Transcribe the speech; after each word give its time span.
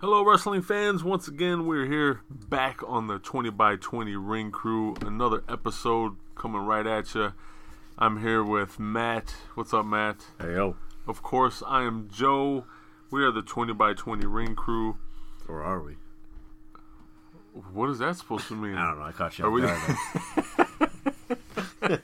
Hello, 0.00 0.24
wrestling 0.24 0.62
fans. 0.62 1.02
Once 1.02 1.26
again, 1.26 1.66
we're 1.66 1.86
here 1.86 2.20
back 2.30 2.80
on 2.86 3.08
the 3.08 3.18
20 3.18 3.50
by 3.50 3.76
20 3.76 4.14
Ring 4.16 4.50
Crew. 4.50 4.94
Another 5.04 5.42
episode 5.48 6.16
coming 6.36 6.60
right 6.62 6.86
at 6.86 7.14
you. 7.14 7.32
I'm 7.98 8.20
here 8.22 8.44
with 8.44 8.78
Matt. 8.78 9.34
What's 9.54 9.74
up, 9.74 9.84
Matt? 9.86 10.26
Hey 10.40 10.54
yo, 10.54 10.76
Of 11.08 11.22
course, 11.22 11.62
I 11.66 11.82
am 11.82 12.08
Joe. 12.12 12.64
We 13.10 13.24
are 13.24 13.32
the 13.32 13.42
20 13.42 13.72
by 13.72 13.94
20 13.94 14.24
Ring 14.26 14.54
Crew. 14.54 14.98
or 15.48 15.62
are 15.62 15.80
we? 15.82 15.96
What 17.72 17.90
is 17.90 17.98
that 17.98 18.16
supposed 18.16 18.46
to 18.48 18.54
mean? 18.54 18.74
I 18.76 18.86
don't 18.90 18.98
know. 19.00 19.04
I 19.04 19.12
caught 19.12 19.38
you. 19.38 19.46
Are 19.46 19.50
we-. 19.50 19.62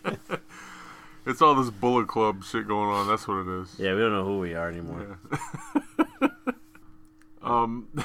It's 1.27 1.41
all 1.41 1.55
this 1.55 1.71
Bullet 1.71 2.07
Club 2.07 2.45
shit 2.45 2.69
going 2.69 2.91
on. 2.91 3.09
That's 3.09 3.27
what 3.27 3.39
it 3.39 3.49
is. 3.63 3.75
yeah, 3.79 3.95
we 3.95 4.01
don't 4.01 4.13
know 4.13 4.27
who 4.27 4.41
we 4.41 4.53
are 4.55 4.69
anymore. 4.69 5.19
Yeah. 5.33 5.39
um, 7.45 7.89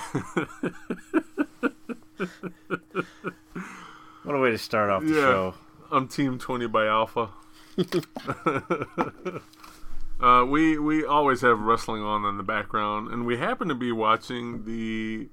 What 4.23 4.35
a 4.35 4.39
way 4.39 4.51
to 4.51 4.57
start 4.57 4.89
off 4.89 5.01
the 5.03 5.09
Yeah. 5.09 5.15
show. 5.15 5.53
I'm 5.91 6.07
Team 6.07 6.37
20 6.37 6.67
by 6.67 6.85
Alpha. 6.87 7.29
uh, 10.21 10.45
we 10.47 10.77
we 10.77 11.05
always 11.05 11.41
have 11.41 11.59
wrestling 11.61 12.03
on 12.03 12.25
in 12.25 12.37
the 12.37 12.43
background, 12.43 13.11
and 13.11 13.25
we 13.25 13.37
happen 13.37 13.69
to 13.69 13.75
be 13.75 13.91
watching 13.91 14.65
the 14.65 15.29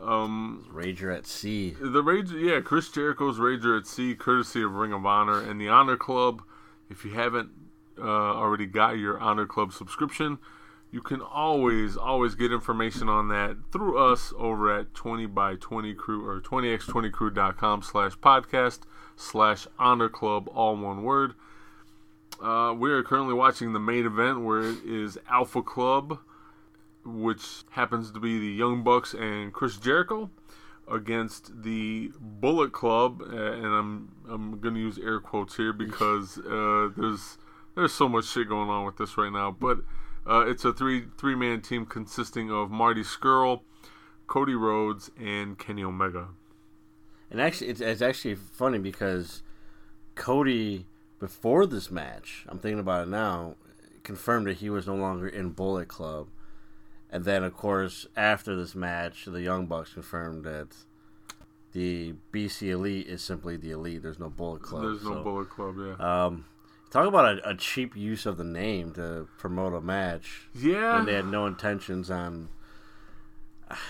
um 0.00 0.64
Rager 0.72 1.14
at 1.14 1.26
sea. 1.26 1.76
the 1.80 2.02
Rager, 2.02 2.40
Yeah, 2.40 2.60
Chris 2.60 2.88
Jericho's 2.88 3.38
Rager 3.38 3.78
at 3.78 3.86
Sea, 3.86 4.14
courtesy 4.14 4.62
of 4.62 4.72
Ring 4.74 4.92
of 4.92 5.04
Honor 5.04 5.40
and 5.42 5.60
the 5.60 5.68
Honor 5.68 5.96
Club. 5.96 6.42
If 6.88 7.04
you 7.04 7.10
haven't 7.12 7.50
uh, 7.98 8.02
already 8.04 8.66
got 8.66 8.98
your 8.98 9.18
Honor 9.18 9.46
Club 9.46 9.72
subscription, 9.72 10.38
you 10.92 11.00
can 11.00 11.22
always 11.22 11.96
always 11.96 12.34
get 12.34 12.52
information 12.52 13.08
on 13.08 13.28
that 13.28 13.56
through 13.72 13.98
us 13.98 14.32
over 14.38 14.78
at 14.78 14.92
20 14.94 15.26
by 15.26 15.56
20 15.56 15.94
crew 15.94 16.24
or 16.28 16.40
20x20crew.com 16.40 17.82
slash 17.82 18.12
podcast 18.18 18.80
slash 19.16 19.66
honor 19.78 20.10
club 20.10 20.48
all 20.54 20.76
one 20.76 21.02
word. 21.02 21.32
Uh, 22.42 22.74
we 22.76 22.90
are 22.92 23.02
currently 23.02 23.32
watching 23.32 23.72
the 23.72 23.80
main 23.80 24.04
event 24.04 24.42
where 24.42 24.60
it 24.60 24.84
is 24.84 25.16
alpha 25.30 25.62
club 25.62 26.18
which 27.04 27.64
happens 27.70 28.12
to 28.12 28.20
be 28.20 28.38
the 28.38 28.46
young 28.46 28.84
bucks 28.84 29.12
and 29.14 29.52
chris 29.52 29.76
jericho 29.76 30.30
against 30.88 31.62
the 31.62 32.12
bullet 32.20 32.72
club. 32.72 33.22
And 33.22 33.64
i'm 33.64 34.12
i'm 34.28 34.60
gonna 34.60 34.78
use 34.78 34.98
air 34.98 35.20
quotes 35.20 35.56
here 35.56 35.72
because 35.72 36.36
uh, 36.38 36.90
there's 36.96 37.38
there's 37.74 37.94
so 37.94 38.10
much 38.10 38.26
shit 38.26 38.48
going 38.48 38.68
on 38.68 38.84
with 38.84 38.98
this 38.98 39.16
right 39.16 39.32
now 39.32 39.56
but 39.58 39.78
uh, 40.26 40.44
it's 40.46 40.64
a 40.64 40.72
three 40.72 41.04
three 41.18 41.34
man 41.34 41.60
team 41.60 41.86
consisting 41.86 42.50
of 42.50 42.70
Marty 42.70 43.02
Scurll, 43.02 43.60
Cody 44.26 44.54
Rhodes, 44.54 45.10
and 45.18 45.58
Kenny 45.58 45.82
Omega. 45.82 46.28
And 47.30 47.40
actually, 47.40 47.68
it's, 47.68 47.80
it's 47.80 48.02
actually 48.02 48.34
funny 48.34 48.78
because 48.78 49.42
Cody, 50.14 50.86
before 51.18 51.66
this 51.66 51.90
match, 51.90 52.44
I'm 52.48 52.58
thinking 52.58 52.78
about 52.78 53.06
it 53.06 53.10
now, 53.10 53.56
confirmed 54.02 54.46
that 54.46 54.58
he 54.58 54.68
was 54.68 54.86
no 54.86 54.94
longer 54.94 55.26
in 55.28 55.50
Bullet 55.50 55.88
Club. 55.88 56.28
And 57.10 57.24
then, 57.24 57.42
of 57.44 57.54
course, 57.54 58.06
after 58.16 58.56
this 58.56 58.74
match, 58.74 59.26
the 59.26 59.42
Young 59.42 59.66
Bucks 59.66 59.94
confirmed 59.94 60.44
that 60.44 60.68
the 61.72 62.14
BC 62.32 62.68
Elite 62.70 63.06
is 63.06 63.22
simply 63.22 63.56
the 63.56 63.70
Elite. 63.70 64.02
There's 64.02 64.18
no 64.18 64.28
Bullet 64.30 64.62
Club. 64.62 64.82
There's 64.82 65.02
no 65.02 65.14
so- 65.14 65.22
Bullet 65.22 65.50
Club, 65.50 65.76
yeah. 65.78 66.24
Um, 66.24 66.44
talk 66.92 67.06
about 67.06 67.38
a, 67.38 67.50
a 67.50 67.54
cheap 67.56 67.96
use 67.96 68.26
of 68.26 68.36
the 68.36 68.44
name 68.44 68.92
to 68.92 69.26
promote 69.38 69.72
a 69.72 69.80
match 69.80 70.48
yeah. 70.54 70.96
when 70.96 71.06
they 71.06 71.14
had 71.14 71.26
no 71.26 71.46
intentions 71.46 72.10
on. 72.10 72.48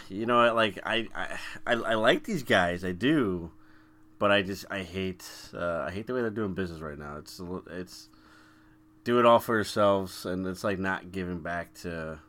You 0.09 0.27
know, 0.27 0.55
like 0.55 0.79
I, 0.87 1.09
I, 1.13 1.39
I, 1.67 1.73
I 1.73 1.95
like 1.95 2.23
these 2.23 2.45
guys, 2.45 2.85
I 2.85 2.93
do, 2.93 3.51
but 4.21 4.31
I 4.31 4.43
just 4.43 4.65
I 4.71 4.85
hate 4.85 5.29
uh, 5.53 5.87
I 5.89 5.91
hate 5.91 6.07
the 6.07 6.15
way 6.15 6.21
they're 6.21 6.31
doing 6.31 6.55
business 6.55 6.81
right 6.81 6.97
now. 6.97 7.17
It's 7.17 7.41
it's 7.69 8.09
do 9.03 9.19
it 9.19 9.27
all 9.27 9.41
for 9.41 9.57
yourselves, 9.57 10.25
and 10.25 10.47
it's 10.47 10.63
like 10.63 10.79
not 10.79 11.11
giving 11.11 11.41
back 11.41 11.75
to 11.81 12.21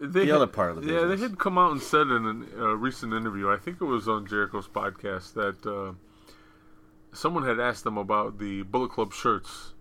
they 0.00 0.24
the 0.24 0.32
other 0.32 0.46
part 0.46 0.70
of 0.70 0.82
the 0.82 0.90
Yeah, 0.90 1.04
they 1.04 1.18
had 1.18 1.38
come 1.38 1.58
out 1.58 1.72
and 1.72 1.82
said 1.82 2.06
in 2.06 2.48
a 2.56 2.64
uh, 2.64 2.72
recent 2.72 3.12
interview, 3.12 3.50
I 3.50 3.58
think 3.58 3.82
it 3.82 3.84
was 3.84 4.08
on 4.08 4.26
Jericho's 4.26 4.66
podcast, 4.66 5.34
that 5.34 5.66
uh, 5.70 5.92
someone 7.12 7.44
had 7.44 7.60
asked 7.60 7.84
them 7.84 7.98
about 7.98 8.38
the 8.38 8.62
Bullet 8.62 8.90
Club 8.90 9.12
shirts. 9.12 9.74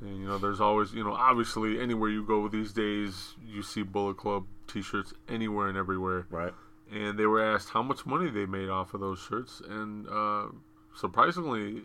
And, 0.00 0.18
you 0.18 0.26
know, 0.26 0.38
there's 0.38 0.60
always, 0.60 0.92
you 0.92 1.04
know, 1.04 1.12
obviously 1.14 1.80
anywhere 1.80 2.10
you 2.10 2.24
go 2.26 2.48
these 2.48 2.72
days, 2.72 3.34
you 3.46 3.62
see 3.62 3.82
Bullet 3.82 4.16
Club 4.16 4.44
t 4.66 4.82
shirts 4.82 5.12
anywhere 5.28 5.68
and 5.68 5.78
everywhere. 5.78 6.26
right. 6.30 6.52
and 6.90 7.18
they 7.18 7.26
were 7.26 7.42
asked 7.42 7.70
how 7.70 7.82
much 7.82 8.04
money 8.04 8.30
they 8.30 8.44
made 8.46 8.68
off 8.68 8.92
of 8.94 9.00
those 9.00 9.18
shirts, 9.18 9.62
and 9.68 10.06
uh, 10.08 10.46
surprisingly, 10.94 11.82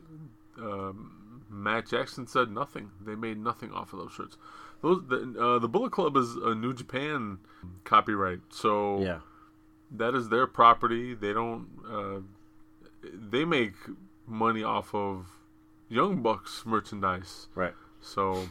um 0.57 1.15
Matt 1.49 1.87
Jackson 1.87 2.27
said 2.27 2.51
nothing. 2.51 2.91
They 3.01 3.15
made 3.15 3.37
nothing 3.39 3.71
off 3.71 3.91
of 3.93 3.99
those 3.99 4.11
shirts. 4.13 4.37
Those 4.81 5.01
the, 5.07 5.35
uh, 5.39 5.59
the 5.59 5.67
Bullet 5.67 5.91
Club 5.91 6.15
is 6.15 6.35
a 6.35 6.53
New 6.53 6.73
Japan 6.73 7.39
copyright, 7.85 8.39
so 8.49 8.99
Yeah, 9.01 9.19
that 9.91 10.13
is 10.13 10.29
their 10.29 10.45
property. 10.47 11.15
They 11.15 11.33
don't. 11.33 11.67
Uh, 11.89 12.19
they 13.31 13.45
make 13.45 13.73
money 14.29 14.63
off 14.63 14.93
of 14.93 15.27
Young 15.89 16.21
Bucks 16.21 16.63
merchandise. 16.65 17.47
right. 17.55 17.73
So 18.01 18.49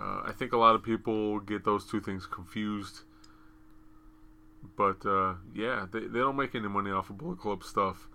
uh, 0.00 0.22
I 0.24 0.32
think 0.36 0.52
a 0.52 0.56
lot 0.56 0.74
of 0.74 0.82
people 0.82 1.40
get 1.40 1.64
those 1.64 1.84
two 1.84 2.00
things 2.00 2.26
confused. 2.26 3.00
But 4.76 5.04
uh, 5.04 5.34
yeah, 5.54 5.86
they, 5.92 6.00
they 6.00 6.20
don't 6.20 6.36
make 6.36 6.54
any 6.54 6.68
money 6.68 6.90
off 6.90 7.10
of 7.10 7.18
Bullet 7.18 7.38
Club 7.38 7.62
stuff. 7.64 8.08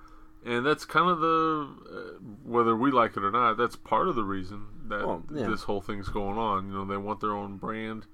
And 0.46 0.66
that's 0.66 0.86
kind 0.86 1.10
of 1.10 1.20
the, 1.20 1.70
uh, 1.92 2.24
whether 2.44 2.76
we 2.76 2.92
like 2.92 3.18
it 3.18 3.24
or 3.24 3.32
not, 3.32 3.58
that's 3.58 3.76
part 3.76 4.08
of 4.08 4.16
the 4.16 4.24
reason 4.24 4.68
that 4.88 5.22
yeah. 5.36 5.48
this 5.48 5.64
whole 5.64 5.82
thing's 5.82 6.08
going 6.08 6.38
on. 6.38 6.68
You 6.68 6.74
know, 6.74 6.86
they 6.86 6.98
want 6.98 7.20
their 7.20 7.34
own 7.34 7.58
brand. 7.58 8.06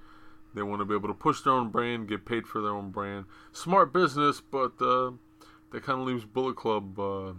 They 0.56 0.64
want 0.64 0.80
to 0.80 0.86
be 0.86 0.96
able 0.96 1.10
to 1.10 1.14
push 1.14 1.42
their 1.42 1.54
own 1.54 1.70
brand, 1.70 2.08
get 2.08 2.26
paid 2.26 2.48
for 2.48 2.62
their 2.62 2.72
own 2.72 2.90
brand. 2.90 3.26
Smart 3.52 3.94
business, 3.94 4.42
but 4.42 4.74
uh, 4.82 5.12
that 5.72 5.84
kind 5.84 6.02
of 6.02 6.08
leaves 6.08 6.26
Bullet 6.26 6.56
Club 6.56 7.00
uh, 7.00 7.34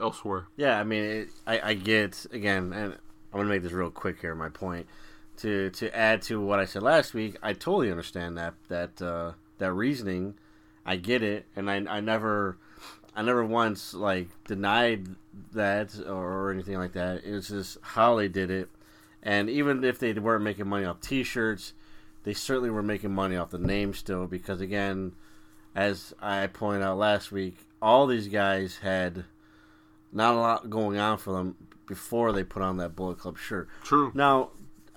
elsewhere. 0.00 0.46
Yeah, 0.56 0.78
I 0.78 0.84
mean, 0.84 1.04
it, 1.04 1.28
I, 1.46 1.70
I 1.70 1.74
get 1.74 2.26
again, 2.32 2.72
and 2.72 2.92
I'm 2.94 3.40
gonna 3.40 3.48
make 3.48 3.62
this 3.62 3.72
real 3.72 3.90
quick 3.90 4.20
here. 4.20 4.34
My 4.34 4.48
point 4.48 4.86
to 5.38 5.70
to 5.70 5.94
add 5.96 6.22
to 6.22 6.40
what 6.40 6.60
I 6.60 6.64
said 6.64 6.82
last 6.82 7.14
week, 7.14 7.36
I 7.42 7.52
totally 7.52 7.90
understand 7.90 8.36
that 8.38 8.54
that 8.68 9.00
uh, 9.02 9.32
that 9.58 9.72
reasoning. 9.72 10.34
I 10.86 10.96
get 10.96 11.22
it, 11.22 11.46
and 11.56 11.70
I 11.70 11.76
I 11.88 12.00
never 12.00 12.58
I 13.16 13.22
never 13.22 13.44
once 13.44 13.94
like 13.94 14.28
denied 14.44 15.08
that 15.52 15.98
or, 15.98 16.48
or 16.48 16.50
anything 16.50 16.78
like 16.78 16.92
that. 16.92 17.22
It's 17.24 17.48
just 17.48 17.78
how 17.80 18.16
they 18.16 18.28
did 18.28 18.50
it, 18.50 18.68
and 19.22 19.48
even 19.48 19.82
if 19.84 19.98
they 19.98 20.12
weren't 20.12 20.44
making 20.44 20.68
money 20.68 20.84
off 20.84 21.00
T-shirts, 21.00 21.72
they 22.24 22.34
certainly 22.34 22.70
were 22.70 22.82
making 22.82 23.14
money 23.14 23.36
off 23.36 23.50
the 23.50 23.58
name 23.58 23.94
still 23.94 24.26
because 24.26 24.60
again, 24.60 25.12
as 25.74 26.12
I 26.20 26.46
pointed 26.48 26.82
out 26.82 26.98
last 26.98 27.32
week, 27.32 27.56
all 27.80 28.06
these 28.06 28.28
guys 28.28 28.78
had 28.82 29.24
not 30.14 30.34
a 30.34 30.38
lot 30.38 30.70
going 30.70 30.98
on 30.98 31.18
for 31.18 31.32
them 31.32 31.56
before 31.86 32.32
they 32.32 32.44
put 32.44 32.62
on 32.62 32.78
that 32.78 32.96
Bullet 32.96 33.18
Club 33.18 33.38
shirt. 33.38 33.68
True. 33.82 34.10
Now, 34.14 34.50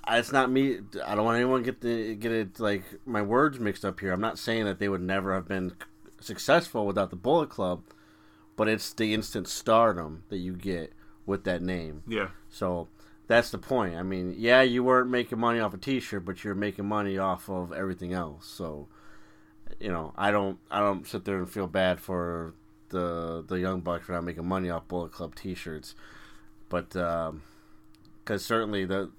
it's 0.10 0.32
not 0.32 0.50
me. 0.50 0.80
I 1.06 1.16
don't 1.16 1.26
want 1.26 1.36
anyone 1.36 1.64
to 1.64 1.66
get 1.66 1.82
the 1.82 2.16
get 2.16 2.32
it 2.32 2.60
like 2.60 2.84
my 3.06 3.22
words 3.22 3.60
mixed 3.60 3.84
up 3.84 4.00
here. 4.00 4.14
I'm 4.14 4.22
not 4.22 4.40
saying 4.40 4.66
that 4.66 4.80
they 4.80 4.88
would 4.88 5.02
never 5.02 5.34
have 5.34 5.48
been 5.48 5.74
successful 6.22 6.86
without 6.86 7.10
the 7.10 7.16
Bullet 7.16 7.50
Club, 7.50 7.84
but 8.56 8.68
it's 8.68 8.94
the 8.94 9.14
instant 9.14 9.48
stardom 9.48 10.24
that 10.30 10.38
you 10.38 10.54
get 10.54 10.94
with 11.26 11.44
that 11.44 11.62
name. 11.62 12.04
Yeah. 12.08 12.30
So 12.50 12.88
that's 13.28 13.52
the 13.52 13.58
point. 13.58 13.96
I 13.96 14.04
mean, 14.04 14.36
yeah, 14.38 14.62
you 14.62 14.84
weren't 14.84 15.10
making 15.10 15.40
money 15.40 15.60
off 15.60 15.74
a 15.74 15.78
T-shirt, 15.78 16.24
but 16.24 16.44
you're 16.44 16.56
making 16.56 16.86
money 16.86 17.18
off 17.18 17.50
of 17.50 17.74
everything 17.74 18.14
else. 18.14 18.48
So, 18.48 18.88
you 19.80 19.92
know, 19.92 20.14
I 20.18 20.32
don't, 20.32 20.58
I 20.72 20.80
don't 20.80 21.06
sit 21.06 21.26
there 21.26 21.38
and 21.38 21.50
feel 21.50 21.68
bad 21.68 22.00
for 22.00 22.54
the 22.90 23.44
the 23.48 23.60
young 23.60 23.82
bucks 23.82 24.06
for 24.06 24.14
not 24.14 24.24
making 24.24 24.46
money 24.48 24.70
off 24.70 24.88
Bullet 24.88 25.12
Club 25.12 25.36
T-shirts, 25.36 25.96
but 26.70 26.90
because 26.90 28.46
certainly 28.46 28.86
the 28.86 29.12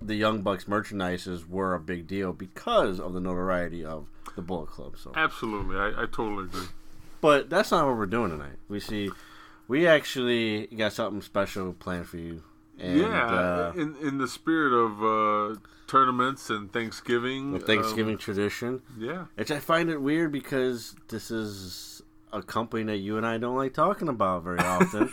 the 0.00 0.14
young 0.14 0.42
bucks 0.42 0.64
merchandises 0.64 1.48
were 1.48 1.74
a 1.74 1.80
big 1.80 2.06
deal 2.06 2.32
because 2.32 3.00
of 3.00 3.12
the 3.12 3.20
notoriety 3.20 3.84
of 3.84 4.06
the 4.34 4.42
Bullet 4.42 4.68
Club. 4.68 4.96
So, 4.98 5.12
Absolutely. 5.14 5.76
I, 5.76 6.02
I 6.02 6.06
totally 6.06 6.44
agree. 6.44 6.66
but 7.20 7.48
that's 7.48 7.70
not 7.70 7.86
what 7.86 7.96
we're 7.96 8.06
doing 8.06 8.30
tonight. 8.30 8.56
We 8.68 8.80
see, 8.80 9.10
we 9.68 9.86
actually 9.86 10.66
got 10.66 10.92
something 10.92 11.22
special 11.22 11.72
planned 11.72 12.08
for 12.08 12.18
you. 12.18 12.42
And, 12.78 12.98
yeah, 13.00 13.26
uh, 13.26 13.72
in 13.74 13.96
in 14.02 14.18
the 14.18 14.28
spirit 14.28 14.74
of 14.74 15.02
uh, 15.02 15.58
tournaments 15.86 16.50
and 16.50 16.70
Thanksgiving. 16.70 17.58
Thanksgiving 17.60 18.18
tradition. 18.18 18.68
um, 18.68 18.82
yeah, 18.98 19.24
Which 19.36 19.50
I 19.50 19.60
find 19.60 19.88
it 19.88 20.02
weird 20.02 20.30
because 20.30 20.94
this 21.08 21.30
is 21.30 22.02
a 22.32 22.42
company 22.42 22.84
that 22.84 22.98
you 22.98 23.16
and 23.16 23.26
I 23.26 23.38
don't 23.38 23.56
like 23.56 23.74
talking 23.74 24.08
about 24.08 24.44
very 24.44 24.58
often. 24.58 25.12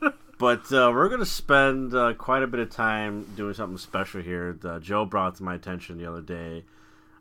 but 0.38 0.72
uh, 0.72 0.90
we're 0.92 1.08
going 1.08 1.20
to 1.20 1.26
spend 1.26 1.94
uh, 1.94 2.14
quite 2.14 2.42
a 2.42 2.46
bit 2.46 2.60
of 2.60 2.70
time 2.70 3.26
doing 3.36 3.54
something 3.54 3.78
special 3.78 4.22
here. 4.22 4.58
Uh, 4.64 4.78
Joe 4.78 5.04
brought 5.04 5.36
to 5.36 5.42
my 5.42 5.54
attention 5.54 5.98
the 5.98 6.06
other 6.06 6.22
day 6.22 6.64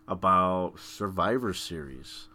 about 0.07 0.80
Survivor 0.80 1.54
Series. 1.54 2.27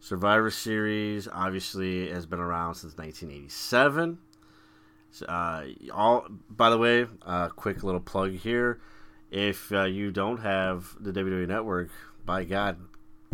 Survivor 0.00 0.50
Series 0.50 1.26
obviously 1.32 2.10
has 2.10 2.26
been 2.26 2.38
around 2.38 2.74
since 2.74 2.96
1987. 2.96 4.18
Uh, 5.26 5.64
all 5.92 6.26
by 6.50 6.70
the 6.70 6.78
way, 6.78 7.06
uh, 7.24 7.48
quick 7.48 7.82
little 7.82 8.00
plug 8.00 8.32
here. 8.32 8.80
If 9.30 9.72
uh, 9.72 9.84
you 9.84 10.10
don't 10.10 10.38
have 10.38 10.94
the 11.00 11.12
WWE 11.12 11.48
Network, 11.48 11.90
by 12.24 12.44
God, 12.44 12.78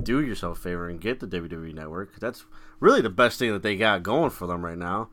do 0.02 0.20
yourself 0.20 0.58
a 0.58 0.60
favor 0.60 0.88
and 0.88 1.00
get 1.00 1.20
the 1.20 1.26
WWE 1.26 1.74
Network. 1.74 2.18
That's 2.20 2.44
really 2.82 3.00
the 3.00 3.08
best 3.08 3.38
thing 3.38 3.52
that 3.52 3.62
they 3.62 3.76
got 3.76 4.02
going 4.02 4.30
for 4.30 4.46
them 4.46 4.64
right 4.64 4.76
now. 4.76 5.08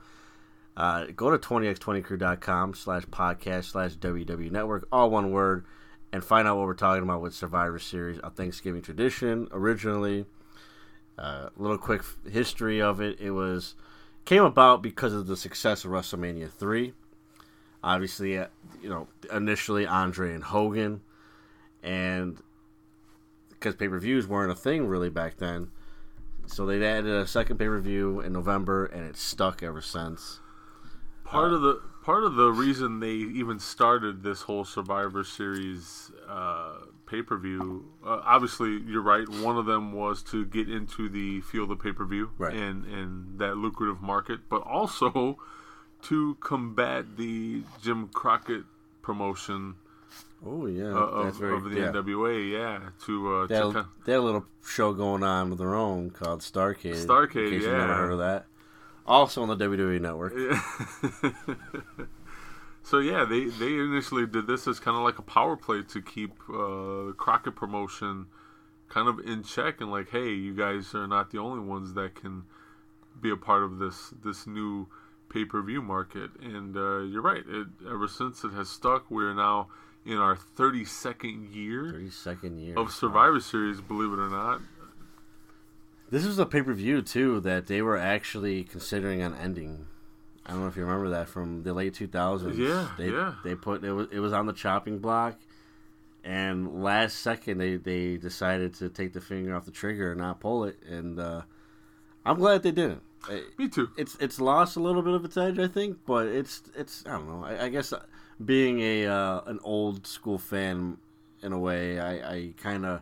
Uh, 0.75 1.05
go 1.15 1.29
to 1.29 1.37
20x20crew.com 1.37 2.73
slash 2.73 3.05
podcast 3.05 3.65
slash 3.65 3.93
WW 3.95 4.51
Network, 4.51 4.87
all 4.91 5.11
one 5.11 5.31
word, 5.31 5.65
and 6.11 6.23
find 6.23 6.47
out 6.47 6.57
what 6.57 6.65
we're 6.65 6.73
talking 6.73 7.03
about 7.03 7.21
with 7.21 7.35
Survivor 7.35 7.77
Series, 7.77 8.19
a 8.23 8.31
Thanksgiving 8.31 8.81
tradition 8.81 9.47
originally. 9.51 10.25
A 11.19 11.21
uh, 11.21 11.49
little 11.57 11.77
quick 11.77 12.01
history 12.29 12.81
of 12.81 13.01
it. 13.01 13.19
It 13.19 13.31
was 13.31 13.75
came 14.25 14.43
about 14.43 14.81
because 14.81 15.13
of 15.13 15.27
the 15.27 15.37
success 15.37 15.85
of 15.85 15.91
WrestleMania 15.91 16.49
3. 16.49 16.93
Obviously, 17.83 18.37
uh, 18.37 18.47
you 18.81 18.89
know, 18.89 19.07
initially 19.31 19.85
Andre 19.85 20.33
and 20.33 20.43
Hogan, 20.43 21.01
and 21.83 22.37
because 23.49 23.75
pay 23.75 23.89
per 23.89 23.99
views 23.99 24.27
weren't 24.27 24.51
a 24.51 24.55
thing 24.55 24.87
really 24.87 25.09
back 25.09 25.37
then. 25.37 25.69
So 26.49 26.65
they've 26.65 26.81
added 26.81 27.11
a 27.11 27.27
second 27.27 27.57
pay 27.57 27.67
per 27.67 27.79
view 27.79 28.21
in 28.21 28.33
November, 28.33 28.85
and 28.85 29.05
it's 29.05 29.21
stuck 29.21 29.61
ever 29.61 29.81
since. 29.81 30.39
Part 31.23 31.51
uh, 31.51 31.55
of 31.55 31.61
the 31.61 31.81
part 32.03 32.23
of 32.23 32.35
the 32.35 32.49
reason 32.49 32.99
they 32.99 33.11
even 33.11 33.59
started 33.59 34.23
this 34.23 34.41
whole 34.41 34.65
Survivor 34.65 35.23
Series 35.23 36.11
uh, 36.27 36.73
pay 37.05 37.21
per 37.21 37.37
view, 37.37 37.85
uh, 38.03 38.21
obviously 38.23 38.81
you're 38.87 39.03
right. 39.03 39.29
One 39.29 39.57
of 39.57 39.67
them 39.67 39.93
was 39.93 40.23
to 40.23 40.43
get 40.43 40.67
into 40.69 41.07
the 41.07 41.41
field 41.41 41.71
of 41.71 41.79
pay 41.79 41.91
per 41.91 42.05
view 42.05 42.31
right. 42.39 42.53
and 42.53 42.83
and 42.85 43.39
that 43.39 43.57
lucrative 43.57 44.01
market, 44.01 44.49
but 44.49 44.63
also 44.63 45.37
to 46.03 46.35
combat 46.39 47.15
the 47.15 47.61
Jim 47.81 48.07
Crockett 48.07 48.63
promotion 49.03 49.75
Oh 50.45 50.67
yeah, 50.67 50.85
uh, 50.85 51.27
of, 51.27 51.37
very, 51.37 51.55
of, 51.55 51.63
the 51.65 51.75
yeah. 51.75 51.91
NWA, 51.91 52.51
yeah. 52.51 52.89
To, 53.05 53.33
uh, 53.35 53.47
they, 53.47 53.55
had, 53.55 53.61
to 53.73 53.85
they 54.05 54.11
had 54.13 54.19
a 54.19 54.21
little 54.21 54.45
show 54.65 54.93
going 54.93 55.21
on 55.21 55.51
of 55.51 55.57
their 55.57 55.75
own 55.75 56.11
called 56.11 56.39
Starcade. 56.39 56.95
Starcade, 56.95 57.61
yeah. 57.61 57.71
never 57.71 57.95
heard 57.95 58.11
of 58.13 58.19
that. 58.19 58.45
Also 59.05 59.41
on 59.41 59.49
the 59.49 59.57
WWE 59.57 59.99
Network. 59.99 60.33
Yeah. 60.37 62.05
so 62.83 62.99
yeah, 62.99 63.25
they 63.25 63.45
they 63.45 63.73
initially 63.73 64.25
did 64.27 64.47
this 64.47 64.67
as 64.67 64.79
kind 64.79 64.95
of 64.95 65.03
like 65.03 65.19
a 65.19 65.23
power 65.23 65.57
play 65.57 65.81
to 65.83 66.01
keep 66.01 66.31
uh, 66.49 67.11
Crockett 67.17 67.55
promotion 67.55 68.27
kind 68.87 69.07
of 69.07 69.19
in 69.19 69.43
check 69.43 69.81
and 69.81 69.91
like, 69.91 70.09
hey, 70.09 70.29
you 70.29 70.53
guys 70.53 70.93
are 70.95 71.07
not 71.07 71.31
the 71.31 71.37
only 71.37 71.59
ones 71.59 71.93
that 71.93 72.15
can 72.15 72.43
be 73.21 73.29
a 73.29 73.35
part 73.35 73.63
of 73.63 73.79
this 73.79 74.13
this 74.23 74.47
new 74.47 74.87
pay 75.29 75.45
per 75.45 75.61
view 75.61 75.81
market. 75.81 76.31
And 76.41 76.75
uh, 76.75 76.99
you're 76.99 77.21
right. 77.21 77.43
It, 77.47 77.67
ever 77.87 78.07
since 78.07 78.43
it 78.43 78.51
has 78.53 78.69
stuck, 78.69 79.09
we're 79.09 79.33
now 79.33 79.67
in 80.05 80.17
our 80.17 80.35
32nd 80.35 81.53
year 81.53 81.93
32nd 81.93 82.63
year 82.63 82.77
of 82.77 82.91
Survivor 82.91 83.33
wow. 83.33 83.39
Series, 83.39 83.81
believe 83.81 84.11
it 84.11 84.21
or 84.21 84.29
not. 84.29 84.61
This 86.11 86.25
was 86.25 86.39
a 86.39 86.45
pay 86.45 86.61
per 86.61 86.73
view 86.73 87.01
too 87.01 87.39
that 87.41 87.67
they 87.67 87.81
were 87.81 87.97
actually 87.97 88.63
considering 88.63 89.21
on 89.21 89.35
ending. 89.35 89.85
I 90.45 90.51
don't 90.51 90.61
know 90.61 90.67
if 90.67 90.75
you 90.75 90.83
remember 90.83 91.09
that 91.09 91.29
from 91.29 91.61
the 91.61 91.73
late 91.73 91.93
2000s. 91.93 92.57
Yeah, 92.57 92.89
they, 92.97 93.11
yeah. 93.11 93.35
They 93.43 93.53
put 93.53 93.83
it 93.83 93.91
was 93.91 94.07
it 94.11 94.19
was 94.19 94.33
on 94.33 94.47
the 94.47 94.53
chopping 94.53 94.97
block, 94.97 95.37
and 96.23 96.81
last 96.81 97.19
second 97.19 97.59
they 97.59 97.75
they 97.75 98.17
decided 98.17 98.73
to 98.75 98.89
take 98.89 99.13
the 99.13 99.21
finger 99.21 99.55
off 99.55 99.65
the 99.65 99.71
trigger 99.71 100.11
and 100.11 100.19
not 100.19 100.39
pull 100.39 100.63
it, 100.63 100.81
and 100.89 101.19
uh, 101.19 101.43
I'm 102.25 102.39
glad 102.39 102.63
they 102.63 102.71
didn't. 102.71 103.03
Me 103.59 103.67
too. 103.67 103.89
It's 103.97 104.15
it's 104.15 104.39
lost 104.39 104.75
a 104.75 104.79
little 104.79 105.01
bit 105.03 105.13
of 105.13 105.25
its 105.25 105.37
edge, 105.37 105.59
I 105.59 105.67
think, 105.67 105.99
but 106.07 106.27
it's 106.27 106.63
it's 106.75 107.03
I 107.05 107.11
don't 107.11 107.27
know. 107.27 107.45
I, 107.45 107.65
I 107.65 107.69
guess 107.69 107.93
being 108.43 108.79
a 108.79 109.07
uh, 109.07 109.41
an 109.45 109.59
old 109.63 110.07
school 110.07 110.37
fan 110.37 110.97
in 111.41 111.53
a 111.53 111.59
way, 111.59 111.99
I 111.99 112.53
kind 112.57 112.85
of 112.85 113.01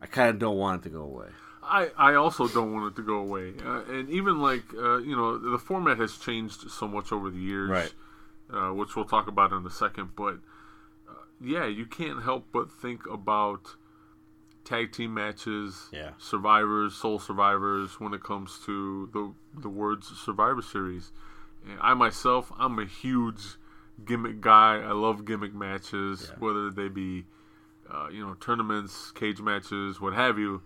I 0.00 0.06
kind 0.06 0.30
of 0.30 0.38
don't 0.38 0.56
want 0.56 0.80
it 0.80 0.88
to 0.88 0.90
go 0.90 1.02
away. 1.02 1.28
I, 1.62 1.90
I 1.96 2.14
also 2.14 2.46
don't 2.46 2.72
want 2.72 2.92
it 2.92 2.96
to 2.96 3.02
go 3.02 3.16
away, 3.16 3.54
uh, 3.64 3.82
and 3.88 4.08
even 4.08 4.40
like 4.40 4.62
uh, 4.74 4.98
you 4.98 5.16
know 5.16 5.36
the 5.38 5.58
format 5.58 5.98
has 5.98 6.16
changed 6.16 6.70
so 6.70 6.86
much 6.86 7.12
over 7.12 7.30
the 7.30 7.38
years, 7.38 7.70
right? 7.70 7.94
Uh, 8.52 8.72
which 8.72 8.94
we'll 8.94 9.04
talk 9.04 9.26
about 9.26 9.52
in 9.52 9.66
a 9.66 9.70
second. 9.70 10.10
But 10.14 10.34
uh, 11.08 11.24
yeah, 11.40 11.66
you 11.66 11.86
can't 11.86 12.22
help 12.22 12.46
but 12.52 12.70
think 12.70 13.06
about 13.10 13.74
tag 14.64 14.92
team 14.92 15.14
matches, 15.14 15.88
yeah. 15.92 16.10
survivors, 16.18 16.94
sole 16.94 17.18
survivors 17.18 17.98
when 17.98 18.14
it 18.14 18.22
comes 18.22 18.60
to 18.66 19.08
the 19.12 19.60
the 19.60 19.68
words 19.68 20.06
Survivor 20.24 20.62
Series. 20.62 21.10
And 21.68 21.78
I 21.80 21.94
myself, 21.94 22.52
I'm 22.58 22.78
a 22.78 22.86
huge 22.86 23.56
gimmick 24.04 24.40
guy. 24.40 24.80
I 24.80 24.92
love 24.92 25.24
gimmick 25.24 25.54
matches, 25.54 26.28
yeah. 26.30 26.36
whether 26.38 26.70
they 26.70 26.88
be 26.88 27.24
uh, 27.90 28.08
you 28.10 28.24
know 28.24 28.34
tournaments, 28.34 29.10
cage 29.12 29.40
matches, 29.40 30.00
what 30.00 30.14
have 30.14 30.38
you. 30.38 30.62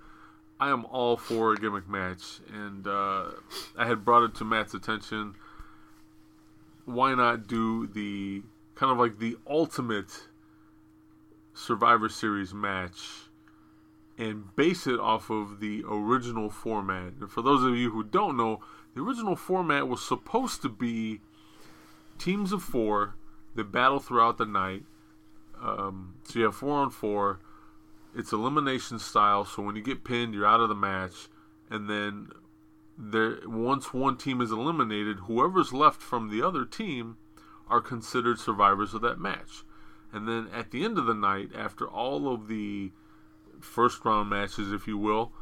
I 0.58 0.68
am 0.70 0.84
all 0.86 1.16
for 1.16 1.54
a 1.54 1.56
gimmick 1.56 1.88
match, 1.88 2.40
and 2.52 2.86
uh, 2.86 3.30
I 3.78 3.86
had 3.86 4.04
brought 4.04 4.24
it 4.24 4.34
to 4.36 4.44
Matt's 4.44 4.74
attention. 4.74 5.34
Why 6.84 7.14
not 7.14 7.46
do 7.46 7.86
the 7.86 8.42
kind 8.74 8.92
of 8.92 8.98
like 8.98 9.18
the 9.18 9.38
ultimate 9.48 10.28
Survivor 11.54 12.10
Series 12.10 12.52
match 12.52 13.30
and 14.18 14.54
base 14.54 14.86
it 14.86 15.00
off 15.00 15.30
of 15.30 15.60
the 15.60 15.82
original 15.88 16.50
format? 16.50 17.14
And 17.20 17.30
for 17.30 17.40
those 17.40 17.62
of 17.62 17.74
you 17.74 17.90
who 17.90 18.04
don't 18.04 18.36
know, 18.36 18.60
the 18.94 19.00
original 19.00 19.36
format 19.36 19.88
was 19.88 20.06
supposed 20.06 20.60
to 20.60 20.68
be 20.68 21.20
teams 22.18 22.52
of 22.52 22.62
four 22.62 23.14
they 23.54 23.62
battle 23.62 23.98
throughout 23.98 24.38
the 24.38 24.46
night. 24.46 24.84
Um, 25.62 26.14
so 26.24 26.38
you 26.38 26.44
have 26.46 26.54
four 26.54 26.78
on 26.78 26.90
four. 26.90 27.40
It's 28.14 28.32
elimination 28.32 28.98
style. 28.98 29.44
So 29.44 29.62
when 29.62 29.76
you 29.76 29.82
get 29.82 30.04
pinned, 30.04 30.34
you're 30.34 30.46
out 30.46 30.60
of 30.60 30.68
the 30.68 30.74
match. 30.74 31.28
And 31.68 31.88
then 31.88 32.30
there, 32.98 33.38
once 33.44 33.94
one 33.94 34.16
team 34.16 34.40
is 34.40 34.50
eliminated, 34.50 35.20
whoever's 35.20 35.72
left 35.72 36.02
from 36.02 36.28
the 36.28 36.42
other 36.42 36.64
team 36.64 37.16
are 37.68 37.80
considered 37.80 38.38
survivors 38.38 38.94
of 38.94 39.00
that 39.02 39.20
match. 39.20 39.64
And 40.12 40.26
then 40.26 40.48
at 40.52 40.70
the 40.70 40.84
end 40.84 40.98
of 40.98 41.06
the 41.06 41.14
night, 41.14 41.50
after 41.54 41.88
all 41.88 42.32
of 42.32 42.48
the 42.48 42.90
first 43.60 44.04
round 44.04 44.28
matches, 44.28 44.72
if 44.72 44.88
you 44.88 44.98
will, 44.98 45.32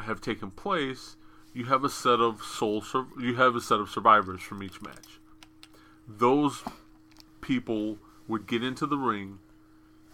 have 0.00 0.20
taken 0.20 0.50
place, 0.50 1.16
you 1.54 1.64
have 1.64 1.82
a 1.82 1.88
set 1.88 2.20
of 2.20 2.42
sole. 2.42 2.84
You 3.18 3.36
have 3.36 3.56
a 3.56 3.60
set 3.60 3.80
of 3.80 3.88
survivors 3.88 4.42
from 4.42 4.62
each 4.62 4.82
match. 4.82 5.18
Those 6.06 6.62
people 7.48 7.96
would 8.28 8.46
get 8.46 8.62
into 8.62 8.86
the 8.86 8.98
ring 8.98 9.38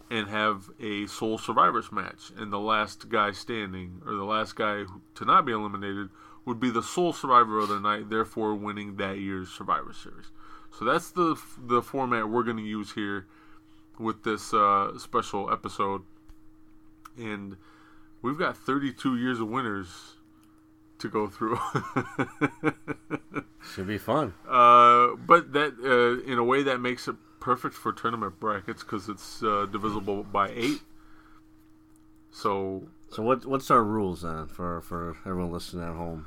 and 0.08 0.28
have 0.28 0.70
a 0.80 1.06
sole 1.06 1.36
survivors 1.36 1.90
match, 1.90 2.30
and 2.36 2.52
the 2.52 2.60
last 2.60 3.08
guy 3.08 3.32
standing 3.32 4.00
or 4.06 4.14
the 4.14 4.24
last 4.24 4.54
guy 4.54 4.84
to 5.16 5.24
not 5.24 5.44
be 5.44 5.50
eliminated 5.50 6.08
would 6.44 6.60
be 6.60 6.70
the 6.70 6.82
sole 6.82 7.12
survivor 7.12 7.58
of 7.58 7.68
the 7.68 7.80
night, 7.80 8.08
therefore 8.08 8.54
winning 8.54 8.96
that 8.96 9.18
year's 9.18 9.48
Survivor 9.48 9.92
Series. 9.92 10.26
So 10.70 10.84
that's 10.84 11.10
the 11.10 11.36
the 11.58 11.82
format 11.82 12.28
we're 12.28 12.44
going 12.44 12.58
to 12.58 12.62
use 12.62 12.92
here 12.92 13.26
with 13.98 14.22
this 14.22 14.54
uh, 14.54 14.96
special 14.98 15.50
episode, 15.50 16.02
and 17.18 17.56
we've 18.22 18.38
got 18.38 18.56
32 18.56 19.16
years 19.16 19.40
of 19.40 19.48
winners 19.48 20.18
to 20.98 21.08
go 21.08 21.26
through. 21.26 21.58
Should 23.74 23.86
be 23.86 23.98
fun. 23.98 24.34
Uh, 24.48 25.16
but 25.26 25.52
that, 25.52 25.74
uh, 25.82 26.30
in 26.30 26.38
a 26.38 26.44
way, 26.44 26.62
that 26.64 26.80
makes 26.80 27.08
it 27.08 27.16
perfect 27.44 27.74
for 27.74 27.92
tournament 27.92 28.40
brackets 28.40 28.82
because 28.82 29.06
it's 29.06 29.42
uh, 29.42 29.66
divisible 29.70 30.22
by 30.24 30.48
eight. 30.48 30.80
So, 32.30 32.88
so 33.10 33.22
what 33.22 33.44
what's 33.44 33.70
our 33.70 33.84
rules 33.84 34.22
then 34.22 34.46
for 34.46 34.80
for 34.80 35.14
everyone 35.26 35.52
listening 35.52 35.84
at 35.84 35.94
home? 35.94 36.26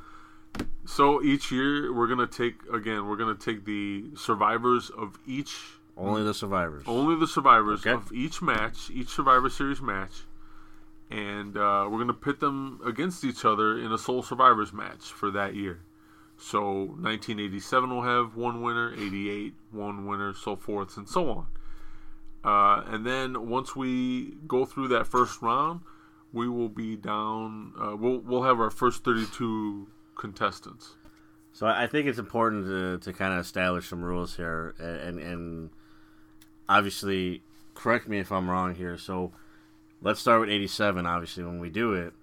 So 0.86 1.22
each 1.24 1.52
year 1.52 1.92
we're 1.92 2.08
gonna 2.08 2.28
take 2.28 2.62
again 2.72 3.08
we're 3.08 3.18
gonna 3.18 3.34
take 3.34 3.66
the 3.66 4.06
survivors 4.16 4.92
of 4.92 5.18
each 5.26 5.58
only 5.98 6.24
the 6.24 6.36
survivors 6.36 6.84
only 6.86 7.20
the 7.20 7.28
survivors 7.28 7.80
okay. 7.82 7.92
of 7.92 8.14
each 8.14 8.44
match 8.44 8.92
each 8.94 9.10
Survivor 9.10 9.50
Series 9.50 9.82
match, 9.82 10.22
and 11.10 11.58
uh, 11.58 11.88
we're 11.90 11.98
gonna 11.98 12.14
pit 12.14 12.40
them 12.40 12.80
against 12.86 13.24
each 13.24 13.44
other 13.44 13.80
in 13.80 13.92
a 13.92 13.98
sole 13.98 14.22
survivors 14.22 14.72
match 14.72 15.06
for 15.06 15.32
that 15.32 15.56
year. 15.56 15.80
So 16.38 16.62
1987 16.62 17.90
will 17.90 18.04
have 18.04 18.36
one 18.36 18.62
winner, 18.62 18.94
88 18.94 19.54
one 19.72 20.06
winner, 20.06 20.34
so 20.34 20.56
forth 20.56 20.96
and 20.98 21.10
so 21.10 21.30
on. 21.30 21.48
Uh, 22.44 22.84
and 22.88 23.06
then 23.06 23.50
once 23.50 23.76
we 23.76 24.36
go 24.48 24.66
through 24.66 24.88
that 24.90 25.08
first 25.08 25.42
round, 25.42 25.82
we 26.32 26.48
will 26.48 26.70
be 26.70 26.96
down. 26.96 27.74
Uh, 27.80 27.96
we'll 27.96 28.20
we'll 28.20 28.44
have 28.44 28.60
our 28.60 28.70
first 28.70 29.04
32 29.04 29.88
contestants. 30.16 30.96
So 31.54 31.66
I 31.66 31.88
think 31.88 32.08
it's 32.08 32.20
important 32.20 32.66
to, 32.66 33.00
to 33.00 33.18
kind 33.18 33.34
of 33.34 33.40
establish 33.40 33.88
some 33.88 34.04
rules 34.04 34.36
here, 34.36 34.76
and 34.80 35.20
and 35.20 35.70
obviously 36.70 37.42
correct 37.74 38.08
me 38.08 38.20
if 38.20 38.32
I'm 38.32 38.50
wrong 38.50 38.76
here. 38.76 38.98
So 38.98 39.32
let's 40.02 40.20
start 40.20 40.42
with 40.42 40.50
87, 40.50 41.06
obviously, 41.06 41.44
when 41.44 41.60
we 41.60 41.70
do 41.70 41.94
it. 41.94 42.14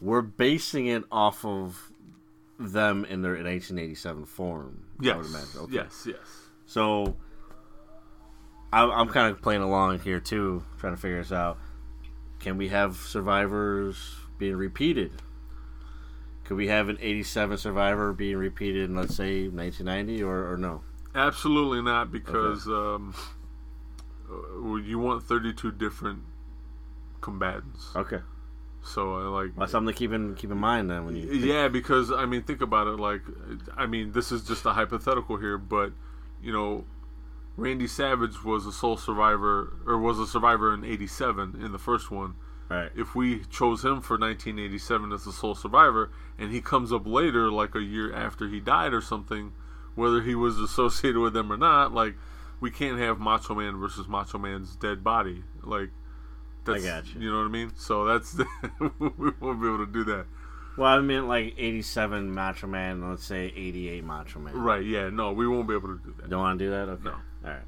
We're 0.00 0.22
basing 0.22 0.86
it 0.88 1.04
off 1.12 1.44
of 1.44 1.91
them 2.70 3.04
in 3.04 3.22
their 3.22 3.34
in 3.34 3.44
1987 3.44 4.26
form. 4.26 4.84
I 5.00 5.04
Yes. 5.04 5.16
would 5.16 5.26
imagine. 5.26 5.60
Okay. 5.62 5.74
Yes. 5.74 6.04
Yes. 6.06 6.18
So 6.66 7.16
I'm, 8.72 8.90
I'm 8.90 9.08
kind 9.08 9.30
of 9.34 9.42
playing 9.42 9.62
along 9.62 9.98
here 10.00 10.20
too, 10.20 10.64
trying 10.78 10.94
to 10.94 11.00
figure 11.00 11.18
this 11.18 11.32
out. 11.32 11.58
Can 12.38 12.56
we 12.56 12.68
have 12.68 12.96
survivors 12.96 14.16
being 14.38 14.56
repeated? 14.56 15.12
Could 16.44 16.56
we 16.56 16.68
have 16.68 16.88
an 16.88 16.98
87 17.00 17.56
survivor 17.58 18.12
being 18.12 18.36
repeated 18.36 18.90
in, 18.90 18.96
let's 18.96 19.14
say, 19.14 19.48
1990 19.48 20.22
or, 20.22 20.52
or 20.52 20.56
no? 20.56 20.82
Absolutely 21.14 21.82
not, 21.82 22.10
because 22.10 22.66
um, 22.66 23.14
uh, 24.30 24.74
you 24.76 24.98
want 24.98 25.22
32 25.22 25.72
different 25.72 26.20
combatants. 27.20 27.90
Okay. 27.94 28.20
So 28.82 29.14
I 29.14 29.42
like. 29.42 29.56
Well, 29.56 29.68
something 29.68 29.94
to 29.94 29.98
keep 29.98 30.12
in 30.12 30.34
keep 30.34 30.50
in 30.50 30.58
mind 30.58 30.90
then 30.90 31.06
when 31.06 31.16
you. 31.16 31.30
Yeah, 31.32 31.68
because 31.68 32.10
I 32.10 32.26
mean, 32.26 32.42
think 32.42 32.60
about 32.60 32.88
it. 32.88 32.98
Like, 32.98 33.22
I 33.76 33.86
mean, 33.86 34.12
this 34.12 34.32
is 34.32 34.42
just 34.42 34.66
a 34.66 34.72
hypothetical 34.72 35.36
here, 35.36 35.56
but 35.56 35.92
you 36.42 36.52
know, 36.52 36.84
Randy 37.56 37.86
Savage 37.86 38.42
was 38.44 38.66
a 38.66 38.72
sole 38.72 38.96
survivor, 38.96 39.76
or 39.86 39.98
was 39.98 40.18
a 40.18 40.26
survivor 40.26 40.74
in 40.74 40.84
'87 40.84 41.60
in 41.62 41.72
the 41.72 41.78
first 41.78 42.10
one. 42.10 42.34
Right. 42.68 42.90
If 42.96 43.14
we 43.14 43.44
chose 43.50 43.84
him 43.84 44.00
for 44.00 44.16
1987 44.18 45.12
as 45.12 45.24
the 45.24 45.32
sole 45.32 45.54
survivor, 45.54 46.10
and 46.38 46.50
he 46.50 46.60
comes 46.62 46.92
up 46.92 47.06
later, 47.06 47.50
like 47.50 47.74
a 47.74 47.82
year 47.82 48.12
after 48.14 48.48
he 48.48 48.60
died 48.60 48.94
or 48.94 49.02
something, 49.02 49.52
whether 49.94 50.22
he 50.22 50.34
was 50.34 50.58
associated 50.58 51.20
with 51.20 51.34
them 51.34 51.52
or 51.52 51.58
not, 51.58 51.92
like 51.92 52.14
we 52.60 52.70
can't 52.70 52.98
have 52.98 53.18
Macho 53.18 53.54
Man 53.54 53.76
versus 53.76 54.08
Macho 54.08 54.38
Man's 54.38 54.74
dead 54.74 55.04
body. 55.04 55.44
Like, 55.62 55.90
that's, 56.64 56.84
got 56.84 57.14
you. 57.14 57.20
You 57.20 57.30
know 57.30 57.38
what 57.38 57.46
I 57.46 57.48
mean? 57.48 57.72
So 57.76 58.04
that's 58.04 58.34
we 58.80 58.90
won't 59.40 59.60
be 59.60 59.66
able 59.66 59.78
to 59.78 59.90
do 59.92 60.04
that. 60.04 60.26
Well, 60.76 60.88
I 60.88 61.00
mean, 61.00 61.28
like 61.28 61.54
87 61.58 62.32
Macho 62.32 62.66
Man, 62.66 63.08
let's 63.08 63.24
say 63.24 63.52
88 63.54 64.04
Macho 64.04 64.38
Man. 64.38 64.54
Right? 64.56 64.84
Yeah. 64.84 65.10
No, 65.10 65.32
we 65.32 65.46
won't 65.46 65.68
be 65.68 65.74
able 65.74 65.88
to 65.88 66.00
do 66.02 66.14
that. 66.18 66.30
Don't 66.30 66.40
want 66.40 66.58
to 66.58 66.64
do 66.64 66.70
that? 66.70 66.88
Okay. 66.88 67.04
No. 67.04 67.10
All 67.10 67.50
right. 67.50 67.60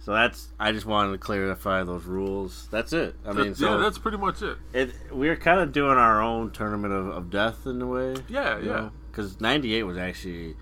So 0.00 0.12
that's. 0.12 0.48
I 0.60 0.72
just 0.72 0.86
wanted 0.86 1.12
to 1.12 1.18
clarify 1.18 1.82
those 1.82 2.04
rules. 2.04 2.68
That's 2.70 2.92
it. 2.92 3.16
I 3.26 3.32
mean, 3.32 3.48
That- 3.48 3.56
so 3.56 3.74
yeah, 3.74 3.82
that's 3.82 3.98
pretty 3.98 4.16
much 4.16 4.42
it. 4.42 4.56
it. 4.72 4.92
We're 5.10 5.36
kind 5.36 5.60
of 5.60 5.72
doing 5.72 5.98
our 5.98 6.22
own 6.22 6.50
tournament 6.52 6.94
of, 6.94 7.08
of 7.08 7.30
death 7.30 7.66
in 7.66 7.82
a 7.82 7.86
way. 7.86 8.14
Yeah, 8.28 8.58
yeah. 8.58 8.90
Because 9.10 9.40
'98 9.40 9.82
was 9.82 9.98
actually, 9.98 10.54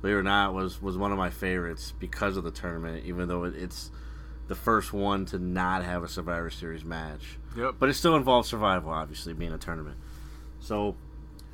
believe 0.00 0.16
it 0.16 0.18
or 0.20 0.22
not, 0.22 0.54
was 0.54 0.80
was 0.80 0.96
one 0.96 1.10
of 1.10 1.18
my 1.18 1.30
favorites 1.30 1.92
because 1.98 2.36
of 2.36 2.44
the 2.44 2.52
tournament. 2.52 3.04
Even 3.04 3.26
though 3.28 3.44
it, 3.44 3.54
it's 3.56 3.90
the 4.48 4.54
first 4.54 4.92
one 4.92 5.24
to 5.26 5.38
not 5.38 5.84
have 5.84 6.02
a 6.02 6.08
Survivor 6.08 6.50
Series 6.50 6.84
match, 6.84 7.38
Yep. 7.56 7.76
but 7.78 7.88
it 7.88 7.94
still 7.94 8.16
involves 8.16 8.48
survival, 8.48 8.90
obviously 8.90 9.32
being 9.32 9.52
a 9.52 9.58
tournament. 9.58 9.96
So, 10.60 10.96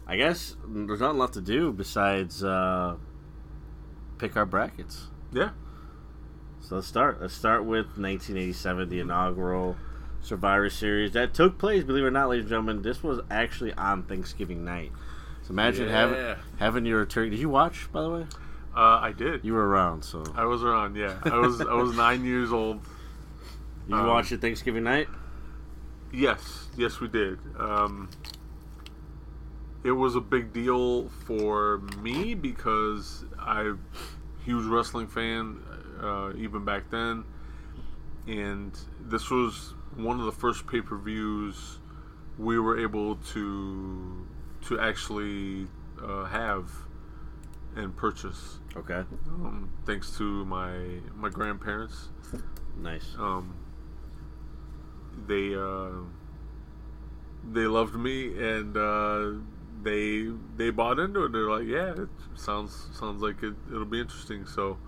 I 0.06 0.16
guess 0.16 0.56
there's 0.66 1.00
nothing 1.00 1.18
left 1.18 1.34
to 1.34 1.40
do 1.40 1.72
besides 1.72 2.42
uh, 2.42 2.96
pick 4.18 4.36
our 4.36 4.46
brackets. 4.46 5.06
yeah. 5.32 5.50
So 6.62 6.74
let's 6.76 6.86
start. 6.86 7.20
Let's 7.22 7.32
start 7.34 7.64
with 7.64 7.86
1987, 7.96 8.88
the 8.90 9.00
inaugural 9.00 9.76
Survivor 10.20 10.68
Series 10.68 11.12
that 11.12 11.32
took 11.32 11.56
place. 11.58 11.84
Believe 11.84 12.04
it 12.04 12.08
or 12.08 12.10
not, 12.10 12.28
ladies 12.28 12.42
and 12.44 12.50
gentlemen, 12.50 12.82
this 12.82 13.02
was 13.02 13.18
actually 13.30 13.72
on 13.74 14.02
Thanksgiving 14.02 14.62
night. 14.64 14.92
So 15.42 15.50
imagine 15.52 15.86
Yeah. 15.88 15.92
having 15.92 16.36
having 16.58 16.86
your 16.86 17.06
turkey. 17.06 17.30
Did 17.30 17.38
you 17.40 17.48
watch, 17.48 17.88
by 17.92 18.02
the 18.02 18.10
way? 18.10 18.26
Uh, 18.74 19.00
I 19.02 19.12
did. 19.12 19.44
You 19.44 19.54
were 19.54 19.66
around, 19.66 20.04
so 20.04 20.24
I 20.36 20.44
was 20.44 20.62
around. 20.62 20.96
Yeah. 20.96 21.18
I 21.24 21.38
was. 21.38 21.60
I 21.60 21.74
was 21.74 21.96
nine 21.96 22.24
years 22.24 22.52
old. 22.52 22.80
you 23.88 23.96
um, 23.96 24.06
watched 24.06 24.32
it 24.32 24.40
Thanksgiving 24.40 24.84
night. 24.84 25.08
Yes, 26.12 26.68
yes, 26.76 27.00
we 27.00 27.08
did. 27.08 27.38
Um, 27.58 28.08
it 29.82 29.92
was 29.92 30.14
a 30.14 30.20
big 30.20 30.52
deal 30.52 31.08
for 31.08 31.78
me 32.00 32.34
because 32.34 33.24
I'm 33.38 33.84
huge 34.44 34.66
wrestling 34.66 35.06
fan, 35.06 35.62
uh, 36.00 36.32
even 36.36 36.64
back 36.64 36.90
then, 36.90 37.24
and 38.26 38.76
this 39.00 39.30
was 39.30 39.74
one 39.96 40.20
of 40.20 40.26
the 40.26 40.32
first 40.32 40.66
pay 40.66 40.80
per 40.80 40.96
views 40.96 41.78
we 42.38 42.58
were 42.58 42.78
able 42.78 43.16
to 43.16 44.26
to 44.62 44.78
actually 44.80 45.66
uh, 46.02 46.24
have 46.24 46.70
and 47.76 47.96
purchase. 47.96 48.59
Okay, 48.76 49.02
Um, 49.26 49.68
thanks 49.84 50.16
to 50.18 50.44
my 50.44 50.72
my 51.16 51.28
grandparents 51.28 52.08
nice. 52.76 53.14
um, 53.18 53.54
they 55.26 55.54
uh, 55.54 55.90
they 57.52 57.66
loved 57.66 57.94
me 57.96 58.38
and 58.38 58.76
uh, 58.76 59.32
they 59.82 60.28
they 60.56 60.70
bought 60.70 60.98
into 61.00 61.24
it. 61.24 61.32
They're 61.32 61.50
like, 61.50 61.66
yeah, 61.66 62.02
it 62.02 62.08
sounds 62.36 62.88
sounds 62.92 63.22
like 63.22 63.42
it, 63.42 63.54
it'll 63.70 63.84
be 63.84 64.00
interesting. 64.00 64.46
So 64.46 64.78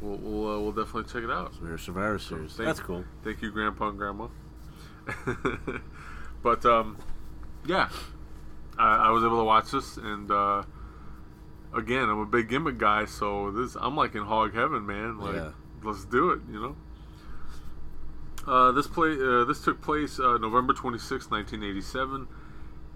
we'll 0.00 0.16
we'll, 0.18 0.48
uh, 0.56 0.58
we'll 0.60 0.72
definitely 0.72 1.04
check 1.12 1.22
it 1.22 1.30
out. 1.30 1.52
We 1.62 1.70
were 1.70 1.78
Survivor 1.78 2.18
Series. 2.18 2.54
thank- 2.54 2.66
That's 2.66 2.80
cool. 2.80 3.04
Thank 3.22 3.40
you, 3.40 3.50
Grandpa 3.52 3.88
and 3.90 3.98
Grandma. 3.98 4.26
but 6.42 6.66
um, 6.66 6.96
yeah, 7.66 7.88
I, 8.76 8.96
I 8.96 9.10
was 9.10 9.22
able 9.22 9.38
to 9.38 9.44
watch 9.44 9.70
this, 9.70 9.96
and 9.96 10.28
uh, 10.30 10.64
again, 11.76 12.08
I'm 12.08 12.18
a 12.18 12.26
big 12.26 12.48
gimmick 12.48 12.78
guy, 12.78 13.04
so 13.04 13.50
this 13.50 13.76
I'm 13.80 13.96
like 13.96 14.14
in 14.14 14.22
hog 14.24 14.54
heaven, 14.54 14.86
man. 14.86 15.18
Like, 15.18 15.34
Yeah. 15.36 15.50
let's 15.84 16.04
do 16.04 16.30
it, 16.30 16.40
you 16.50 16.60
know. 16.60 16.76
Uh, 18.46 18.70
this 18.72 18.86
play 18.86 19.12
uh, 19.20 19.44
this 19.44 19.60
took 19.62 19.80
place 19.82 20.20
uh, 20.20 20.38
November 20.38 20.72
26, 20.72 21.30
1987, 21.30 22.28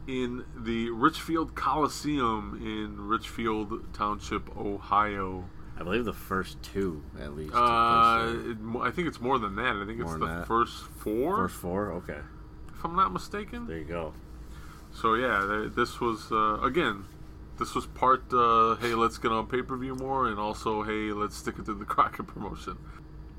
in 0.07 0.45
the 0.57 0.91
Richfield 0.91 1.55
Coliseum 1.57 2.61
in 2.63 3.09
Richfield 3.09 3.93
Township, 3.93 4.57
Ohio. 4.57 5.45
I 5.79 5.83
believe 5.83 6.05
the 6.05 6.13
first 6.13 6.63
two, 6.63 7.03
at 7.19 7.35
least. 7.35 7.55
Uh, 7.55 8.33
it, 8.51 8.59
I 8.81 8.91
think 8.91 9.09
it's 9.09 9.21
more 9.21 9.39
than 9.39 9.57
that. 9.57 9.77
I 9.77 9.87
think 9.87 9.99
More 9.99 10.11
it's 10.13 10.21
the 10.21 10.27
that. 10.27 10.47
first 10.47 10.75
four, 10.99 11.37
First 11.39 11.55
four. 11.57 11.93
Okay, 11.95 12.19
if 12.73 12.85
I'm 12.85 12.95
not 12.95 13.13
mistaken. 13.13 13.67
there 13.67 13.79
you 13.79 13.85
go. 13.85 14.13
So 14.93 15.15
yeah, 15.15 15.69
this 15.75 16.01
was 16.01 16.31
uh, 16.31 16.61
again, 16.63 17.05
this 17.61 17.75
was 17.75 17.87
part. 17.87 18.25
Uh, 18.33 18.75
hey, 18.77 18.95
let's 18.95 19.19
get 19.19 19.31
on 19.31 19.47
pay 19.47 19.63
per 19.63 19.77
view 19.77 19.95
more, 19.95 20.27
and 20.27 20.41
also 20.41 20.83
hey, 20.83 21.13
let's 21.13 21.37
stick 21.37 21.57
it 21.59 21.67
to 21.67 21.75
the 21.75 21.85
Crockett 21.95 22.27
promotion. 22.27 22.77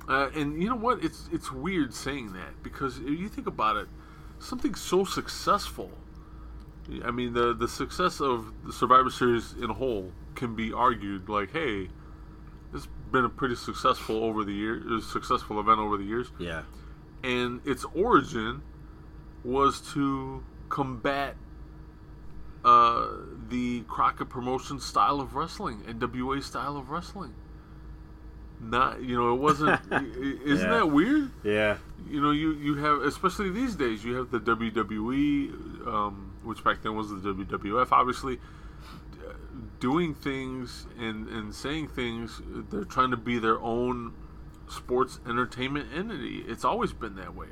Uh, 0.08 0.30
and 0.36 0.62
you 0.62 0.70
know 0.70 0.76
what? 0.76 1.04
It's 1.04 1.28
it's 1.34 1.52
weird 1.52 1.94
saying 1.94 2.32
that 2.34 2.64
because 2.64 3.00
if 3.00 3.20
you 3.20 3.28
think 3.28 3.48
about 3.48 3.76
it, 3.76 3.88
something 4.40 4.76
so 4.76 5.04
successful. 5.04 5.92
I 7.04 7.12
mean, 7.12 7.34
the 7.34 7.54
the 7.54 7.68
success 7.68 8.22
of 8.22 8.54
the 8.66 8.72
Survivor 8.72 9.10
Series 9.10 9.54
in 9.54 9.70
a 9.70 9.74
whole 9.74 10.12
can 10.36 10.56
be 10.56 10.72
argued 10.72 11.28
like, 11.28 11.52
hey, 11.52 11.90
it's 12.74 12.88
been 13.12 13.26
a 13.26 13.30
pretty 13.30 13.56
successful 13.56 14.24
over 14.24 14.44
the 14.44 14.54
years, 14.54 15.06
successful 15.06 15.60
event 15.60 15.80
over 15.80 15.98
the 15.98 16.04
years 16.04 16.32
Yeah, 16.40 16.64
and 17.24 17.62
its 17.66 17.86
origin 17.94 18.62
was 19.44 19.82
to 19.94 20.44
combat 20.70 21.36
uh, 22.64 23.08
the 23.52 23.82
Crockett 23.82 24.30
Promotion 24.30 24.80
style 24.80 25.22
of 25.22 25.36
wrestling, 25.36 25.82
NWA 25.88 26.42
style 26.42 26.76
of 26.78 26.90
wrestling. 26.90 27.36
Not, 28.60 29.02
you 29.04 29.16
know, 29.18 29.34
it 29.34 29.40
wasn't. 29.40 29.80
isn't 29.92 30.68
Yeah. 30.70 30.78
that 30.80 30.92
weird? 30.92 31.32
yeah, 31.44 31.78
You 32.10 32.22
know, 32.22 32.32
you 32.32 32.54
you 32.54 32.76
have, 32.76 33.02
especially 33.02 33.50
these 33.52 33.76
days, 33.76 34.04
you 34.04 34.16
have 34.16 34.32
the 34.32 34.40
WWE, 34.40 35.88
um, 35.88 36.32
which 36.44 36.64
back 36.64 36.82
then 36.82 36.96
was 36.96 37.10
the 37.10 37.16
WWF, 37.18 37.92
obviously. 37.92 38.40
Doing 39.80 40.14
things 40.14 40.86
and, 41.00 41.28
and 41.28 41.54
saying 41.56 41.88
things, 41.90 42.40
they're 42.70 42.84
trying 42.86 43.10
to 43.12 43.18
be 43.18 43.40
their 43.40 43.60
own 43.60 44.14
sports 44.70 45.20
entertainment 45.28 45.90
entity. 45.94 46.44
It's 46.48 46.64
always 46.64 46.94
been 46.94 47.16
that 47.16 47.36
way. 47.36 47.48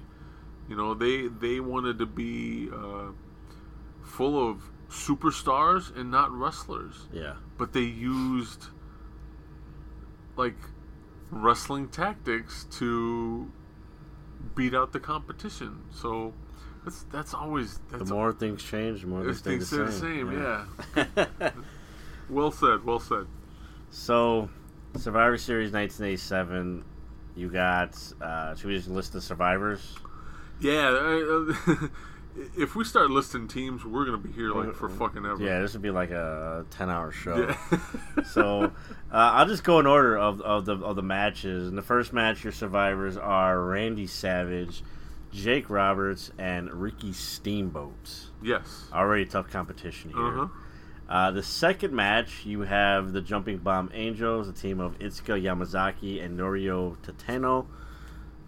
You 0.70 0.76
know, 0.76 0.94
they 0.94 1.28
they 1.28 1.60
wanted 1.60 1.98
to 1.98 2.06
be 2.06 2.70
uh, 2.72 3.14
full 4.04 4.48
of 4.48 4.70
superstars 4.90 5.96
and 5.96 6.12
not 6.12 6.32
wrestlers, 6.32 7.08
yeah. 7.14 7.34
but 7.58 7.74
they 7.74 7.82
used 7.82 8.66
like 10.36 10.58
wrestling 11.32 11.88
tactics 11.90 12.66
to 12.72 13.52
beat 14.56 14.74
out 14.74 14.92
the 14.92 15.00
competition. 15.00 15.84
So 15.92 16.34
that's 16.84 17.04
that's 17.12 17.34
always 17.34 17.80
The 17.90 18.00
that's 18.00 18.12
more 18.12 18.32
things 18.34 18.64
change, 18.64 19.02
the 19.02 19.08
more 19.08 19.24
they 19.24 19.34
stay 19.34 19.58
the 19.58 19.66
things 19.66 19.68
stay 19.68 20.02
same. 20.08 20.66
the 20.96 20.96
same. 20.96 21.22
Yeah. 21.40 21.50
well 22.30 22.52
said. 22.52 22.84
Well 22.84 23.00
said. 23.00 23.28
So, 23.92 24.50
Survivor 24.98 25.38
Series 25.38 25.72
1987. 25.72 26.84
You 27.36 27.50
got. 27.50 27.98
Uh, 28.22 28.56
should 28.56 28.68
we 28.68 28.76
just 28.76 28.90
list 28.90 29.14
the 29.14 29.22
survivors? 29.22 29.96
Yeah. 30.60 30.90
uh, 30.90 31.88
if 32.58 32.76
we 32.76 32.84
start 32.84 33.12
listing 33.12 33.48
teams, 33.48 33.84
we're 33.86 34.06
gonna 34.06 34.18
be 34.18 34.32
here 34.32 34.52
like 34.52 34.74
for 34.76 34.90
fucking 34.90 35.26
ever. 35.26 35.44
Yeah, 35.44 35.62
this 35.62 35.74
would 35.74 35.82
be 35.82 35.92
like 35.92 36.12
a 36.12 36.66
10 36.72 36.90
hour 36.90 37.12
show. 37.12 37.56
Yeah. 37.72 38.24
so, 38.34 38.64
uh, 38.64 38.70
I'll 39.12 39.48
just 39.48 39.64
go 39.64 39.80
in 39.80 39.88
order 39.88 40.18
of, 40.18 40.42
of 40.42 40.66
the 40.66 40.78
of 40.78 40.96
the 40.96 41.04
matches. 41.04 41.68
And 41.68 41.78
the 41.78 41.84
first 41.84 42.14
match, 42.14 42.44
your 42.44 42.54
survivors 42.54 43.18
are 43.18 43.62
Randy 43.62 44.08
Savage, 44.08 44.84
Jake 45.32 45.70
Roberts 45.70 46.32
and 46.38 46.72
Ricky 46.72 47.14
Steamboat. 47.14 48.30
Yes. 48.42 48.86
Already 48.94 49.26
tough 49.26 49.50
competition 49.50 50.12
here. 50.12 50.42
Uh-huh. 50.42 50.48
Uh, 51.10 51.32
the 51.32 51.42
second 51.42 51.92
match, 51.92 52.46
you 52.46 52.62
have 52.62 53.14
the 53.14 53.22
Jumping 53.22 53.58
Bomb 53.58 53.90
Angels, 53.96 54.48
a 54.48 54.54
team 54.54 54.80
of 54.80 54.98
Itsuki 55.00 55.42
Yamazaki 55.42 56.24
and 56.24 56.40
Noriyo 56.40 56.98
Tateno. 56.98 57.66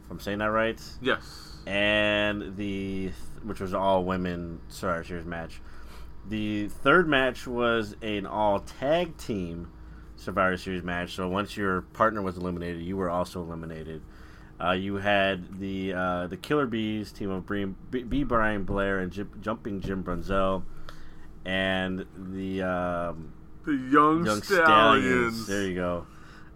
If 0.06 0.12
I'm 0.12 0.20
saying 0.20 0.38
that 0.38 0.52
right. 0.52 0.80
Yes. 1.02 1.56
And 1.66 2.56
the, 2.58 3.12
which 3.44 3.60
was 3.60 3.74
all 3.74 4.04
women 4.04 4.62
Survivor 4.70 5.04
Series 5.04 5.26
match. 5.26 5.62
The 6.28 6.68
third 6.68 7.08
match 7.08 7.48
was 7.48 7.96
an 8.02 8.26
all 8.26 8.60
tag 8.60 9.18
team 9.18 9.72
Survivor 10.16 10.58
Series 10.58 10.84
match. 10.84 11.16
So 11.16 11.28
once 11.28 11.58
your 11.58 11.82
partner 11.82 12.22
was 12.22 12.38
eliminated, 12.38 12.84
you 12.84 12.96
were 12.98 13.10
also 13.10 13.42
eliminated. 13.42 14.04
Uh, 14.64 14.74
you 14.74 14.98
had 14.98 15.60
the 15.60 15.94
uh, 15.94 16.28
the 16.28 16.38
Killer 16.38 16.68
Bees 16.68 17.12
team 17.12 17.32
of 17.32 17.48
B. 17.48 18.04
B. 18.04 18.24
Brian 18.24 18.64
Blair 18.64 19.00
and 19.00 19.12
J- 19.12 19.26
Jumping 19.42 19.82
Jim 19.82 20.04
Brunzell, 20.04 20.62
and 21.44 22.06
the 22.16 22.62
um, 22.62 23.34
The 23.66 23.74
Young, 23.74 24.24
Young 24.24 24.44
Stallions. 24.44 24.46
Stallions. 24.46 25.48
There 25.48 25.64
you 25.64 25.74
go. 25.74 26.06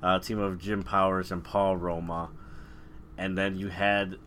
Uh, 0.03 0.19
team 0.19 0.37
of 0.37 0.59
Jim 0.61 0.83
Powers 0.83 1.31
and 1.31 1.43
Paul 1.43 1.77
Roma, 1.77 2.29
and 3.17 3.35
then 3.35 3.57
you 3.57 3.69
had 3.69 4.17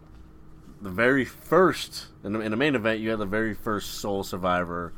the 0.81 0.91
very 0.91 1.25
first 1.25 2.07
in 2.25 2.33
the, 2.33 2.41
in 2.41 2.51
the 2.51 2.57
main 2.57 2.75
event. 2.75 3.01
You 3.01 3.11
had 3.11 3.19
the 3.19 3.27
very 3.27 3.55
first 3.55 3.95
sole 3.95 4.23
Survivor 4.25 4.93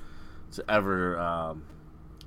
to 0.52 0.64
ever 0.70 1.18
um, 1.18 1.62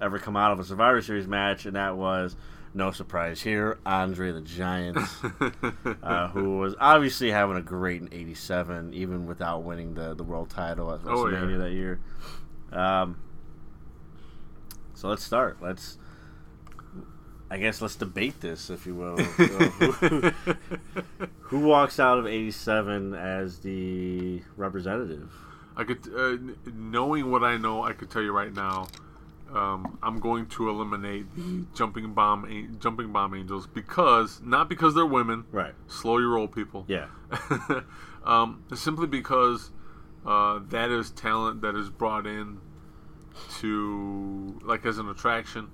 ever 0.02 0.20
come 0.20 0.36
out 0.36 0.52
of 0.52 0.60
a 0.60 0.64
Survivor 0.64 1.02
Series 1.02 1.28
match, 1.28 1.66
and 1.66 1.76
that 1.76 1.98
was 1.98 2.36
no 2.74 2.90
surprise 2.92 3.42
here, 3.42 3.78
Andre 3.86 4.32
the 4.32 4.42
Giant, 4.42 4.98
uh, 6.04 6.30
who 6.30 6.58
was 6.58 6.74
obviously 6.80 7.30
having 7.32 7.56
a 7.58 7.62
great 7.62 8.02
in 8.02 8.10
'87, 8.12 8.94
even 8.94 9.28
without 9.28 9.64
winning 9.64 9.94
the 9.94 10.16
the 10.16 10.24
world 10.24 10.50
title 10.50 10.92
at 10.92 11.02
Oh, 11.06 11.26
WrestleMania 11.26 11.52
yeah. 11.52 11.58
that 11.58 11.72
year. 11.72 12.00
Um, 12.72 13.20
so 14.96 15.08
let's 15.10 15.24
start. 15.24 15.58
Let's. 15.62 15.98
I 17.54 17.58
guess 17.58 17.84
let's 17.84 17.96
debate 17.96 18.42
this, 18.42 18.72
if 18.72 18.88
you 18.88 18.96
will. 18.96 19.16
who, 19.16 20.32
who 21.42 21.60
walks 21.60 22.00
out 22.00 22.18
of 22.18 22.26
'87 22.26 23.14
as 23.14 23.60
the 23.60 24.42
representative? 24.58 25.32
I 25.78 25.84
could, 25.84 26.00
uh, 26.18 26.72
knowing 26.74 27.30
what 27.30 27.44
I 27.44 27.58
know, 27.58 27.84
I 27.84 27.94
could 27.94 28.10
tell 28.10 28.24
you 28.24 28.32
right 28.32 28.52
now. 28.52 28.88
Um, 29.54 30.00
I'm 30.02 30.20
going 30.20 30.48
to 30.48 30.68
eliminate 30.68 31.28
the 31.36 31.68
jumping 31.76 32.12
bomb, 32.16 32.80
jumping 32.80 33.12
bomb 33.12 33.36
angels 33.36 33.68
because 33.68 34.42
not 34.42 34.68
because 34.68 34.96
they're 34.96 35.06
women. 35.06 35.46
Right. 35.52 35.76
Slow 35.86 36.18
your 36.18 36.30
roll, 36.30 36.48
people. 36.48 36.86
Yeah. 36.88 37.06
um, 38.26 38.64
simply 38.74 39.06
because 39.06 39.70
uh, 40.26 40.60
that 40.70 40.90
is 40.90 41.12
talent 41.12 41.62
that 41.62 41.76
is 41.76 41.92
brought 41.92 42.26
in 42.26 42.62
to 43.60 44.60
like 44.64 44.88
as 44.88 44.98
an 44.98 45.08
attraction. 45.08 45.70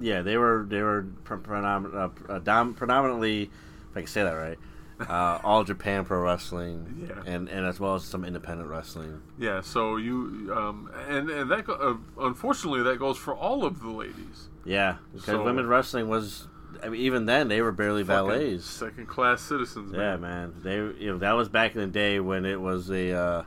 Yeah, 0.00 0.22
they 0.22 0.36
were 0.36 0.64
they 0.68 0.82
were 0.82 1.06
uh, 1.30 2.08
uh, 2.28 2.38
dom- 2.40 2.74
predominantly, 2.74 3.42
if 3.90 3.96
I 3.96 4.00
can 4.00 4.06
say 4.06 4.22
that 4.22 4.32
right, 4.32 4.58
uh, 5.08 5.38
all 5.42 5.64
Japan 5.64 6.04
Pro 6.04 6.20
Wrestling, 6.20 7.08
Yeah. 7.08 7.22
and 7.26 7.48
and 7.48 7.66
as 7.66 7.80
well 7.80 7.94
as 7.96 8.04
some 8.04 8.24
independent 8.24 8.68
wrestling. 8.68 9.22
Yeah, 9.38 9.60
so 9.60 9.96
you 9.96 10.52
um, 10.56 10.90
and 11.08 11.28
and 11.30 11.50
that 11.50 11.68
uh, 11.68 11.94
unfortunately 12.20 12.82
that 12.82 12.98
goes 12.98 13.16
for 13.18 13.34
all 13.34 13.64
of 13.64 13.80
the 13.80 13.88
ladies. 13.90 14.48
Yeah, 14.64 14.96
because 15.12 15.26
So- 15.26 15.42
women 15.44 15.66
wrestling 15.66 16.08
was, 16.08 16.46
I 16.82 16.88
mean, 16.90 17.00
even 17.00 17.26
then 17.26 17.48
they 17.48 17.62
were 17.62 17.72
barely 17.72 18.02
valets. 18.02 18.66
second 18.66 19.06
class 19.06 19.40
citizens. 19.40 19.92
Yeah, 19.92 20.16
man. 20.16 20.20
man, 20.20 20.54
they 20.62 20.76
you 21.04 21.12
know 21.12 21.18
that 21.18 21.32
was 21.32 21.48
back 21.48 21.74
in 21.74 21.80
the 21.80 21.86
day 21.86 22.20
when 22.20 22.44
it 22.44 22.60
was 22.60 22.90
a, 22.90 23.12
uh, 23.12 23.42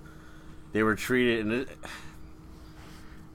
they 0.74 0.84
were 0.84 0.96
treated 0.96 1.46
and. 1.46 1.54
It, 1.54 1.70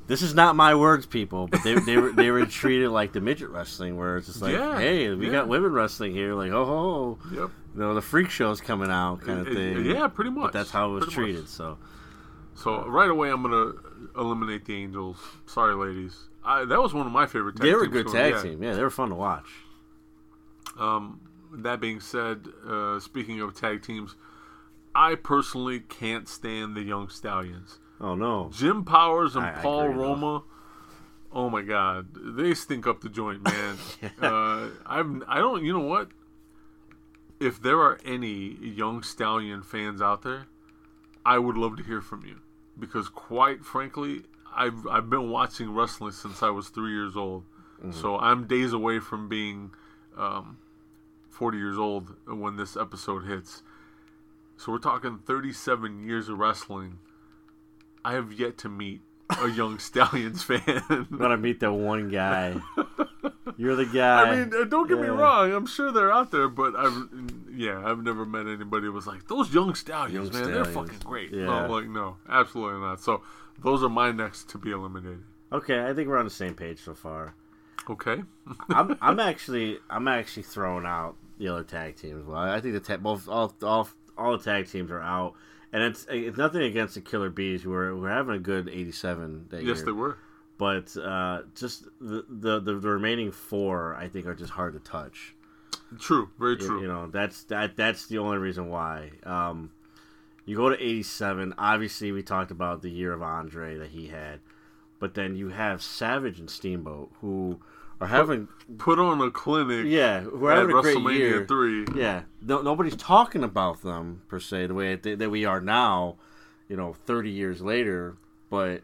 this 0.06 0.22
is 0.22 0.34
not 0.34 0.56
my 0.56 0.74
words, 0.74 1.06
people, 1.06 1.46
but 1.48 1.62
they, 1.64 1.74
they 1.74 1.96
were 1.96 2.12
they 2.12 2.30
were 2.30 2.46
treated 2.46 2.90
like 2.90 3.12
the 3.12 3.20
midget 3.20 3.50
wrestling, 3.50 3.96
where 3.96 4.16
it's 4.16 4.26
just 4.26 4.40
like, 4.42 4.52
Yeah, 4.52 4.78
hey, 4.78 5.12
we 5.14 5.26
yeah. 5.26 5.32
got 5.32 5.48
women 5.48 5.72
wrestling 5.72 6.12
here, 6.12 6.34
like, 6.34 6.52
oh, 6.52 6.64
ho, 6.64 6.74
ho. 6.74 7.18
Yep. 7.32 7.50
you 7.74 7.80
know, 7.80 7.94
the 7.94 8.02
freak 8.02 8.30
show's 8.30 8.60
coming 8.60 8.90
out, 8.90 9.20
kind 9.22 9.40
of 9.40 9.48
Uh, 9.48 9.54
thing. 9.54 9.84
Yeah, 9.84 10.06
pretty 10.08 10.30
much. 10.30 10.44
But 10.44 10.52
that's 10.52 10.70
how 10.70 10.90
it 10.90 10.94
was 10.94 11.04
Pretty 11.04 11.20
much. 11.20 11.26
treated. 11.34 11.48
So 11.48 11.78
So 12.54 12.86
right 12.86 13.10
away, 13.10 13.30
I'm 13.30 13.42
gonna 13.42 13.72
eliminate 14.16 14.64
the 14.64 14.74
Angels. 14.76 15.18
Sorry, 15.46 15.74
ladies. 15.74 16.16
I, 16.44 16.64
that 16.64 16.80
was 16.80 16.94
one 16.94 17.06
of 17.06 17.12
my 17.12 17.26
favorite. 17.26 17.56
Tag 17.56 17.62
they 17.64 17.74
were 17.74 17.82
a 17.82 17.88
good 17.88 18.06
tag 18.08 18.40
team. 18.42 18.62
Yeah, 18.62 18.74
they 18.74 18.82
were 18.82 18.90
fun 18.90 19.08
to 19.08 19.14
watch. 19.16 19.48
Um, 20.78 21.20
that 21.52 21.80
being 21.80 22.00
said, 22.00 22.46
uh, 22.66 23.00
speaking 23.00 23.40
of 23.40 23.54
tag 23.54 23.82
teams, 23.82 24.14
I 24.94 25.14
personally 25.16 25.80
can't 25.80 26.28
stand 26.28 26.76
the 26.76 26.82
Young 26.82 27.08
Stallions. 27.08 27.78
Oh 28.00 28.14
no, 28.14 28.50
Jim 28.52 28.84
Powers 28.84 29.36
and 29.36 29.44
I- 29.46 29.58
I 29.58 29.62
Paul 29.62 29.82
though. 29.84 29.88
Roma. 29.92 30.42
Oh 31.32 31.50
my 31.50 31.62
God, 31.62 32.08
they 32.14 32.54
stink 32.54 32.86
up 32.86 33.00
the 33.00 33.08
joint, 33.08 33.42
man. 33.42 33.76
uh, 34.22 34.68
I've 34.86 35.22
I 35.28 35.38
don't. 35.38 35.64
You 35.64 35.72
know 35.74 35.86
what? 35.86 36.10
If 37.38 37.60
there 37.60 37.78
are 37.80 37.98
any 38.04 38.56
young 38.62 39.02
stallion 39.02 39.62
fans 39.62 40.00
out 40.00 40.22
there, 40.22 40.46
I 41.24 41.38
would 41.38 41.56
love 41.56 41.76
to 41.76 41.82
hear 41.82 42.00
from 42.00 42.24
you 42.24 42.36
because, 42.78 43.08
quite 43.10 43.64
frankly, 43.64 44.22
I've 44.54 44.86
I've 44.86 45.10
been 45.10 45.30
watching 45.30 45.74
wrestling 45.74 46.12
since 46.12 46.42
I 46.42 46.48
was 46.50 46.68
three 46.70 46.92
years 46.92 47.16
old. 47.16 47.44
So 47.90 48.18
I'm 48.18 48.46
days 48.46 48.72
away 48.72 49.00
from 49.00 49.28
being 49.28 49.70
um, 50.16 50.56
40 51.28 51.58
years 51.58 51.76
old 51.76 52.16
when 52.26 52.56
this 52.56 52.74
episode 52.74 53.26
hits. 53.26 53.62
So 54.56 54.72
we're 54.72 54.78
talking 54.78 55.18
37 55.18 56.02
years 56.02 56.30
of 56.30 56.38
wrestling. 56.38 56.98
I 58.06 58.12
have 58.12 58.32
yet 58.32 58.58
to 58.58 58.68
meet 58.68 59.00
a 59.42 59.48
young 59.48 59.78
Stallions 59.88 60.42
fan. 60.42 60.60
I'm 60.88 61.08
gonna 61.18 61.36
meet 61.36 61.58
the 61.60 61.72
one 61.72 62.08
guy. 62.08 62.54
You're 63.56 63.74
the 63.74 63.86
guy. 63.86 64.22
I 64.22 64.36
mean, 64.36 64.52
uh, 64.54 64.64
don't 64.64 64.88
get 64.88 65.00
me 65.00 65.08
wrong. 65.08 65.52
I'm 65.52 65.66
sure 65.66 65.90
they're 65.90 66.12
out 66.12 66.30
there, 66.30 66.48
but 66.48 66.76
I've 66.76 67.08
yeah, 67.52 67.82
I've 67.84 68.02
never 68.02 68.24
met 68.24 68.46
anybody 68.46 68.86
who 68.86 68.92
was 68.92 69.06
like 69.06 69.26
those 69.28 69.52
young 69.52 69.74
stallions, 69.74 70.32
Young 70.32 70.42
man. 70.42 70.52
They're 70.52 70.64
fucking 70.64 71.00
great. 71.04 71.32
Yeah. 71.32 71.46
No, 71.46 71.66
like 71.72 71.88
no, 71.88 72.16
absolutely 72.28 72.80
not. 72.80 73.00
So 73.00 73.22
those 73.62 73.82
are 73.82 73.88
my 73.88 74.12
next 74.12 74.50
to 74.50 74.58
be 74.58 74.70
eliminated. 74.70 75.22
okay, 75.52 75.84
I 75.84 75.94
think 75.94 76.08
we're 76.08 76.18
on 76.18 76.26
the 76.26 76.30
same 76.30 76.54
page 76.54 76.78
so 76.78 76.94
far. 76.94 77.34
Okay. 77.90 78.22
I'm 78.68 78.96
I'm 79.00 79.18
actually 79.18 79.78
I'm 79.90 80.06
actually 80.06 80.44
throwing 80.44 80.86
out 80.86 81.16
the 81.38 81.48
other 81.48 81.64
tag 81.64 81.96
teams. 81.96 82.24
Well, 82.26 82.36
I 82.38 82.60
think 82.60 82.74
the 82.74 82.80
ta- 82.80 82.98
both 82.98 83.28
all 83.28 83.52
all 83.62 83.88
all 84.16 84.36
the 84.38 84.44
tag 84.44 84.68
teams 84.68 84.90
are 84.90 85.00
out, 85.02 85.34
and 85.72 85.82
it's 85.82 86.06
it's 86.10 86.36
nothing 86.38 86.62
against 86.62 86.94
the 86.94 87.00
Killer 87.00 87.30
Bees 87.30 87.62
who 87.62 87.70
were 87.70 87.94
were 87.96 88.10
having 88.10 88.34
a 88.34 88.38
good 88.38 88.68
'87 88.68 89.46
that 89.50 89.62
yes, 89.62 89.76
year. 89.78 89.86
they 89.86 89.92
were. 89.92 90.18
but 90.58 90.96
uh, 90.96 91.42
just 91.54 91.84
the, 92.00 92.24
the 92.28 92.60
the 92.60 92.74
remaining 92.76 93.30
four 93.32 93.94
I 93.94 94.08
think 94.08 94.26
are 94.26 94.34
just 94.34 94.52
hard 94.52 94.74
to 94.74 94.80
touch. 94.80 95.34
True. 95.98 96.30
Very 96.38 96.52
You- 96.52 96.58
true. 96.66 96.80
You 96.82 96.88
know, 96.88 97.06
that's 97.08 97.44
that 97.44 97.76
that's 97.76 98.06
the 98.06 98.18
only 98.18 98.38
reason 98.38 98.68
why. 98.68 99.12
Um, 99.24 99.70
you 100.44 100.56
go 100.56 100.68
to 100.68 100.76
'87. 100.82 101.54
Obviously, 101.58 102.12
we 102.12 102.22
talked 102.22 102.50
about 102.50 102.82
the 102.82 102.90
year 102.90 103.12
of 103.12 103.22
Andre 103.22 103.76
that 103.78 103.90
he 103.90 104.08
had, 104.08 104.40
but 105.00 105.14
then 105.14 105.36
you 105.36 105.48
have 105.48 105.82
Savage 105.82 106.38
and 106.38 106.48
Steamboat 106.50 107.10
who 107.20 107.60
are 108.00 108.06
having 108.08 108.48
Put 108.78 108.98
on 108.98 109.20
a 109.20 109.30
clinic. 109.30 109.86
yeah, 109.86 110.16
At 110.18 110.24
having 110.24 110.76
a 110.76 110.82
great 110.82 110.98
year. 111.16 111.46
three. 111.46 111.86
Yeah, 111.94 112.22
no, 112.42 112.60
nobody's 112.62 112.96
talking 112.96 113.42
about 113.44 113.82
them 113.82 114.22
per 114.28 114.40
se 114.40 114.66
the 114.66 114.74
way 114.74 114.96
that, 114.96 115.18
that 115.18 115.30
we 115.30 115.44
are 115.44 115.60
now. 115.60 116.16
You 116.68 116.76
know, 116.76 116.94
30 117.06 117.30
years 117.30 117.60
later, 117.62 118.16
but 118.50 118.82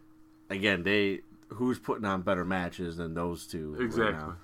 again, 0.49 0.85
they 0.85 1.23
who's 1.49 1.81
putting 1.81 2.05
on 2.05 2.23
better 2.23 2.45
matches 2.45 2.97
than 2.97 3.15
those 3.15 3.47
two 3.47 3.77
Exactly. 3.81 4.13
now? 4.13 4.37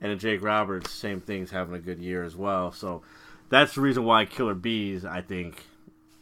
and 0.00 0.18
Jake 0.18 0.42
Roberts, 0.42 0.90
same 0.90 1.20
thing's 1.20 1.50
having 1.50 1.74
a 1.74 1.78
good 1.80 1.98
year 1.98 2.24
as 2.24 2.34
well. 2.34 2.72
So 2.72 3.02
that's 3.50 3.74
the 3.74 3.82
reason 3.82 4.04
why 4.04 4.24
Killer 4.24 4.54
Bees, 4.54 5.04
I 5.04 5.20
think, 5.20 5.66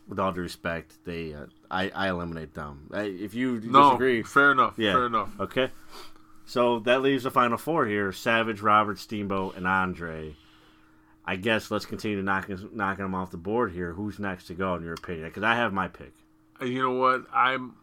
with 0.08 0.18
all 0.18 0.32
due 0.32 0.40
respect, 0.40 0.94
they 1.04 1.34
uh, 1.34 1.46
I, 1.70 1.90
I 1.90 2.08
eliminate 2.08 2.54
them. 2.54 2.88
I, 2.92 3.02
if 3.02 3.32
you 3.34 3.60
No, 3.64 3.90
disagree, 3.90 4.22
fair 4.24 4.50
enough. 4.50 4.74
Yeah. 4.76 4.92
Fair 4.94 5.06
enough. 5.06 5.30
okay. 5.38 5.70
So 6.46 6.78
that 6.80 7.02
leaves 7.02 7.24
the 7.24 7.30
final 7.30 7.58
four 7.58 7.86
here: 7.86 8.12
Savage, 8.12 8.60
Roberts, 8.60 9.02
Steamboat, 9.02 9.56
and 9.56 9.66
Andre. 9.66 10.36
I 11.24 11.34
guess 11.34 11.72
let's 11.72 11.84
continue 11.84 12.16
to 12.16 12.22
knocking 12.22 12.70
knocking 12.72 13.04
them 13.04 13.14
off 13.14 13.32
the 13.32 13.36
board 13.36 13.72
here. 13.72 13.92
Who's 13.92 14.18
next 14.18 14.46
to 14.46 14.54
go 14.54 14.76
in 14.76 14.84
your 14.84 14.94
opinion? 14.94 15.26
Because 15.26 15.42
I 15.42 15.56
have 15.56 15.72
my 15.72 15.88
pick. 15.88 16.12
You 16.60 16.82
know 16.82 16.92
what? 16.92 17.24
I'm. 17.34 17.74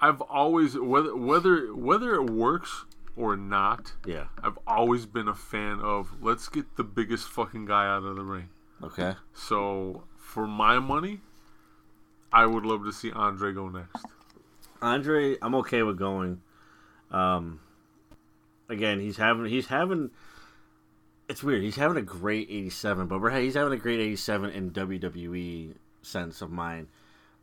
I've 0.00 0.20
always 0.20 0.78
whether 0.78 1.14
whether 1.14 1.74
whether 1.74 2.14
it 2.14 2.30
works 2.30 2.84
or 3.16 3.36
not. 3.36 3.92
Yeah. 4.06 4.26
I've 4.42 4.58
always 4.66 5.04
been 5.04 5.28
a 5.28 5.34
fan 5.34 5.80
of 5.80 6.22
let's 6.22 6.48
get 6.48 6.76
the 6.76 6.84
biggest 6.84 7.28
fucking 7.28 7.66
guy 7.66 7.86
out 7.86 8.04
of 8.04 8.16
the 8.16 8.22
ring. 8.22 8.48
Okay. 8.82 9.14
So 9.32 10.04
for 10.16 10.46
my 10.46 10.78
money, 10.78 11.20
I 12.32 12.46
would 12.46 12.64
love 12.64 12.84
to 12.84 12.92
see 12.92 13.12
Andre 13.12 13.52
go 13.52 13.68
next. 13.68 14.06
Andre, 14.80 15.36
I'm 15.42 15.54
okay 15.56 15.82
with 15.82 15.98
going. 15.98 16.40
Um, 17.10 17.60
again, 18.72 19.00
he's 19.00 19.16
having 19.16 19.46
he's 19.46 19.66
having. 19.66 20.10
It's 21.28 21.42
weird. 21.42 21.62
He's 21.62 21.76
having 21.76 21.96
a 21.96 22.02
great 22.02 22.48
'87, 22.50 23.06
but 23.06 23.40
he's 23.40 23.54
having 23.54 23.72
a 23.72 23.76
great 23.76 24.00
'87 24.00 24.50
in 24.50 24.70
WWE 24.72 25.74
sense 26.02 26.42
of 26.42 26.50
mind. 26.50 26.88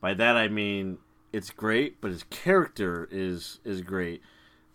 By 0.01 0.13
that 0.13 0.35
I 0.35 0.47
mean 0.47 0.97
it's 1.31 1.49
great, 1.49 2.01
but 2.01 2.11
his 2.11 2.23
character 2.23 3.07
is 3.11 3.59
is 3.63 3.81
great. 3.81 4.21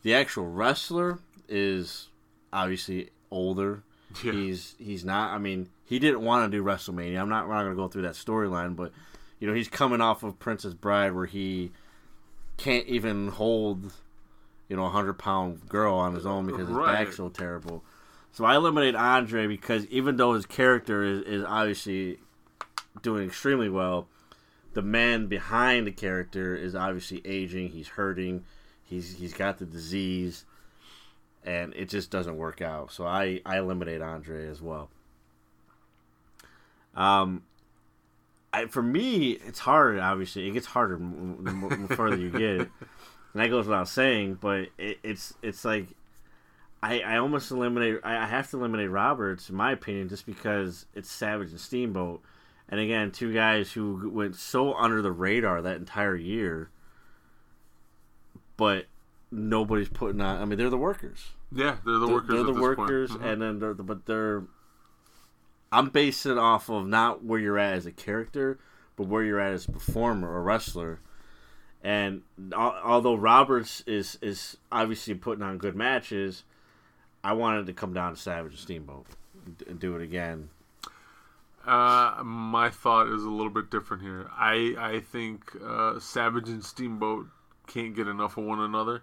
The 0.03 0.14
actual 0.14 0.47
wrestler 0.47 1.19
is 1.49 2.09
obviously 2.53 3.11
older. 3.31 3.83
Yeah. 4.23 4.33
He's 4.33 4.75
he's 4.79 5.05
not. 5.05 5.33
I 5.33 5.38
mean, 5.38 5.69
he 5.85 5.99
didn't 5.99 6.23
want 6.23 6.51
to 6.51 6.57
do 6.57 6.62
WrestleMania. 6.62 7.21
I'm 7.21 7.29
not. 7.29 7.49
We're 7.49 7.55
not 7.55 7.62
going 7.62 7.77
to 7.77 7.83
go 7.83 7.88
through 7.88 8.03
that 8.03 8.14
storyline, 8.14 8.77
but 8.77 8.93
you 9.40 9.49
know, 9.49 9.55
he's 9.55 9.69
coming 9.69 10.01
off 10.01 10.23
of 10.23 10.38
Princess 10.38 10.75
Bride, 10.75 11.12
where 11.12 11.27
he 11.27 11.73
can't 12.57 12.87
even 12.87 13.29
hold 13.29 13.93
you 14.68 14.77
know 14.77 14.85
a 14.85 14.90
hundred 14.90 15.14
pound 15.14 15.68
girl 15.68 15.94
on 15.94 16.14
his 16.14 16.27
own 16.27 16.46
because 16.46 16.68
his 16.68 16.77
Right. 16.77 17.05
back's 17.05 17.16
so 17.16 17.29
terrible. 17.29 17.85
So 18.33 18.44
I 18.44 18.57
eliminate 18.57 18.94
Andre 18.96 19.46
because 19.46 19.87
even 19.87 20.16
though 20.16 20.33
his 20.35 20.46
character 20.46 21.03
is, 21.05 21.20
is 21.22 21.44
obviously 21.44 22.18
doing 23.03 23.27
extremely 23.29 23.68
well, 23.68 24.09
the 24.72 24.83
man 24.83 25.27
behind 25.29 25.87
the 25.87 25.92
character 25.92 26.57
is 26.57 26.74
obviously 26.74 27.22
aging. 27.24 27.68
He's 27.68 27.88
hurting. 27.88 28.44
He's 28.83 29.16
he's 29.18 29.33
got 29.35 29.59
the 29.59 29.64
disease, 29.66 30.44
and 31.44 31.72
it 31.74 31.88
just 31.88 32.11
doesn't 32.11 32.37
work 32.37 32.61
out. 32.61 32.90
So 32.92 33.07
I 33.07 33.40
I 33.46 33.59
eliminate 33.59 34.03
Andre 34.03 34.48
as 34.48 34.61
well. 34.61 34.90
Um, 36.94 37.42
I 38.53 38.66
for 38.66 38.83
me 38.83 39.31
it's 39.33 39.61
hard. 39.61 39.98
Obviously, 39.98 40.48
it 40.48 40.53
gets 40.53 40.66
harder 40.66 40.96
the 40.98 41.94
further 41.96 42.16
you 42.16 42.31
get, 42.31 42.68
and 43.35 43.42
that 43.42 43.49
goes 43.49 43.66
without 43.66 43.88
saying. 43.88 44.38
But 44.40 44.68
it, 44.79 44.99
it's 45.03 45.35
it's 45.42 45.64
like 45.64 45.88
I, 46.83 47.01
I 47.01 47.16
almost 47.18 47.51
eliminate. 47.51 48.01
I 48.03 48.16
I 48.16 48.27
have 48.27 48.49
to 48.51 48.57
eliminate 48.59 48.90
Roberts, 48.90 49.51
in 49.51 49.57
my 49.57 49.73
opinion, 49.73 50.09
just 50.09 50.25
because 50.25 50.87
it's 50.94 51.11
Savage 51.11 51.51
and 51.51 51.61
Steamboat, 51.61 52.23
and 52.68 52.81
again, 52.81 53.11
two 53.11 53.33
guys 53.33 53.73
who 53.73 54.11
went 54.11 54.37
so 54.37 54.75
under 54.75 55.03
the 55.03 55.12
radar 55.12 55.61
that 55.62 55.77
entire 55.77 56.16
year. 56.16 56.70
But 58.57 58.87
nobody's 59.31 59.88
putting 59.88 60.20
on. 60.20 60.40
I 60.40 60.44
mean, 60.44 60.59
they're 60.59 60.70
the 60.70 60.79
workers. 60.79 61.29
Yeah, 61.53 61.77
they're 61.85 61.94
the 61.99 62.07
They're- 62.07 62.14
workers. 62.14 62.35
They're 62.35 62.44
the 62.44 62.61
workers. 62.61 63.11
Mhm. 63.11 63.25
and 63.25 63.42
then 63.42 63.59
they're 63.59 63.75
but 63.75 64.07
they're. 64.07 64.44
I'm 65.73 65.88
basing 65.88 66.31
it 66.33 66.38
off 66.38 66.68
of 66.70 66.87
not 66.87 67.25
where 67.25 67.40
you're 67.40 67.59
at 67.59 67.75
as 67.75 67.85
a 67.87 67.90
character, 67.90 68.59
but 68.97 69.09
where 69.09 69.25
you're 69.25 69.40
at 69.40 69.53
as 69.55 69.66
a 69.66 69.73
performer 69.73 70.29
or 70.33 70.40
wrestler. 70.42 71.01
And 71.85 72.23
although 72.57 73.14
Roberts 73.14 73.83
is 73.87 74.18
is 74.23 74.57
obviously 74.73 75.14
putting 75.14 75.44
on 75.44 75.59
good 75.59 75.77
matches, 75.77 76.42
I 77.23 77.35
wanted 77.35 77.66
to 77.66 77.75
come 77.75 77.92
down 77.92 78.14
to 78.14 78.20
Savage 78.20 78.53
and 78.53 78.59
Steamboat 78.61 79.07
and 79.68 79.79
do 79.79 79.94
it 79.94 80.03
again. 80.03 80.49
Uh, 81.66 82.23
my 82.25 82.68
thought 82.70 83.09
is 83.09 83.23
a 83.23 83.31
little 83.31 83.53
bit 83.53 83.70
different 83.70 84.03
here. 84.03 84.31
I 84.35 84.75
I 84.79 85.01
think 85.01 85.53
uh, 85.62 85.99
Savage 86.01 86.49
and 86.49 86.64
Steamboat 86.64 87.27
can't 87.66 87.94
get 87.94 88.09
enough 88.09 88.37
of 88.38 88.44
one 88.44 88.61
another, 88.61 89.03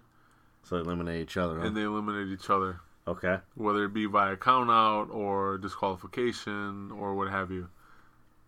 So 0.64 0.76
they 0.76 0.82
eliminate 0.82 1.22
each 1.22 1.36
other. 1.36 1.60
huh? 1.60 1.66
and 1.66 1.76
they 1.76 1.82
eliminate 1.82 2.28
each 2.28 2.48
other, 2.50 2.80
okay. 3.08 3.38
whether 3.56 3.84
it 3.84 3.92
be 3.92 4.06
via 4.06 4.36
count 4.36 4.70
out 4.70 5.08
or 5.10 5.58
disqualification 5.58 6.90
or 6.92 7.14
what 7.14 7.30
have 7.30 7.50
you. 7.52 7.68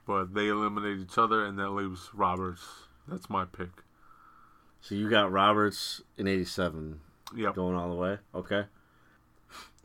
But 0.07 0.35
they 0.35 0.49
eliminate 0.49 0.99
each 0.99 1.19
other, 1.19 1.45
and 1.45 1.59
that 1.59 1.71
leaves 1.71 2.11
Roberts. 2.15 2.65
That's 3.09 3.29
my 3.31 3.45
pick. 3.45 3.71
So 4.85 4.95
you 4.95 5.09
got 5.09 5.33
Roberts 5.33 6.03
in 6.19 6.29
'87 6.29 7.01
Yep. 7.35 7.55
going 7.55 7.75
all 7.75 7.89
the 7.89 7.95
way. 7.97 8.19
Okay. 8.35 8.65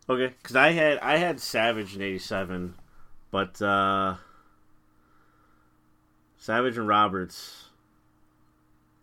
Okay, 0.09 0.35
because 0.41 0.57
I 0.57 0.71
had 0.71 0.97
I 0.99 1.15
had 1.15 1.39
Savage 1.39 1.95
in 1.95 2.01
'87, 2.01 2.73
but 3.31 3.61
uh 3.61 4.15
Savage 6.37 6.77
and 6.77 6.85
Roberts. 6.87 7.65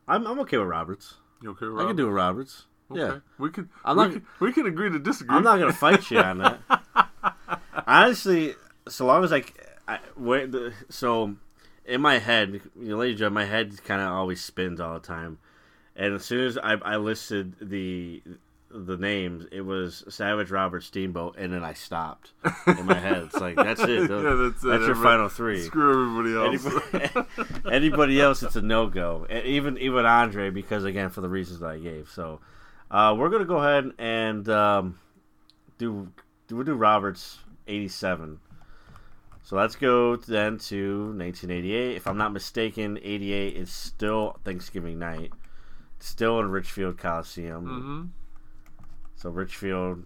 I'm 0.06 0.26
I'm 0.26 0.38
okay 0.40 0.58
with 0.58 0.68
Roberts. 0.68 1.14
You 1.42 1.50
okay, 1.58 1.66
I 1.82 1.86
can 1.86 1.96
do 1.96 2.06
with 2.06 2.14
Roberts. 2.14 2.66
Okay. 2.90 3.00
Yeah, 3.00 3.18
We 3.38 3.50
can. 3.50 3.70
I'm 3.82 3.96
we 3.96 4.02
not- 4.04 4.12
can, 4.12 4.26
we 4.40 4.52
can 4.52 4.66
agree 4.66 4.90
to 4.90 4.98
disagree. 4.98 5.34
I'm 5.34 5.42
not 5.44 5.58
gonna 5.58 5.72
fight 5.72 6.10
you 6.10 6.18
on 6.18 6.38
that. 6.38 6.60
Honestly, 7.86 8.54
so 8.88 9.06
long 9.06 9.24
as 9.24 9.32
I, 9.32 9.44
I 9.88 9.98
wait, 10.16 10.52
the, 10.52 10.72
so 10.90 11.36
in 11.84 12.00
my 12.02 12.18
head, 12.18 12.60
you 12.78 12.88
know, 12.90 12.96
ladies 12.98 13.14
and 13.14 13.18
gentlemen, 13.20 13.44
my 13.44 13.50
head 13.50 13.82
kind 13.84 14.00
of 14.02 14.08
always 14.08 14.42
spins 14.42 14.78
all 14.80 14.94
the 14.94 15.00
time, 15.00 15.38
and 15.96 16.14
as 16.14 16.24
soon 16.24 16.46
as 16.46 16.58
I, 16.58 16.74
I 16.74 16.96
listed 16.96 17.54
the 17.60 18.22
the 18.68 18.96
names, 18.96 19.46
it 19.52 19.60
was 19.62 20.04
Savage, 20.08 20.50
Robert, 20.50 20.82
Steamboat, 20.82 21.36
and 21.38 21.52
then 21.52 21.64
I 21.64 21.72
stopped 21.72 22.32
in 22.66 22.84
my 22.84 22.98
head. 22.98 23.22
It's 23.24 23.36
like 23.40 23.56
that's 23.56 23.80
it. 23.80 24.10
Yeah, 24.10 24.34
that's 24.34 24.62
it. 24.62 24.66
Your 24.66 24.74
Everybody- 24.74 25.02
final 25.02 25.28
three. 25.28 25.62
Screw 25.62 26.18
everybody 26.18 26.36
else. 26.36 26.84
Anybody, 26.92 27.28
anybody 27.74 28.20
else, 28.20 28.42
it's 28.42 28.56
a 28.56 28.62
no 28.62 28.88
go. 28.88 29.26
Even 29.30 29.78
even 29.78 30.04
Andre, 30.04 30.50
because 30.50 30.84
again, 30.84 31.10
for 31.10 31.20
the 31.20 31.28
reasons 31.28 31.60
that 31.60 31.68
I 31.70 31.78
gave. 31.78 32.10
So, 32.10 32.40
uh, 32.90 33.14
we're 33.16 33.30
gonna 33.30 33.44
go 33.44 33.56
ahead 33.58 33.90
and 33.98 34.46
um, 34.48 34.98
do 35.78 36.12
do 36.48 36.56
we 36.56 36.64
do 36.64 36.74
Roberts 36.74 37.38
eighty 37.68 37.88
seven. 37.88 38.40
So 39.42 39.54
let's 39.54 39.76
go 39.76 40.16
then 40.16 40.58
to 40.58 41.12
1988. 41.16 41.94
If 41.96 42.08
I'm 42.08 42.18
not 42.18 42.32
mistaken, 42.32 42.98
88 43.00 43.54
is 43.56 43.70
still 43.70 44.40
Thanksgiving 44.44 44.98
night, 44.98 45.30
still 45.98 46.38
in 46.40 46.50
Richfield 46.50 46.98
Coliseum. 46.98 47.64
hmm 47.66 48.04
So 49.16 49.30
Richfield, 49.30 50.04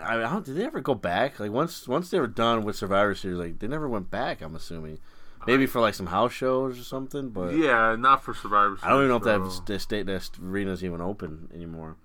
I, 0.00 0.16
I 0.16 0.20
don't. 0.30 0.44
Did 0.44 0.56
they 0.56 0.64
ever 0.64 0.80
go 0.80 0.94
back? 0.94 1.38
Like 1.40 1.50
once 1.50 1.86
once 1.88 2.10
they 2.10 2.20
were 2.20 2.26
done 2.26 2.62
with 2.64 2.76
Survivor 2.76 3.14
Series, 3.14 3.38
like 3.38 3.58
they 3.58 3.66
never 3.68 3.88
went 3.88 4.10
back. 4.10 4.40
I'm 4.40 4.54
assuming, 4.54 4.98
maybe 5.46 5.66
for 5.66 5.80
like 5.80 5.94
some 5.94 6.06
house 6.06 6.32
shows 6.32 6.78
or 6.78 6.82
something. 6.84 7.30
But 7.30 7.54
Yeah, 7.54 7.96
not 7.98 8.22
for 8.24 8.34
Survivor 8.34 8.76
Series. 8.76 8.84
I 8.84 8.88
don't 8.90 8.98
even 9.04 9.08
know 9.08 9.16
if 9.16 9.22
so- 9.52 9.58
that 9.60 9.66
that 9.66 9.78
state 9.80 10.06
that 10.06 10.30
arena's 10.42 10.82
even 10.84 11.00
open 11.00 11.48
anymore. 11.54 11.96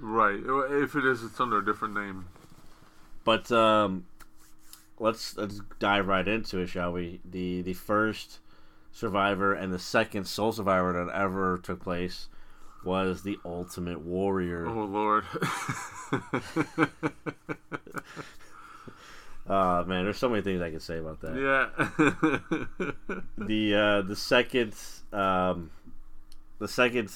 Right. 0.00 0.38
If 0.70 0.94
it 0.94 1.04
is, 1.04 1.24
it's 1.24 1.40
under 1.40 1.58
a 1.58 1.64
different 1.64 1.94
name. 1.94 2.26
But 3.24 3.50
um, 3.50 4.06
let's 4.98 5.36
let's 5.36 5.60
dive 5.78 6.06
right 6.06 6.26
into 6.26 6.58
it, 6.58 6.68
shall 6.68 6.92
we? 6.92 7.20
The 7.28 7.62
the 7.62 7.74
first 7.74 8.38
Survivor 8.92 9.52
and 9.52 9.72
the 9.72 9.78
second 9.78 10.26
Sole 10.26 10.52
Survivor 10.52 10.92
that 11.04 11.14
ever 11.14 11.58
took 11.58 11.82
place 11.82 12.28
was 12.84 13.22
the 13.22 13.38
Ultimate 13.44 14.00
Warrior. 14.00 14.66
Oh 14.66 14.84
Lord. 14.84 15.24
Uh 19.48 19.84
man, 19.86 20.04
there's 20.04 20.18
so 20.18 20.28
many 20.28 20.42
things 20.42 20.60
I 20.60 20.70
can 20.70 20.80
say 20.80 20.98
about 20.98 21.20
that. 21.22 21.34
yeah. 21.36 21.68
the 23.38 23.74
uh, 23.74 24.02
the 24.02 24.16
second 24.16 24.74
um, 25.12 25.70
the 26.58 26.68
second 26.68 27.10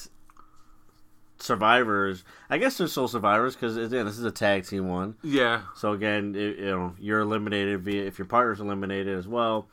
survivors. 1.39 2.23
I 2.49 2.57
guess 2.57 2.77
they're 2.77 2.87
sole 2.87 3.07
survivors 3.07 3.55
because 3.55 3.77
again, 3.77 4.05
this 4.05 4.17
is 4.17 4.25
a 4.25 4.31
tag 4.31 4.65
team 4.65 4.87
one. 4.87 5.15
yeah. 5.23 5.63
So 5.75 5.91
again, 5.93 6.35
it, 6.35 6.59
you 6.59 6.65
know, 6.65 6.95
you're 6.99 7.19
eliminated 7.19 7.81
via 7.81 8.03
if 8.05 8.17
your 8.17 8.25
partner's 8.25 8.59
eliminated 8.59 9.17
as 9.17 9.27
well. 9.27 9.67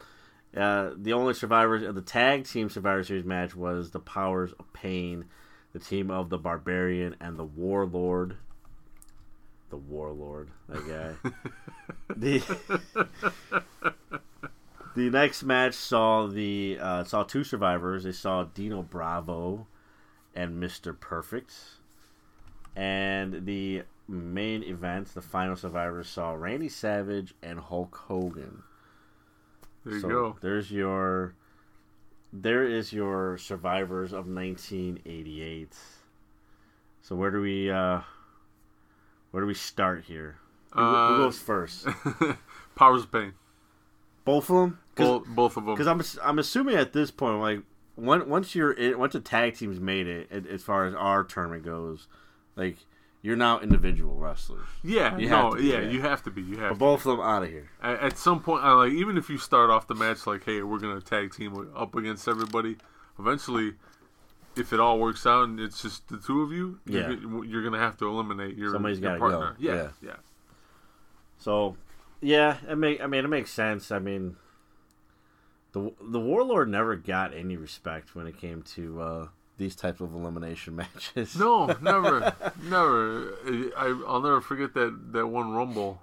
Uh, 0.57 0.91
the 0.97 1.13
only 1.13 1.33
survivors 1.33 1.83
of 1.85 1.95
the 1.95 2.03
tag 2.03 2.45
team 2.45 2.69
Survivor 2.69 3.05
Series 3.05 3.25
match 3.25 3.55
was 3.55 3.93
the 3.93 4.01
Powers 4.01 4.53
of 4.59 4.73
Pain, 4.73 5.27
the 5.73 5.79
team 5.79 6.11
of 6.11 6.31
the 6.31 6.39
Barbarian 6.39 7.17
and 7.21 7.37
the 7.37 7.45
Warlord. 7.45 8.37
The 9.71 9.77
Warlord, 9.77 10.51
that 10.69 10.87
guy. 11.23 11.31
the 12.17 12.43
the 14.97 15.11
next 15.11 15.45
match 15.45 15.75
saw 15.75 16.27
the 16.27 16.79
uh, 16.81 17.05
saw 17.05 17.23
two 17.23 17.45
survivors. 17.45 18.05
They 18.05 18.13
saw 18.13 18.45
Dino 18.45 18.83
Bravo 18.83 19.67
and 20.35 20.59
Mister 20.59 20.93
Perfect, 20.93 21.55
and 22.75 23.47
the 23.47 23.83
main 24.09 24.65
event, 24.65 25.15
the 25.15 25.23
final 25.23 25.57
survivors 25.57 26.09
saw 26.09 26.33
Randy 26.33 26.69
Savage 26.69 27.35
and 27.43 27.61
Hulk 27.61 27.95
Hogan. 28.09 28.65
There 29.85 29.95
you 29.95 30.01
so 30.01 30.09
go. 30.09 30.37
there's 30.41 30.71
your 30.71 31.35
there 32.33 32.65
is 32.65 32.93
your 32.93 33.37
survivors 33.39 34.13
of 34.13 34.27
1988. 34.27 35.73
So 37.03 37.17
where 37.17 37.31
do 37.31 37.41
we 37.41 37.71
uh 37.71 38.01
where 39.31 39.41
do 39.43 39.47
we 39.47 39.55
start 39.55 40.05
here? 40.05 40.37
Who, 40.73 40.81
who 40.81 40.87
Uh, 40.87 41.17
goes 41.19 41.39
first? 41.39 41.87
Powers 42.75 43.03
of 43.05 43.13
Pain. 43.13 43.33
Both 44.25 44.51
of 44.51 44.57
them? 44.57 44.79
Both, 44.97 45.27
both 45.29 45.57
of 45.57 45.65
them. 45.65 45.75
Because 45.75 45.87
I'm 45.87 46.03
I'm 46.23 46.39
assuming 46.39 46.77
at 46.77 46.93
this 46.93 47.11
point, 47.11 47.41
like 47.41 47.63
once 47.97 48.25
once 48.27 48.55
you're 48.55 48.73
in, 48.73 48.99
once 48.99 49.15
the 49.15 49.21
tag 49.21 49.57
teams 49.57 49.81
made 49.81 50.07
it, 50.07 50.47
as 50.47 50.63
far 50.63 50.87
as 50.87 50.95
our 50.95 51.25
tournament 51.25 51.65
goes, 51.65 52.07
like 52.57 52.77
you're 53.23 53.37
now 53.37 53.61
individual 53.61 54.15
wrestlers. 54.15 54.67
yeah. 54.83 55.17
you 55.19 55.29
no. 55.29 55.37
have 55.37 55.51
to 55.53 55.59
be, 55.59 55.65
yeah, 55.69 55.81
yeah. 55.81 55.91
You 55.91 56.01
have 56.03 56.23
to 56.25 56.31
be. 56.31 56.43
You 56.43 56.59
have. 56.59 56.79
Both 56.79 57.07
of 57.07 57.17
them 57.19 57.21
out 57.21 57.43
of 57.43 57.49
here. 57.51 57.69
At, 57.83 58.01
at 58.01 58.19
some 58.19 58.41
point, 58.41 58.65
I 58.65 58.73
like 58.73 58.93
even 58.93 59.17
if 59.19 59.29
you 59.29 59.39
start 59.39 59.71
off 59.71 59.87
the 59.87 59.95
match 59.95 60.27
like, 60.27 60.45
"Hey, 60.45 60.63
we're 60.63 60.79
gonna 60.79 61.01
tag 61.01 61.35
team 61.35 61.71
up 61.77 61.95
against 61.95 62.27
everybody," 62.29 62.77
eventually, 63.19 63.75
if 64.57 64.73
it 64.73 64.81
all 64.81 64.99
works 64.99 65.27
out 65.27 65.45
and 65.49 65.61
it's 65.61 65.83
just 65.83 66.09
the 66.09 66.17
two 66.19 66.43
of 66.43 66.51
you, 66.53 66.81
Yeah. 66.87 67.11
you're, 67.11 67.45
you're 67.45 67.63
gonna 67.63 67.79
have 67.79 67.97
to 67.99 68.07
eliminate 68.07 68.57
your, 68.57 68.73
Somebody's 68.73 69.01
your 69.01 69.19
gotta 69.19 69.21
go. 69.33 69.39
partner. 69.39 69.57
Yeah, 69.61 69.75
Yeah. 69.75 69.89
yeah, 70.03 70.17
So, 71.39 71.77
yeah, 72.21 72.57
it 72.69 72.77
make 72.77 73.01
I 73.01 73.07
mean 73.07 73.25
it 73.25 73.29
makes 73.29 73.51
sense. 73.53 73.91
I 73.93 73.99
mean, 73.99 74.37
the 75.73 75.93
the 76.01 76.19
Warlord 76.21 76.69
never 76.69 76.97
got 76.97 77.35
any 77.35 77.57
respect 77.57 78.15
when 78.15 78.27
it 78.27 78.39
came 78.39 78.63
to 78.75 79.01
uh, 79.01 79.29
these 79.61 79.77
types 79.77 80.01
of 80.01 80.13
elimination 80.13 80.75
matches. 81.15 81.37
No, 81.37 81.67
never, 81.81 82.35
never. 82.65 83.35
I, 83.77 84.03
I'll 84.09 84.21
never 84.21 84.41
forget 84.41 84.75
that 84.75 85.13
that 85.13 85.29
one 85.29 85.53
Rumble 85.53 86.03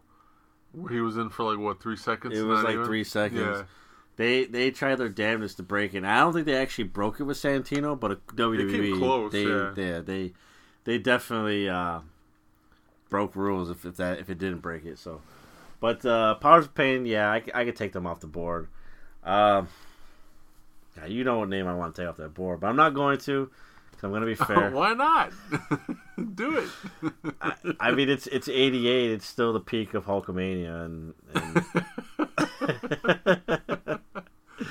where 0.71 0.93
he 0.93 1.01
was 1.01 1.17
in 1.17 1.29
for 1.29 1.43
like 1.43 1.59
what 1.59 1.81
three 1.81 1.97
seconds. 1.97 2.37
It 2.37 2.43
was 2.43 2.63
like 2.63 2.75
even? 2.75 2.85
three 2.85 3.03
seconds. 3.03 3.41
Yeah. 3.41 3.63
They 4.15 4.45
they 4.45 4.71
tried 4.71 4.95
their 4.95 5.09
damnedest 5.09 5.57
to 5.57 5.63
break 5.63 5.93
it. 5.93 6.05
I 6.05 6.19
don't 6.19 6.33
think 6.33 6.45
they 6.45 6.55
actually 6.55 6.85
broke 6.85 7.19
it 7.19 7.23
with 7.23 7.37
Santino, 7.37 7.99
but 7.99 8.25
WWE 8.27 8.71
came 8.71 8.97
close, 8.97 9.31
they 9.31 9.43
yeah. 9.43 9.71
they 9.75 9.99
they 10.01 10.33
they 10.85 10.97
definitely 10.97 11.67
uh, 11.67 11.99
broke 13.09 13.35
rules 13.35 13.69
if, 13.69 13.85
if 13.85 13.97
that 13.97 14.19
if 14.19 14.29
it 14.29 14.37
didn't 14.37 14.59
break 14.59 14.85
it. 14.85 14.97
So, 14.97 15.21
but 15.79 16.05
uh, 16.05 16.35
Powers 16.35 16.65
of 16.65 16.73
Pain, 16.73 17.05
yeah, 17.05 17.31
I 17.31 17.65
could 17.65 17.75
take 17.75 17.91
them 17.91 18.07
off 18.07 18.21
the 18.21 18.27
board. 18.27 18.69
Um, 19.23 19.67
yeah, 20.97 21.05
you 21.05 21.23
know 21.23 21.39
what 21.39 21.49
name 21.49 21.67
I 21.67 21.75
want 21.75 21.95
to 21.95 22.01
take 22.01 22.09
off 22.09 22.17
that 22.17 22.33
board, 22.33 22.59
but 22.59 22.67
I'm 22.67 22.75
not 22.75 22.93
going 22.93 23.19
to. 23.19 23.49
i 23.51 24.05
I'm 24.05 24.11
going 24.11 24.21
to 24.21 24.27
be 24.27 24.35
fair. 24.45 24.71
Why 24.71 24.93
not? 24.93 25.31
Do 26.35 26.57
it. 26.57 26.69
I 27.79 27.91
mean, 27.91 28.09
it's 28.09 28.27
it's 28.27 28.47
88. 28.47 29.11
It's 29.11 29.25
still 29.25 29.53
the 29.53 29.59
peak 29.59 29.93
of 29.93 30.05
Hulkamania, 30.05 30.85
and, 30.85 31.13
and 31.33 31.65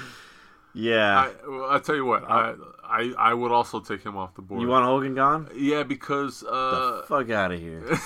yeah. 0.74 1.18
I, 1.18 1.32
well, 1.48 1.70
I'll 1.70 1.80
tell 1.80 1.96
you 1.96 2.04
what. 2.04 2.24
I, 2.24 2.54
I 2.84 3.12
I 3.18 3.34
would 3.34 3.52
also 3.52 3.80
take 3.80 4.02
him 4.02 4.16
off 4.16 4.34
the 4.34 4.42
board. 4.42 4.62
you 4.62 4.68
want 4.68 4.84
Hogan 4.84 5.14
gone? 5.14 5.48
Yeah, 5.54 5.82
because 5.82 6.42
uh, 6.42 7.02
the 7.02 7.04
fuck 7.08 7.30
out 7.30 7.52
of 7.52 7.60
here. 7.60 7.98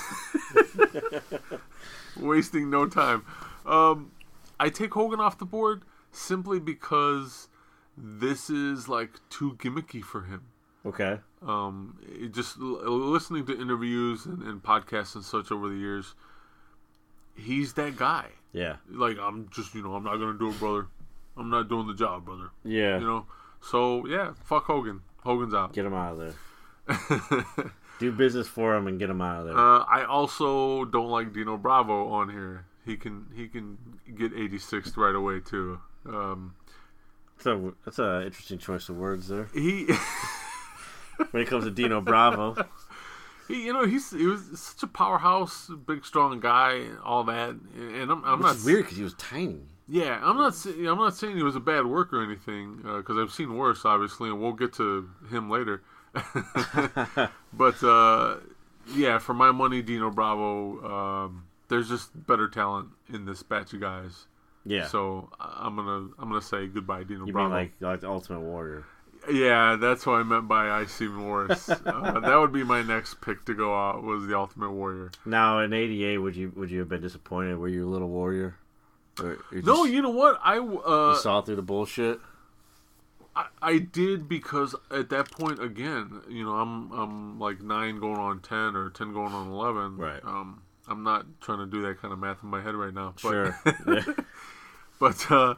wasting 2.17 2.71
no 2.71 2.87
time. 2.87 3.25
Um, 3.65 4.13
I 4.59 4.69
take 4.69 4.93
Hogan 4.93 5.21
off 5.21 5.39
the 5.39 5.47
board 5.47 5.83
simply 6.13 6.59
because 6.61 7.49
this 8.03 8.51
is 8.51 8.89
like 8.89 9.11
too 9.29 9.57
gimmicky 9.59 10.03
for 10.03 10.23
him. 10.23 10.43
Okay. 10.85 11.19
Um, 11.47 11.99
it 12.03 12.33
just 12.33 12.59
listening 12.59 13.47
to 13.47 13.61
interviews 13.61 14.27
and, 14.27 14.43
and 14.43 14.63
podcasts 14.63 15.15
and 15.15 15.25
such 15.25 15.53
over 15.53 15.69
the 15.69 15.77
years, 15.77 16.15
he's 17.35 17.75
that 17.75 17.97
guy. 17.97 18.27
Yeah. 18.53 18.77
Like 18.91 19.19
I'm 19.19 19.49
just 19.51 19.75
you 19.75 19.83
know 19.83 19.95
I'm 19.95 20.05
not 20.05 20.17
gonna 20.17 20.39
do 20.39 20.49
it, 20.49 20.59
brother. 20.59 20.87
I'm 21.37 21.51
not 21.51 21.69
doing 21.69 21.87
the 21.87 21.95
job, 21.95 22.25
brother. 22.25 22.51
Yeah. 22.65 22.99
You 22.99 23.07
know. 23.07 23.27
So 23.61 24.07
yeah, 24.07 24.33
fuck 24.45 24.65
Hogan. 24.65 25.03
Hogan's 25.23 25.55
out. 25.55 25.73
Get 25.73 25.85
him 25.85 25.95
out 25.95 26.19
of 26.19 26.19
there. 26.19 27.73
Do 27.99 28.11
business 28.11 28.49
for 28.49 28.75
him 28.75 28.87
and 28.87 28.99
get 28.99 29.11
him 29.11 29.21
out 29.21 29.41
of 29.41 29.47
there. 29.47 29.59
Uh, 29.59 29.81
I 29.81 30.05
also 30.05 30.87
don't 30.87 31.11
like 31.11 31.35
Dino 31.35 31.59
Bravo 31.59 32.09
on 32.09 32.31
here. 32.31 32.65
He 32.87 32.97
can 32.97 33.27
he 33.37 33.47
can 33.47 33.77
get 34.17 34.35
86th 34.35 34.97
right 34.97 35.15
away 35.15 35.41
too. 35.41 35.79
Um, 36.07 36.55
so 37.41 37.75
that's 37.85 37.99
an 37.99 38.23
interesting 38.23 38.59
choice 38.59 38.89
of 38.89 38.97
words 38.97 39.29
there. 39.29 39.49
he, 39.55 39.89
When 41.31 41.43
it 41.43 41.49
comes 41.49 41.65
to 41.65 41.71
Dino 41.71 42.01
Bravo, 42.01 42.57
he 43.47 43.67
you 43.67 43.73
know 43.73 43.85
he's 43.85 44.11
he 44.11 44.27
was 44.27 44.59
such 44.59 44.83
a 44.83 44.87
powerhouse, 44.87 45.71
big 45.87 46.05
strong 46.05 46.41
guy, 46.41 46.87
all 47.05 47.25
that. 47.25 47.57
And 47.77 48.11
I'm, 48.11 48.25
I'm 48.25 48.39
which 48.39 48.47
not 48.47 48.57
is 48.57 48.65
weird 48.65 48.85
because 48.85 48.97
he 48.97 49.05
was 49.05 49.15
tiny. 49.15 49.61
Yeah, 49.87 50.19
I'm 50.23 50.37
not 50.37 50.55
I'm 50.65 50.99
not 50.99 51.17
saying 51.17 51.37
he 51.37 51.43
was 51.43 51.57
a 51.57 51.61
bad 51.61 51.87
worker 51.87 52.21
or 52.21 52.25
anything 52.25 52.77
because 52.77 53.19
I've 53.19 53.33
seen 53.33 53.55
worse, 53.57 53.85
obviously, 53.85 54.31
and 54.31 54.41
we'll 54.41 54.53
get 54.53 54.73
to 54.75 55.11
him 55.31 55.51
later. 55.51 55.83
but 57.53 57.83
uh, 57.83 58.37
yeah, 58.95 59.19
for 59.19 59.35
my 59.35 59.53
money, 59.53 59.83
Dino 59.83 60.11
Bravo. 60.11 61.25
Um, 61.27 61.45
there's 61.69 61.89
just 61.89 62.27
better 62.27 62.49
talent 62.49 62.89
in 63.13 63.27
this 63.27 63.43
batch 63.43 63.73
of 63.73 63.81
guys. 63.81 64.27
Yeah. 64.65 64.87
So 64.89 65.31
I'm 65.41 65.77
gonna 65.77 66.09
I'm 66.19 66.29
gonna 66.29 66.43
say 66.43 66.67
goodbye, 66.67 67.05
Dino 67.05 67.27
you 67.27 67.33
Bravo. 67.33 67.49
mean 67.49 67.59
like 67.59 67.73
like 67.81 68.05
Ultimate 68.05 68.41
Warrior? 68.41 68.85
yeah, 69.31 69.77
that's 69.77 70.07
what 70.07 70.15
I 70.15 70.23
meant 70.23 70.49
by 70.49 70.71
I 70.71 70.87
see 70.87 71.09
worse. 71.09 71.69
uh, 71.71 72.21
that 72.21 72.37
would 72.37 72.53
be 72.53 72.65
my 72.65 72.83
next 72.83 73.21
pick 73.21 73.45
to 73.47 73.55
go 73.55 73.75
out 73.75 74.03
was 74.03 74.27
the 74.27 74.37
Ultimate 74.37 74.71
Warrior. 74.73 75.11
Now 75.25 75.61
in 75.61 75.73
'88, 75.73 76.19
would 76.19 76.37
you 76.37 76.53
would 76.57 76.71
you 76.71 76.81
have 76.81 76.89
been 76.89 77.03
disappointed? 77.03 77.57
Were 77.59 77.69
you 77.69 77.87
a 77.87 77.91
little 77.91 78.09
warrior? 78.09 78.57
Or 79.23 79.39
No, 79.53 79.85
just- 79.85 79.91
you 79.91 80.03
know 80.03 80.11
what? 80.11 80.39
I 80.43 80.59
uh, 80.59 81.13
you 81.13 81.17
saw 81.21 81.41
through 81.43 81.57
the 81.57 81.63
bullshit. 81.63 82.21
I, 83.37 83.47
I 83.63 83.79
did 83.79 84.29
because 84.29 84.75
at 84.91 85.09
that 85.11 85.31
point 85.31 85.63
again, 85.63 86.21
you 86.29 86.45
know, 86.45 86.55
I'm 86.55 86.91
I'm 86.93 87.39
like 87.39 87.61
nine 87.63 87.99
going 88.01 88.19
on 88.19 88.41
ten 88.41 88.77
or 88.77 88.91
ten 88.91 89.13
going 89.13 89.33
on 89.33 89.49
eleven. 89.49 89.97
Right. 89.97 90.21
Um, 90.25 90.63
I'm 90.89 91.05
not 91.05 91.25
trying 91.41 91.59
to 91.59 91.67
do 91.67 91.83
that 91.83 92.01
kind 92.01 92.13
of 92.13 92.19
math 92.19 92.43
in 92.43 92.49
my 92.49 92.61
head 92.61 92.75
right 92.75 92.93
now. 92.93 93.15
But, 93.23 93.31
Sure. 93.31 93.59
But 95.01 95.31
uh, 95.33 95.55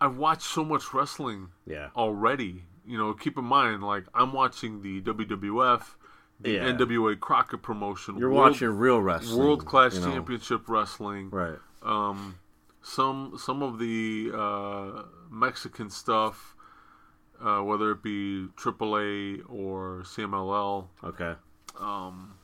I've 0.00 0.16
watched 0.16 0.42
so 0.42 0.64
much 0.64 0.94
wrestling 0.94 1.48
yeah. 1.66 1.88
already. 1.96 2.62
You 2.86 2.96
know, 2.96 3.12
keep 3.12 3.36
in 3.36 3.44
mind, 3.44 3.82
like 3.82 4.04
I'm 4.14 4.32
watching 4.32 4.80
the 4.80 5.02
WWF, 5.02 5.82
the 6.40 6.52
Yeah. 6.52 6.70
NWA 6.72 7.18
Crockett 7.18 7.60
promotion. 7.60 8.16
You're 8.16 8.30
world- 8.30 8.52
watching 8.52 8.68
real 8.70 9.02
wrestling. 9.02 9.38
world 9.38 9.66
class 9.66 9.94
you 9.96 10.00
know. 10.00 10.12
championship 10.12 10.68
wrestling. 10.68 11.30
Right. 11.30 11.58
Um, 11.82 12.38
some 12.80 13.34
some 13.36 13.62
of 13.62 13.78
the 13.80 14.30
uh, 14.32 15.02
Mexican 15.28 15.90
stuff, 15.90 16.54
uh, 17.42 17.60
whether 17.60 17.90
it 17.90 18.02
be 18.02 18.46
AAA 18.56 19.42
or 19.48 20.02
CMLL. 20.04 20.86
Okay. 21.04 21.34
Um, 21.78 22.34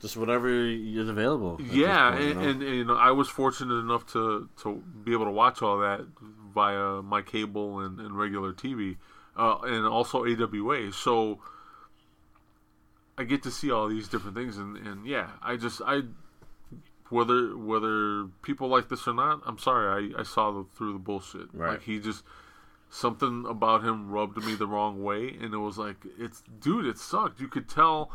Just 0.00 0.16
whatever 0.16 0.48
is 0.48 1.08
available. 1.08 1.58
yeah, 1.60 2.10
point, 2.10 2.22
you 2.22 2.30
and, 2.30 2.40
know? 2.40 2.48
and, 2.48 2.62
and 2.62 2.74
you 2.76 2.84
know, 2.84 2.96
I 2.96 3.10
was 3.12 3.28
fortunate 3.28 3.76
enough 3.76 4.06
to 4.12 4.48
to 4.62 4.82
be 5.04 5.12
able 5.12 5.24
to 5.24 5.30
watch 5.30 5.62
all 5.62 5.78
that 5.78 6.06
via 6.54 7.02
my 7.02 7.22
cable 7.22 7.80
and, 7.80 7.98
and 8.00 8.16
regular 8.16 8.52
TV, 8.52 8.96
uh, 9.36 9.58
and 9.62 9.86
also 9.86 10.24
AWA. 10.24 10.92
So 10.92 11.40
I 13.18 13.24
get 13.24 13.42
to 13.44 13.50
see 13.50 13.70
all 13.70 13.88
these 13.88 14.08
different 14.08 14.36
things, 14.36 14.58
and, 14.58 14.76
and 14.76 15.06
yeah, 15.06 15.30
I 15.42 15.56
just 15.56 15.80
I 15.84 16.02
whether 17.08 17.56
whether 17.56 18.26
people 18.42 18.68
like 18.68 18.88
this 18.88 19.06
or 19.06 19.14
not, 19.14 19.40
I'm 19.46 19.58
sorry, 19.58 20.12
I, 20.14 20.20
I 20.20 20.22
saw 20.24 20.50
the, 20.50 20.66
through 20.76 20.92
the 20.92 20.98
bullshit. 20.98 21.48
Right. 21.52 21.72
Like 21.72 21.82
he 21.82 22.00
just 22.00 22.22
something 22.90 23.44
about 23.48 23.82
him 23.82 24.10
rubbed 24.10 24.44
me 24.44 24.54
the 24.54 24.66
wrong 24.66 25.02
way, 25.02 25.36
and 25.40 25.54
it 25.54 25.58
was 25.58 25.78
like 25.78 25.96
it's 26.18 26.42
dude, 26.60 26.86
it 26.86 26.98
sucked. 26.98 27.40
You 27.40 27.48
could 27.48 27.68
tell 27.68 28.10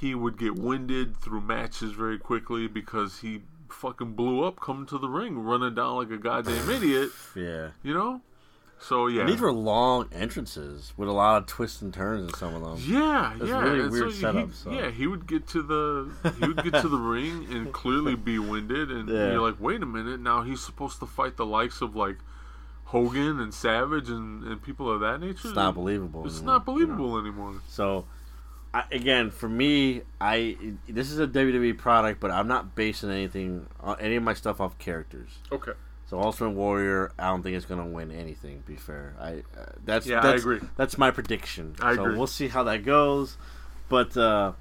he 0.00 0.14
would 0.14 0.38
get 0.38 0.54
winded 0.56 1.16
through 1.18 1.42
matches 1.42 1.92
very 1.92 2.18
quickly 2.18 2.66
because 2.66 3.18
he 3.20 3.42
fucking 3.68 4.12
blew 4.14 4.42
up 4.44 4.58
coming 4.60 4.86
to 4.86 4.98
the 4.98 5.08
ring, 5.08 5.38
running 5.38 5.74
down 5.74 5.96
like 5.96 6.10
a 6.10 6.16
goddamn 6.16 6.68
idiot. 6.76 7.10
yeah. 7.36 7.68
You 7.82 7.94
know. 7.94 8.20
So 8.82 9.08
yeah. 9.08 9.20
And 9.20 9.28
these 9.28 9.40
were 9.40 9.52
long 9.52 10.08
entrances 10.10 10.94
with 10.96 11.06
a 11.08 11.12
lot 11.12 11.36
of 11.42 11.46
twists 11.46 11.82
and 11.82 11.92
turns 11.92 12.26
in 12.26 12.34
some 12.34 12.54
of 12.54 12.62
them. 12.62 12.78
Yeah, 12.86 13.34
That's 13.38 13.50
yeah. 13.50 13.60
really 13.60 13.80
and 13.82 13.92
weird 13.92 14.12
so 14.14 14.18
setup, 14.18 14.48
he, 14.48 14.54
so. 14.54 14.70
Yeah, 14.70 14.90
he 14.90 15.06
would 15.06 15.26
get 15.26 15.46
to 15.48 15.62
the 15.62 16.32
he 16.40 16.46
would 16.48 16.62
get 16.64 16.80
to 16.80 16.88
the 16.88 16.96
ring 17.14 17.46
and 17.50 17.70
clearly 17.74 18.14
be 18.16 18.38
winded, 18.38 18.90
and 18.90 19.06
Yeah. 19.08 19.32
you're 19.32 19.42
like, 19.42 19.60
wait 19.60 19.82
a 19.82 19.86
minute, 19.86 20.18
now 20.20 20.42
he's 20.42 20.62
supposed 20.64 20.98
to 21.00 21.06
fight 21.06 21.36
the 21.36 21.44
likes 21.44 21.82
of 21.82 21.94
like 21.94 22.16
Hogan 22.84 23.38
and 23.38 23.52
Savage 23.54 24.08
and, 24.08 24.42
and 24.44 24.62
people 24.62 24.90
of 24.90 25.00
that 25.00 25.20
nature. 25.20 25.48
It's 25.48 25.54
not 25.54 25.74
believable. 25.74 26.24
It's 26.26 26.38
anymore, 26.38 26.54
not 26.54 26.66
you 26.66 26.86
know? 26.86 26.94
believable 26.96 27.18
anymore. 27.20 27.54
So, 27.68 28.06
I, 28.72 28.84
again, 28.92 29.30
for 29.30 29.48
me, 29.48 30.02
I 30.20 30.56
this 30.88 31.10
is 31.10 31.18
a 31.18 31.26
WWE 31.26 31.76
product, 31.76 32.20
but 32.20 32.30
I'm 32.30 32.46
not 32.46 32.74
basing 32.74 33.10
anything, 33.10 33.66
on 33.80 33.98
any 34.00 34.16
of 34.16 34.22
my 34.22 34.34
stuff 34.34 34.60
off 34.60 34.78
characters. 34.78 35.30
Okay. 35.50 35.72
So, 36.06 36.20
Ultimate 36.20 36.50
Warrior, 36.50 37.12
I 37.18 37.28
don't 37.28 37.42
think 37.42 37.56
it's 37.56 37.66
gonna 37.66 37.86
win 37.86 38.10
anything. 38.10 38.62
Be 38.66 38.76
fair, 38.76 39.14
I 39.20 39.42
uh, 39.58 39.72
that's 39.84 40.06
Yeah, 40.06 40.20
I 40.20 40.34
agree. 40.34 40.60
That's 40.76 40.98
my 40.98 41.10
prediction. 41.10 41.74
I 41.80 41.94
so 41.94 42.02
agree. 42.02 42.16
we'll 42.16 42.26
see 42.26 42.48
how 42.48 42.64
that 42.64 42.84
goes, 42.84 43.36
but 43.88 44.16
uh, 44.16 44.52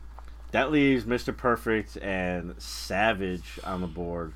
that 0.51 0.71
leaves 0.71 1.05
Mr. 1.05 1.35
Perfect 1.35 1.97
and 1.97 2.55
Savage 2.59 3.59
on 3.63 3.81
the 3.81 3.87
board. 3.87 4.33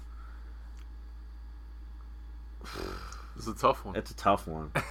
It's 3.36 3.48
a 3.48 3.54
tough 3.54 3.84
one. 3.84 3.96
It's 3.96 4.12
a 4.12 4.16
tough 4.16 4.48
one. 4.48 4.72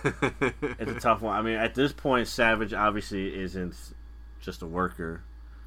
It's 0.62 0.90
a 0.90 1.01
tough 1.01 1.23
one. 1.23 1.37
I 1.37 1.42
mean, 1.42 1.57
at 1.57 1.75
this 1.75 1.92
point, 1.92 2.27
Savage 2.27 2.75
obviously 2.75 3.40
isn't 3.40 3.75
just 4.42 4.61
a 4.62 4.66
worker. 4.66 5.22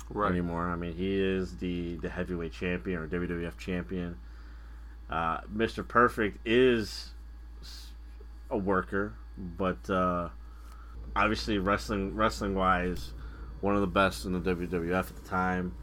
right. 0.09 0.31
anymore. 0.31 0.69
I 0.69 0.75
mean, 0.75 0.93
he 0.95 1.19
is 1.19 1.57
the 1.57 1.95
the 1.95 2.09
heavyweight 2.09 2.53
champion 2.53 2.99
or 2.99 3.07
WWF 3.07 3.57
champion. 3.57 4.17
Uh, 5.09 5.39
Mr. 5.55 5.87
Perfect 5.87 6.39
is 6.45 7.11
a 8.49 8.57
worker, 8.57 9.13
but 9.37 9.89
uh, 9.89 10.29
obviously 11.15 11.57
wrestling 11.57 12.15
wrestling 12.15 12.55
wise, 12.55 13.13
one 13.61 13.75
of 13.75 13.81
the 13.81 13.87
best 13.87 14.25
in 14.25 14.33
the 14.33 14.55
WWF 14.55 14.99
at 15.09 15.15
the 15.15 15.27
time. 15.27 15.75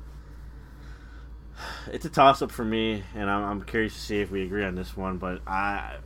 It's 1.92 2.04
a 2.04 2.10
toss 2.10 2.42
up 2.42 2.50
for 2.50 2.64
me, 2.64 3.04
and 3.14 3.30
I'm, 3.30 3.44
I'm 3.44 3.62
curious 3.62 3.94
to 3.94 4.00
see 4.00 4.20
if 4.20 4.30
we 4.30 4.42
agree 4.42 4.64
on 4.64 4.74
this 4.74 4.96
one. 4.96 5.18
But 5.18 5.42
I, 5.46 5.96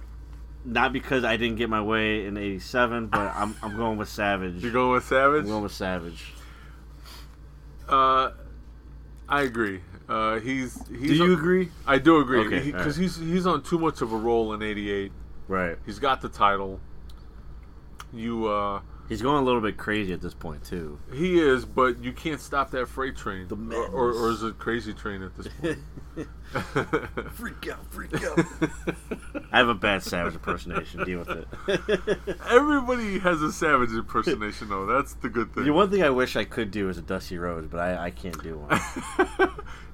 not 0.65 0.93
because 0.93 1.25
I 1.25 1.37
didn't 1.37 1.57
get 1.57 1.71
my 1.71 1.81
way 1.81 2.27
in 2.27 2.37
'87, 2.37 3.07
but 3.07 3.33
I'm 3.35 3.57
I'm 3.63 3.77
going 3.77 3.97
with 3.97 4.09
Savage. 4.09 4.63
You're 4.63 4.73
going 4.73 4.93
with 4.93 5.05
Savage? 5.05 5.43
I'm 5.43 5.49
going 5.49 5.63
with 5.63 5.73
Savage. 5.73 6.33
Uh, 7.89 8.33
I 9.29 9.43
agree. 9.43 9.81
Uh, 10.09 10.39
he's 10.39 10.77
he's 10.89 11.09
Do 11.11 11.15
you 11.15 11.25
on- 11.25 11.33
agree? 11.33 11.71
I 11.87 11.99
do 11.99 12.19
agree 12.21 12.41
Okay, 12.47 12.61
because 12.71 12.97
alright. 12.97 12.97
he's 12.97 13.17
he's 13.17 13.47
on 13.47 13.63
too 13.63 13.79
much 13.79 14.01
of 14.03 14.13
a 14.13 14.17
roll 14.17 14.53
in 14.55 14.63
'88 14.63 15.11
Right. 15.49 15.77
He's 15.87 15.99
got 15.99 16.21
the 16.23 16.29
title. 16.29 16.81
You, 18.13 18.47
uh, 18.47 18.81
He's 19.09 19.23
going 19.23 19.39
a 19.41 19.45
little 19.45 19.61
bit 19.61 19.77
crazy 19.77 20.13
at 20.13 20.21
this 20.21 20.35
point 20.35 20.65
too. 20.65 20.99
he 21.13 21.39
is, 21.39 21.65
but 21.65 22.03
you 22.03 22.13
can't 22.13 22.41
stop 22.41 22.71
that 22.73 22.87
freight 22.89 23.17
train. 23.17 23.47
The 23.49 23.55
or, 23.77 23.87
or, 23.89 24.13
or 24.13 24.31
is 24.31 24.43
it 24.43 24.59
crazy 24.59 24.93
train 24.93 25.23
at 25.23 25.37
this 25.37 25.49
point? 25.61 25.79
Freak 27.35 27.69
out, 27.69 27.85
freak 27.93 28.15
out. 28.23 28.39
I 29.53 29.59
have 29.59 29.69
a 29.69 29.75
bad 29.75 30.03
Savage 30.03 30.35
impersonation. 30.35 31.05
Deal 31.05 31.19
with 31.21 31.31
it. 31.31 32.39
Everybody 32.51 33.19
has 33.19 33.43
a 33.43 33.53
savage 33.53 33.91
impersonation, 33.91 34.69
though. 34.69 34.87
That's 34.87 35.15
the 35.15 35.29
good 35.29 35.53
thing. 35.53 35.65
the 35.65 35.73
one 35.73 35.91
thing 35.91 36.03
I 36.03 36.11
wish 36.11 36.37
I 36.37 36.45
could 36.45 36.71
do 36.71 36.89
is 36.89 36.97
a 36.99 37.03
Dusty 37.03 37.37
Rhodes, 37.37 37.69
but 37.69 37.81
I, 37.81 38.07
I 38.07 38.11
can't 38.11 38.41
do 38.43 38.59
one. 38.59 38.71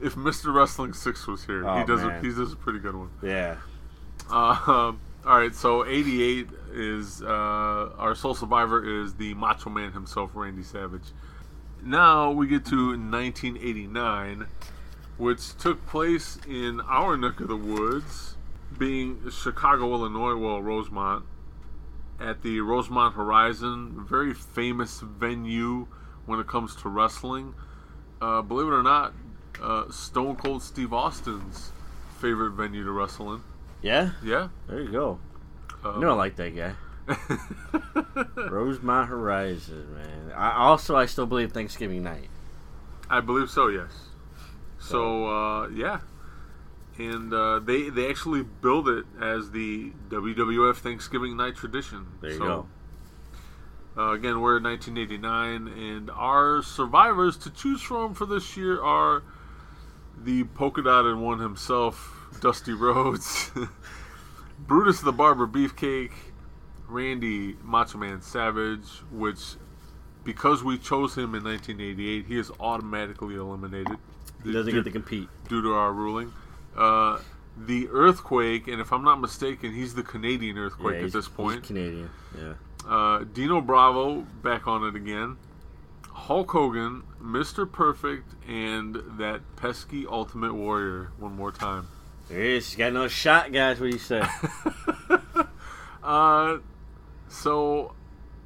if 0.01 0.15
Mr. 0.15 0.55
Wrestling 0.55 0.93
Six 0.93 1.27
was 1.27 1.45
here, 1.45 1.63
he 1.63 1.67
Oh, 1.69 1.87
does 1.87 2.03
a, 2.05 2.21
he 2.21 2.29
does 2.29 2.53
a 2.53 2.57
pretty 2.57 2.79
good 2.79 2.95
one. 2.95 3.11
Yeah. 3.23 3.57
Um, 4.31 5.01
all 5.25 5.39
right, 5.39 5.55
so 5.55 5.87
88 5.87 6.49
is 6.73 7.23
uh, 7.23 7.27
our 7.97 8.15
sole 8.17 8.35
survivor 8.35 9.03
is 9.03 9.15
the 9.15 9.35
Macho 9.35 9.71
Man 9.71 9.93
himself, 9.93 10.33
Randy 10.35 10.65
Savage. 10.65 11.13
Now 11.81 12.33
we 12.33 12.49
get 12.49 12.65
to 12.67 12.89
1989, 12.89 14.49
which 15.19 15.57
took 15.59 15.87
place 15.87 16.39
in 16.49 16.81
our 16.81 17.17
neck 17.17 17.39
of 17.39 17.47
the 17.47 17.57
woods, 17.57 18.37
being 18.77 19.31
Chicago, 19.31 19.93
Illinois, 19.93 20.35
well, 20.35 20.61
Rosemont, 20.61 21.25
at 22.19 22.43
the 22.43 22.61
Rosemont 22.61 23.15
Horizon, 23.15 24.05
very 24.05 24.35
famous 24.35 25.01
venue 25.01 25.87
when 26.27 26.41
it 26.41 26.49
comes 26.49 26.75
to 26.77 26.89
wrestling. 26.89 27.55
Uh, 28.21 28.43
believe 28.43 28.67
it 28.67 28.75
or 28.75 28.83
not, 28.83 29.13
uh, 29.61 29.89
Stone 29.89 30.35
Cold 30.37 30.65
Steve 30.65 30.93
Austin's 30.93 31.71
favorite 32.19 32.53
venue 32.53 32.83
to 32.85 32.91
wrestle 32.91 33.35
in. 33.35 33.43
Yeah? 33.83 34.11
Yeah. 34.25 34.49
There 34.69 34.81
you 34.81 34.91
go. 34.91 35.19
Um, 35.85 35.97
You 35.97 36.01
know 36.03 36.13
I 36.13 36.15
like 36.15 36.37
that 36.37 36.57
guy. 36.57 36.75
Rosemont 38.49 39.09
Horizon, 39.09 39.95
man. 39.95 40.33
I 40.37 40.53
also 40.53 40.97
I 40.97 41.07
still 41.07 41.27
believe 41.27 41.53
Thanksgiving 41.53 42.03
night. 42.03 42.29
I 43.11 43.21
believe 43.21 43.51
so. 43.51 43.67
Yes. 43.69 43.91
So 44.79 45.27
uh, 45.27 45.69
yeah, 45.69 46.01
and 46.99 47.33
uh, 47.33 47.59
they 47.61 47.89
they 47.91 48.09
actually 48.09 48.43
build 48.43 48.89
it 48.89 49.05
as 49.21 49.51
the 49.51 49.93
WWF 50.09 50.77
Thanksgiving 50.77 51.37
night 51.37 51.57
tradition. 51.57 52.07
There 52.21 52.31
you 52.31 52.39
so, 52.39 52.45
go. 52.45 52.67
Uh, 53.95 54.13
again, 54.13 54.41
we're 54.41 54.57
in 54.57 54.63
1989, 54.63 55.69
and 55.69 56.11
our 56.11 56.63
survivors 56.63 57.37
to 57.37 57.51
choose 57.51 57.83
from 57.83 58.15
for 58.15 58.25
this 58.25 58.57
year 58.57 58.83
are 58.83 59.23
the 60.19 60.45
polka 60.45 60.83
dotted 60.83 61.17
one 61.17 61.39
himself, 61.39 62.27
Dusty 62.41 62.73
Rhodes, 62.73 63.51
Brutus 64.59 65.01
the 65.01 65.13
Barber 65.13 65.47
Beefcake, 65.47 66.13
Randy 66.89 67.57
Macho 67.63 67.99
Man 67.99 68.21
Savage, 68.23 68.87
which 69.11 69.41
because 70.25 70.63
we 70.63 70.79
chose 70.79 71.15
him 71.17 71.35
in 71.35 71.43
1988, 71.45 72.27
he 72.27 72.39
is 72.39 72.51
automatically 72.61 73.35
eliminated. 73.35 73.97
He 74.45 74.53
doesn't 74.53 74.73
due, 74.73 74.79
get 74.79 74.85
to 74.85 74.91
compete. 74.93 75.29
due 75.49 75.63
to 75.63 75.75
our 75.75 75.93
ruling. 75.93 76.33
Uh, 76.77 77.19
the 77.57 77.89
earthquake, 77.91 78.67
and 78.69 78.81
if 78.81 78.93
I'm 78.93 79.05
not 79.05 79.21
mistaken, 79.21 79.73
he's 79.75 79.95
the 79.95 80.03
Canadian 80.03 80.57
earthquake 80.59 80.99
Yeah, 81.01 81.07
at 81.07 81.13
this 81.13 81.27
he's 81.27 81.35
point. 81.35 81.63
Canadian. 81.65 82.11
Yeah. 82.37 82.55
Uh, 82.89 83.25
Dino 83.33 83.61
Bravo 83.61 84.21
back 84.43 84.67
on 84.67 84.85
it 84.85 84.97
again. 84.97 85.37
Hulk 86.13 86.51
Hogan, 86.51 87.03
Mr. 87.23 87.71
Perfect, 87.71 88.35
and 88.49 88.97
that 89.19 89.41
pesky 89.57 90.07
Ultimate 90.07 90.55
Warrior 90.55 91.11
one 91.19 91.35
more 91.35 91.53
time. 91.53 91.89
There 92.29 92.43
he 92.43 92.57
is. 92.57 92.69
He's 92.69 92.77
got 92.77 92.93
no 92.93 93.09
shot, 93.09 93.53
guys. 93.53 93.81
What 93.81 93.87
do 93.87 93.93
you 93.93 93.99
say? 93.99 94.23
Uh, 96.03 96.59
so 97.29 97.95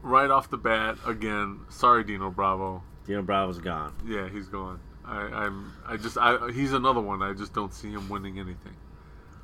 right 0.02 0.31
off 0.31 0.50
the 0.50 0.59
bat, 0.59 0.98
again, 1.07 1.61
sorry 1.70 2.05
Dino 2.05 2.31
Bravo. 2.31 2.83
Dino 3.07 3.22
Bravo's 3.22 3.59
gone. 3.59 3.94
Yeah, 4.07 4.29
he's 4.29 4.48
gone. 4.48 4.81
I, 5.05 5.20
I'm. 5.20 5.72
I 5.87 5.96
just. 5.96 6.18
I. 6.18 6.50
He's 6.50 6.72
another 6.72 7.00
one. 7.00 7.22
I 7.22 7.33
just 7.33 7.55
don't 7.55 7.72
see 7.72 7.90
him 7.90 8.09
winning 8.09 8.38
anything. 8.38 8.74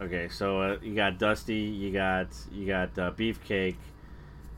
Okay, 0.00 0.28
so 0.28 0.60
uh, 0.60 0.76
you 0.82 0.94
got 0.94 1.18
Dusty, 1.18 1.54
you 1.54 1.92
got 1.92 2.26
you 2.50 2.66
got 2.66 2.98
uh, 2.98 3.12
Beefcake, 3.12 3.76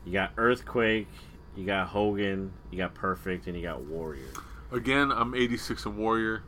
you 0.03 0.11
got 0.11 0.31
Earthquake, 0.37 1.07
you 1.55 1.65
got 1.65 1.87
Hogan, 1.87 2.51
you 2.71 2.77
got 2.77 2.93
Perfect, 2.93 3.47
and 3.47 3.55
you 3.55 3.63
got 3.63 3.81
Warrior. 3.81 4.27
Again, 4.71 5.11
I'm 5.11 5.33
86 5.35 5.85
and 5.85 5.97
Warrior. 5.97 6.43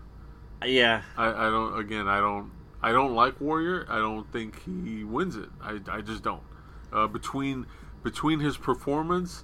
Uh, 0.62 0.66
yeah, 0.66 1.04
I, 1.16 1.28
I 1.30 1.50
don't. 1.50 1.80
Again, 1.80 2.08
I 2.08 2.20
don't. 2.20 2.52
I 2.82 2.92
don't 2.92 3.16
like 3.16 3.40
Warrior. 3.40 3.86
I 3.90 3.98
don't 3.98 4.32
think 4.32 4.64
he 4.64 5.04
wins 5.04 5.36
it. 5.36 5.50
I, 5.62 5.80
I 5.90 6.02
just 6.02 6.24
don't. 6.24 6.44
Uh, 6.92 7.08
between 7.08 7.66
between 8.04 8.40
his 8.40 8.58
performance, 8.58 9.44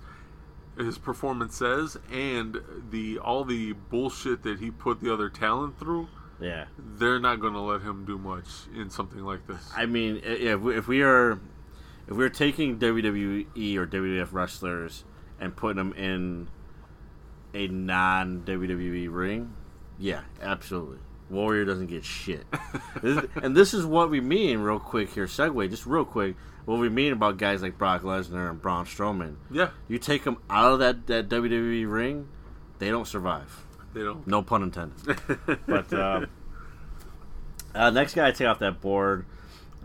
his 0.77 0.97
performance 0.97 1.55
says, 1.55 1.97
and 2.11 2.59
the 2.89 3.19
all 3.19 3.43
the 3.43 3.73
bullshit 3.73 4.43
that 4.43 4.59
he 4.59 4.71
put 4.71 5.01
the 5.01 5.13
other 5.13 5.29
talent 5.29 5.79
through, 5.79 6.07
yeah. 6.39 6.65
they're 6.77 7.19
not 7.19 7.39
going 7.39 7.53
to 7.53 7.61
let 7.61 7.81
him 7.81 8.05
do 8.05 8.17
much 8.17 8.47
in 8.75 8.89
something 8.89 9.23
like 9.23 9.45
this. 9.47 9.69
I 9.75 9.85
mean, 9.85 10.21
if 10.23 10.59
we, 10.59 10.77
if 10.77 10.87
we 10.87 11.01
are 11.01 11.39
if 12.07 12.17
we're 12.17 12.29
taking 12.29 12.79
WWE 12.79 13.77
or 13.77 13.87
WWF 13.87 14.33
wrestlers 14.33 15.03
and 15.39 15.55
putting 15.55 15.77
them 15.77 15.93
in 15.93 16.47
a 17.53 17.67
non 17.67 18.41
WWE 18.45 19.07
ring, 19.13 19.53
yeah, 19.99 20.21
absolutely. 20.41 20.97
Warrior 21.29 21.65
doesn't 21.65 21.87
get 21.87 22.03
shit. 22.05 22.45
This- 23.01 23.25
and 23.41 23.55
this 23.55 23.73
is 23.73 23.85
what 23.85 24.09
we 24.09 24.21
mean, 24.21 24.59
real 24.59 24.79
quick 24.79 25.11
here, 25.13 25.25
segue, 25.25 25.69
just 25.69 25.85
real 25.85 26.05
quick, 26.05 26.35
what 26.65 26.79
we 26.79 26.89
mean 26.89 27.11
about 27.13 27.37
guys 27.37 27.61
like 27.61 27.77
Brock 27.77 28.01
Lesnar 28.03 28.49
and 28.49 28.61
Braun 28.61 28.85
Strowman. 28.85 29.35
yeah, 29.51 29.69
You 29.87 29.97
take 29.99 30.23
them 30.23 30.37
out 30.49 30.71
of 30.73 30.79
that, 30.79 31.07
that 31.07 31.27
WWE 31.29 31.91
ring, 31.91 32.27
they 32.79 32.89
don't 32.89 33.07
survive. 33.07 33.65
they 33.93 34.01
don't. 34.01 34.25
No 34.27 34.41
pun 34.41 34.63
intended. 34.63 35.17
but 35.67 35.91
uh, 35.93 36.25
uh, 37.75 37.89
next 37.89 38.13
guy 38.15 38.27
I 38.27 38.31
take 38.31 38.47
off 38.47 38.59
that 38.59 38.79
board, 38.81 39.25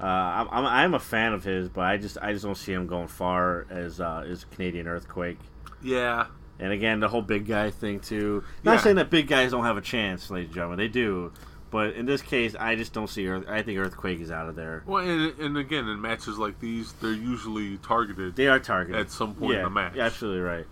uh, 0.01 0.05
I'm, 0.05 0.49
I'm, 0.51 0.67
I'm 0.67 0.95
a 0.95 0.99
fan 1.01 1.33
of 1.33 1.45
his, 1.45 1.69
but 1.69 1.83
I 1.83 1.97
just 1.97 2.19
I 2.23 2.33
just 2.33 2.45
don't 2.45 2.57
see 2.57 2.73
him 2.73 2.87
going 2.87 3.09
far 3.09 3.67
as 3.71 4.01
uh, 4.01 4.25
as 4.29 4.45
Canadian 4.45 4.87
Earthquake. 4.89 5.39
yeah, 5.83 6.27
And 6.61 6.73
again, 6.73 7.01
the 7.01 7.09
whole 7.09 7.23
big 7.23 7.47
guy 7.47 7.71
thing 7.71 8.01
too. 8.01 8.45
Not 8.65 8.75
Yeah. 8.75 8.81
saying 8.81 8.97
that 8.97 9.11
big 9.11 9.27
guys 9.29 9.51
don't 9.53 9.65
have 9.65 9.77
a 9.77 9.81
chance, 9.83 10.31
ladies 10.31 10.49
and 10.49 10.55
gentlemen, 10.55 10.79
they 10.79 10.89
do. 10.89 11.33
But 11.71 11.95
in 11.97 12.07
this 12.07 12.23
case, 12.23 12.55
I 12.59 12.77
just 12.77 12.95
don't 12.95 13.09
see 13.11 13.29
Earth. 13.29 13.45
I 13.47 13.61
think 13.63 13.79
Earthquake 13.79 14.21
is 14.21 14.31
out 14.31 14.49
of 14.49 14.57
there. 14.57 14.83
Well, 14.87 15.07
and, 15.07 15.39
and 15.39 15.59
again, 15.59 15.87
in 15.87 16.01
matches 16.01 16.39
like 16.39 16.59
these, 16.61 16.95
they're 16.95 17.13
usually 17.13 17.77
targeted 17.79 18.37
They 18.37 18.47
are 18.49 18.59
targeted 18.59 18.99
at 18.99 19.11
some 19.11 19.35
point 19.35 19.53
yeah, 19.53 19.59
in 19.59 19.65
the 19.65 19.71
match. 19.71 19.95
You're 19.95 20.05
absolutely 20.07 20.41
right. 20.41 20.67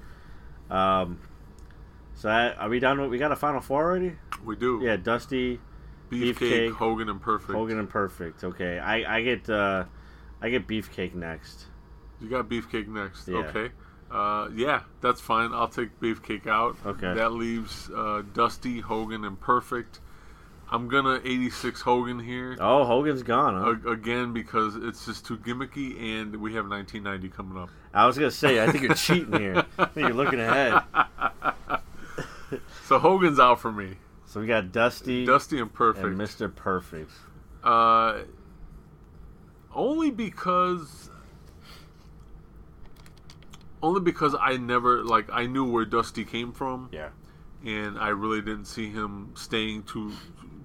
Um, 0.70 1.18
so 2.14 2.30
I, 2.30 2.52
are 2.54 2.68
we 2.70 2.78
done? 2.80 2.98
With, 3.00 3.10
we 3.10 3.18
got 3.18 3.30
a 3.30 3.36
final 3.36 3.60
four 3.60 3.84
already? 3.84 4.12
We 4.42 4.56
do. 4.56 4.80
Yeah, 4.82 4.96
Dusty, 4.96 5.60
Beefcake, 6.10 6.34
Beefcake, 6.36 6.72
Hogan, 6.72 7.08
and 7.08 7.20
Perfect. 7.20 7.52
Hogan, 7.52 7.78
and 7.78 7.88
Perfect. 7.88 8.44
Okay, 8.44 8.78
I, 8.78 9.16
I 9.18 9.22
get 9.22 9.48
uh, 9.50 9.84
I 10.40 10.50
get 10.50 10.66
Beefcake 10.66 11.14
next. 11.14 11.66
You 12.20 12.28
got 12.28 12.48
Beefcake 12.48 12.88
next. 12.88 13.28
Yeah. 13.28 13.38
Okay. 13.38 13.70
Uh, 14.10 14.48
yeah, 14.54 14.82
that's 15.00 15.20
fine. 15.20 15.52
I'll 15.52 15.68
take 15.68 15.98
Beefcake 16.00 16.46
out. 16.46 16.76
Okay. 16.86 17.14
That 17.14 17.32
leaves 17.32 17.90
uh, 17.94 18.22
Dusty, 18.34 18.80
Hogan, 18.80 19.24
and 19.24 19.38
Perfect. 19.40 20.00
I'm 20.68 20.88
gonna 20.88 21.20
86 21.24 21.80
Hogan 21.82 22.18
here 22.18 22.56
Oh, 22.58 22.84
Hogan's 22.84 23.22
gone. 23.22 23.54
Huh? 23.54 23.88
A- 23.88 23.92
again 23.92 24.32
because 24.32 24.74
it's 24.74 25.06
just 25.06 25.24
too 25.24 25.36
gimmicky, 25.38 26.00
and 26.00 26.34
we 26.36 26.54
have 26.54 26.68
1990 26.68 27.28
coming 27.28 27.56
up. 27.62 27.68
I 27.94 28.06
was 28.06 28.16
gonna 28.18 28.30
say, 28.32 28.62
I 28.62 28.70
think 28.72 28.82
you're 28.82 28.94
cheating 28.94 29.38
here. 29.38 29.64
I 29.78 29.84
think 29.84 30.08
you're 30.08 30.14
looking 30.16 30.40
ahead. 30.40 30.82
So 32.84 33.00
Hogan's 33.00 33.40
out 33.40 33.58
for 33.58 33.72
me. 33.72 33.96
So 34.36 34.40
we 34.40 34.46
got 34.46 34.70
Dusty, 34.70 35.24
Dusty 35.24 35.58
and 35.60 35.72
Perfect. 35.72 36.04
and 36.04 36.18
Mr. 36.18 36.54
Perfect. 36.54 37.10
Uh, 37.64 38.18
only 39.74 40.10
because, 40.10 41.08
only 43.82 44.02
because 44.02 44.36
I 44.38 44.58
never 44.58 45.02
like 45.02 45.30
I 45.32 45.46
knew 45.46 45.64
where 45.64 45.86
Dusty 45.86 46.22
came 46.26 46.52
from, 46.52 46.90
Yeah. 46.92 47.08
and 47.64 47.98
I 47.98 48.08
really 48.08 48.42
didn't 48.42 48.66
see 48.66 48.90
him 48.90 49.30
staying 49.36 49.84
too 49.84 50.12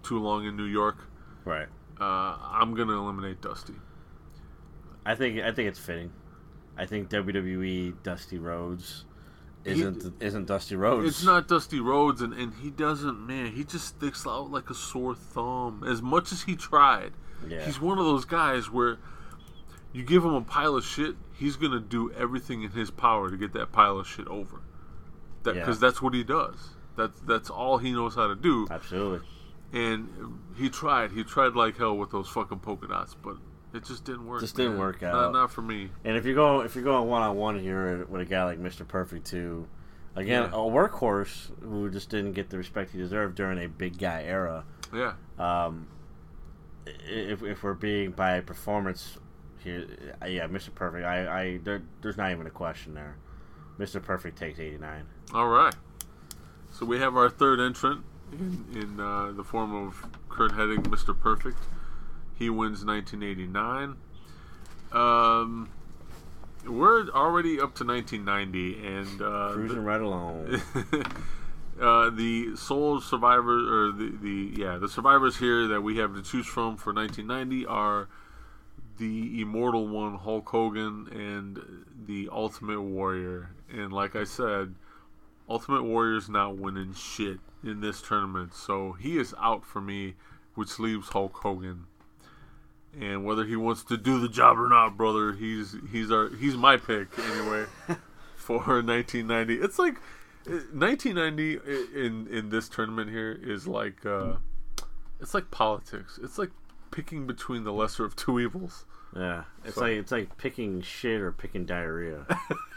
too 0.03 0.19
long 0.19 0.43
in 0.43 0.57
New 0.57 0.65
York. 0.65 0.97
Right. 1.45 1.69
Uh, 1.97 2.35
I'm 2.43 2.73
gonna 2.73 3.01
eliminate 3.01 3.39
Dusty. 3.39 3.75
I 5.05 5.15
think 5.15 5.39
I 5.39 5.53
think 5.53 5.69
it's 5.69 5.79
fitting. 5.79 6.11
I 6.77 6.85
think 6.85 7.07
WWE 7.09 7.93
Dusty 8.03 8.37
Rhodes 8.37 9.05
isn't 9.65 10.13
isn't 10.21 10.45
Dusty 10.45 10.75
Rhodes. 10.75 11.07
It's 11.07 11.23
not 11.23 11.47
Dusty 11.47 11.79
Rhodes, 11.79 12.21
and, 12.21 12.33
and 12.33 12.53
he 12.55 12.69
doesn't. 12.71 13.19
Man, 13.25 13.51
he 13.51 13.63
just 13.63 13.85
sticks 13.87 14.25
out 14.27 14.49
like 14.51 14.69
a 14.69 14.73
sore 14.75 15.15
thumb. 15.15 15.83
As 15.87 16.01
much 16.01 16.31
as 16.31 16.43
he 16.43 16.55
tried, 16.55 17.11
Yeah. 17.47 17.63
he's 17.65 17.79
one 17.79 17.97
of 17.99 18.05
those 18.05 18.25
guys 18.25 18.69
where 18.69 18.97
you 19.93 20.03
give 20.03 20.23
him 20.23 20.33
a 20.33 20.41
pile 20.41 20.75
of 20.75 20.85
shit, 20.85 21.15
he's 21.33 21.55
gonna 21.57 21.79
do 21.79 22.11
everything 22.13 22.63
in 22.63 22.71
his 22.71 22.89
power 22.91 23.29
to 23.29 23.37
get 23.37 23.53
that 23.53 23.71
pile 23.71 23.99
of 23.99 24.07
shit 24.07 24.27
over. 24.27 24.61
That 25.43 25.55
Yeah. 25.55 25.61
because 25.61 25.79
that's 25.79 26.01
what 26.01 26.13
he 26.13 26.23
does. 26.23 26.69
That's 26.95 27.19
that's 27.21 27.49
all 27.49 27.77
he 27.77 27.91
knows 27.91 28.15
how 28.15 28.27
to 28.27 28.35
do. 28.35 28.67
Absolutely. 28.69 29.21
And 29.73 30.39
he 30.57 30.69
tried. 30.69 31.11
He 31.11 31.23
tried 31.23 31.53
like 31.55 31.77
hell 31.77 31.97
with 31.97 32.11
those 32.11 32.27
fucking 32.27 32.59
polka 32.59 32.87
dots, 32.87 33.15
but 33.21 33.37
It 33.73 33.85
just 33.85 34.03
didn't 34.03 34.27
work. 34.27 34.41
Just 34.41 34.55
didn't 34.55 34.73
man. 34.73 34.79
work 34.81 35.03
out. 35.03 35.31
not 35.31 35.51
for 35.51 35.61
me. 35.61 35.89
And 36.03 36.17
if 36.17 36.25
you 36.25 36.35
go 36.35 36.61
if 36.61 36.75
you're 36.75 36.83
going 36.83 37.07
one 37.07 37.21
on 37.21 37.35
one 37.37 37.59
here 37.59 38.05
with 38.05 38.21
a 38.21 38.25
guy 38.25 38.43
like 38.43 38.59
Mr. 38.59 38.87
Perfect 38.87 39.25
too, 39.27 39.67
again 40.15 40.43
Yeah. 40.43 40.47
a 40.49 40.59
workhorse 40.69 41.51
who 41.61 41.89
just 41.89 42.09
didn't 42.09 42.33
get 42.33 42.49
the 42.49 42.57
respect 42.57 42.91
he 42.91 42.97
deserved 42.97 43.35
during 43.35 43.63
a 43.63 43.67
big 43.69 43.97
guy 43.97 44.23
era. 44.23 44.65
Yeah. 44.93 45.13
Um, 45.39 45.87
if 46.85 47.43
if 47.43 47.63
we're 47.63 47.73
being 47.73 48.11
by 48.11 48.41
performance 48.41 49.17
here, 49.63 49.85
uh, 50.21 50.25
yeah, 50.25 50.47
Mr. 50.47 50.73
Perfect. 50.73 51.05
I 51.05 51.41
I 51.41 51.59
there, 51.63 51.81
there's 52.01 52.17
not 52.17 52.31
even 52.31 52.47
a 52.47 52.51
question 52.51 52.93
there. 52.93 53.15
Mr. 53.79 54.03
Perfect 54.03 54.37
takes 54.37 54.59
89. 54.59 55.05
All 55.33 55.47
right. 55.47 55.73
So 56.71 56.85
we 56.85 56.99
have 56.99 57.15
our 57.15 57.29
third 57.29 57.59
entrant 57.59 58.03
in, 58.31 58.65
in 58.75 58.99
uh, 58.99 59.31
the 59.31 59.43
form 59.43 59.73
of 59.73 60.05
Curt 60.29 60.51
Hennig, 60.51 60.83
Mr. 60.83 61.17
Perfect. 61.17 61.57
He 62.41 62.49
wins 62.49 62.83
1989. 62.83 63.97
Um, 64.91 65.69
we're 66.65 67.07
already 67.09 67.61
up 67.61 67.75
to 67.75 67.85
1990, 67.85 68.83
and 68.83 69.21
uh, 69.21 69.51
Cruising 69.53 69.83
right 69.83 70.01
along. 70.01 70.59
uh, 71.79 72.09
the 72.09 72.55
sole 72.55 72.99
survivors, 72.99 73.69
or 73.69 73.91
the, 73.91 74.17
the 74.19 74.59
yeah, 74.59 74.77
the 74.79 74.89
survivors 74.89 75.37
here 75.37 75.67
that 75.67 75.81
we 75.81 75.97
have 75.97 76.15
to 76.15 76.23
choose 76.23 76.47
from 76.47 76.77
for 76.77 76.91
1990 76.91 77.67
are 77.67 78.09
the 78.97 79.39
immortal 79.39 79.87
one, 79.87 80.15
Hulk 80.15 80.49
Hogan, 80.49 81.09
and 81.11 81.59
the 82.07 82.27
Ultimate 82.31 82.81
Warrior. 82.81 83.51
And 83.71 83.93
like 83.93 84.15
I 84.15 84.23
said, 84.23 84.73
Ultimate 85.47 85.83
Warrior's 85.83 86.27
not 86.27 86.57
winning 86.57 86.95
shit 86.95 87.37
in 87.63 87.81
this 87.81 88.01
tournament, 88.01 88.55
so 88.55 88.93
he 88.93 89.19
is 89.19 89.35
out 89.39 89.63
for 89.63 89.79
me, 89.79 90.15
which 90.55 90.79
leaves 90.79 91.09
Hulk 91.09 91.35
Hogan. 91.35 91.85
And 92.99 93.23
whether 93.23 93.45
he 93.45 93.55
wants 93.55 93.83
to 93.85 93.97
do 93.97 94.19
the 94.19 94.27
job 94.27 94.59
or 94.59 94.67
not, 94.67 94.97
brother, 94.97 95.31
he's 95.33 95.75
he's 95.91 96.11
our 96.11 96.29
he's 96.29 96.55
my 96.55 96.75
pick 96.77 97.07
anyway 97.17 97.65
for 98.35 98.57
1990. 98.83 99.55
It's 99.55 99.79
like 99.79 99.95
uh, 100.47 100.59
1990 100.73 101.59
in 101.95 102.27
in 102.27 102.49
this 102.49 102.67
tournament 102.67 103.09
here 103.09 103.31
is 103.41 103.65
like 103.67 104.05
uh, 104.05 104.33
it's 105.21 105.33
like 105.33 105.51
politics. 105.51 106.19
It's 106.21 106.37
like 106.37 106.49
picking 106.91 107.27
between 107.27 107.63
the 107.63 107.71
lesser 107.71 108.03
of 108.03 108.15
two 108.17 108.39
evils. 108.39 108.85
Yeah, 109.15 109.43
it's 109.63 109.75
So- 109.75 109.81
like 109.81 109.93
it's 109.93 110.11
like 110.11 110.37
picking 110.37 110.81
shit 110.81 111.21
or 111.21 111.31
picking 111.31 111.65
diarrhea. 111.65 112.25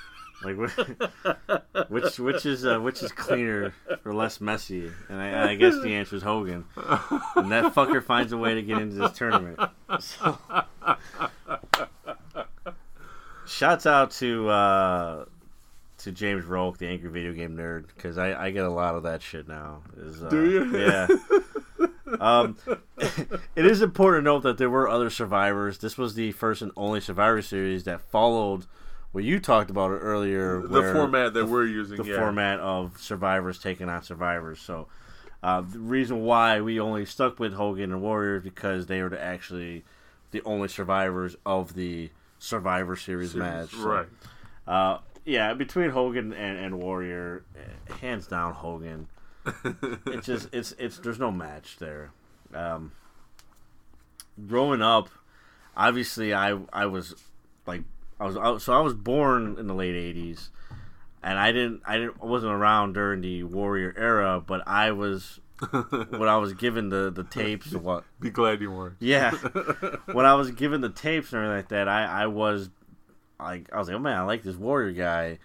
like 0.45 0.57
which 1.88 2.18
which 2.18 2.47
is 2.47 2.66
uh, 2.66 2.78
which 2.78 3.03
is 3.03 3.12
cleaner 3.12 3.74
or 4.05 4.12
less 4.12 4.40
messy? 4.40 4.90
And 5.09 5.20
I, 5.20 5.26
and 5.26 5.51
I 5.51 5.55
guess 5.55 5.74
the 5.80 5.95
answer 5.95 6.16
is 6.16 6.22
Hogan. 6.22 6.64
And 7.36 7.51
that 7.53 7.74
fucker 7.74 8.03
finds 8.03 8.32
a 8.32 8.36
way 8.36 8.55
to 8.55 8.62
get 8.62 8.78
into 8.78 8.97
this 8.97 9.12
tournament. 9.12 9.59
So, 10.01 10.38
shouts 13.47 13.86
out 13.86 14.11
to 14.12 14.49
uh, 14.49 15.24
to 15.99 16.12
James 16.12 16.45
Rolfe, 16.45 16.78
the 16.78 16.88
angry 16.88 17.11
video 17.11 17.32
game 17.32 17.57
nerd, 17.57 17.86
because 17.95 18.18
I, 18.18 18.47
I 18.47 18.51
get 18.51 18.64
a 18.64 18.70
lot 18.70 18.95
of 18.95 19.05
that 19.05 19.22
shit 19.22 19.49
now. 19.49 19.82
Is, 19.97 20.22
uh, 20.22 20.28
Do 20.28 20.51
you? 20.51 20.78
Yeah. 20.78 21.09
Um, 22.20 22.57
it 23.57 23.66
is 23.66 23.82
important 23.82 24.24
to 24.24 24.30
note 24.30 24.42
that 24.42 24.59
there 24.59 24.70
were 24.70 24.88
other 24.88 25.11
survivors. 25.11 25.78
This 25.78 25.99
was 25.99 26.14
the 26.14 26.32
first 26.32 26.62
and 26.62 26.72
only 26.76 27.01
Survivor 27.01 27.42
Series 27.42 27.84
that 27.84 28.01
followed 28.01 28.66
what 29.14 29.22
you 29.22 29.38
talked 29.38 29.70
about 29.70 29.92
it 29.92 29.98
earlier. 29.98 30.60
The 30.60 30.92
format 30.92 31.34
that 31.34 31.46
we're 31.46 31.66
using, 31.66 31.98
the 31.98 32.02
yeah. 32.02 32.18
format 32.18 32.58
of 32.58 32.98
survivors 33.00 33.60
taking 33.60 33.88
on 33.88 34.02
survivors. 34.02 34.58
So 34.58 34.88
uh, 35.40 35.60
the 35.60 35.78
reason 35.78 36.22
why 36.22 36.60
we 36.60 36.80
only 36.80 37.06
stuck 37.06 37.38
with 37.38 37.54
Hogan 37.54 37.92
and 37.92 38.02
Warriors 38.02 38.42
because 38.42 38.86
they 38.86 39.00
were 39.00 39.10
the- 39.10 39.22
actually 39.22 39.84
the 40.32 40.42
only 40.42 40.66
survivors 40.66 41.36
of 41.46 41.74
the 41.74 42.10
Survivor 42.40 42.96
Series, 42.96 43.36
match. 43.36 43.70
So, 43.70 43.86
right? 43.86 44.06
Uh, 44.66 44.98
yeah, 45.24 45.54
between 45.54 45.90
Hogan 45.90 46.32
and, 46.32 46.58
and 46.58 46.80
Warrior, 46.80 47.44
hands 48.00 48.26
down 48.26 48.52
Hogan. 48.52 49.06
it's 50.06 50.26
just 50.26 50.48
it's 50.52 50.72
it's 50.76 50.98
there's 50.98 51.20
no 51.20 51.30
match 51.30 51.76
there. 51.78 52.10
Um, 52.52 52.90
growing 54.48 54.82
up, 54.82 55.08
obviously 55.76 56.34
I 56.34 56.58
I 56.72 56.86
was 56.86 57.14
like 57.64 57.82
I 58.20 58.26
was, 58.26 58.36
I 58.36 58.56
so 58.58 58.72
I 58.72 58.80
was 58.80 58.94
born 58.94 59.56
in 59.58 59.66
the 59.66 59.74
late 59.74 59.94
'80s, 59.94 60.48
and 61.22 61.38
I 61.38 61.52
didn't 61.52 61.82
I 61.84 61.98
didn't 61.98 62.16
I 62.22 62.26
wasn't 62.26 62.52
around 62.52 62.92
during 62.94 63.20
the 63.20 63.42
Warrior 63.44 63.94
era, 63.96 64.40
but 64.44 64.62
I 64.66 64.92
was 64.92 65.40
when 65.70 66.28
I 66.28 66.36
was 66.36 66.52
given 66.54 66.88
the 66.90 67.10
the 67.10 67.24
tapes 67.24 67.72
what 67.72 68.04
Be 68.20 68.30
glad 68.30 68.60
you 68.60 68.70
weren't. 68.70 68.96
yeah 69.00 69.30
when 70.12 70.26
I 70.26 70.34
was 70.34 70.50
given 70.50 70.80
the 70.80 70.90
tapes 70.90 71.32
and 71.32 71.42
everything 71.42 71.56
like 71.56 71.68
that 71.68 71.88
I 71.88 72.22
I 72.24 72.26
was 72.26 72.70
like 73.40 73.72
I 73.72 73.78
was 73.78 73.88
like 73.88 73.96
oh 73.96 74.00
man 74.00 74.16
I 74.18 74.22
like 74.22 74.42
this 74.42 74.56
Warrior 74.56 74.92
guy. 74.92 75.38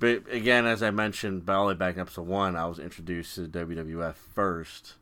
But 0.00 0.30
again, 0.30 0.64
as 0.64 0.80
I 0.82 0.92
mentioned, 0.92 1.44
by 1.44 1.54
all 1.54 1.64
the 1.66 1.74
way 1.74 1.78
back 1.78 1.96
in 1.96 2.00
episode 2.00 2.28
one, 2.28 2.54
I 2.54 2.66
was 2.66 2.78
introduced 2.78 3.34
to 3.34 3.48
WWF 3.48 4.14
first, 4.14 4.94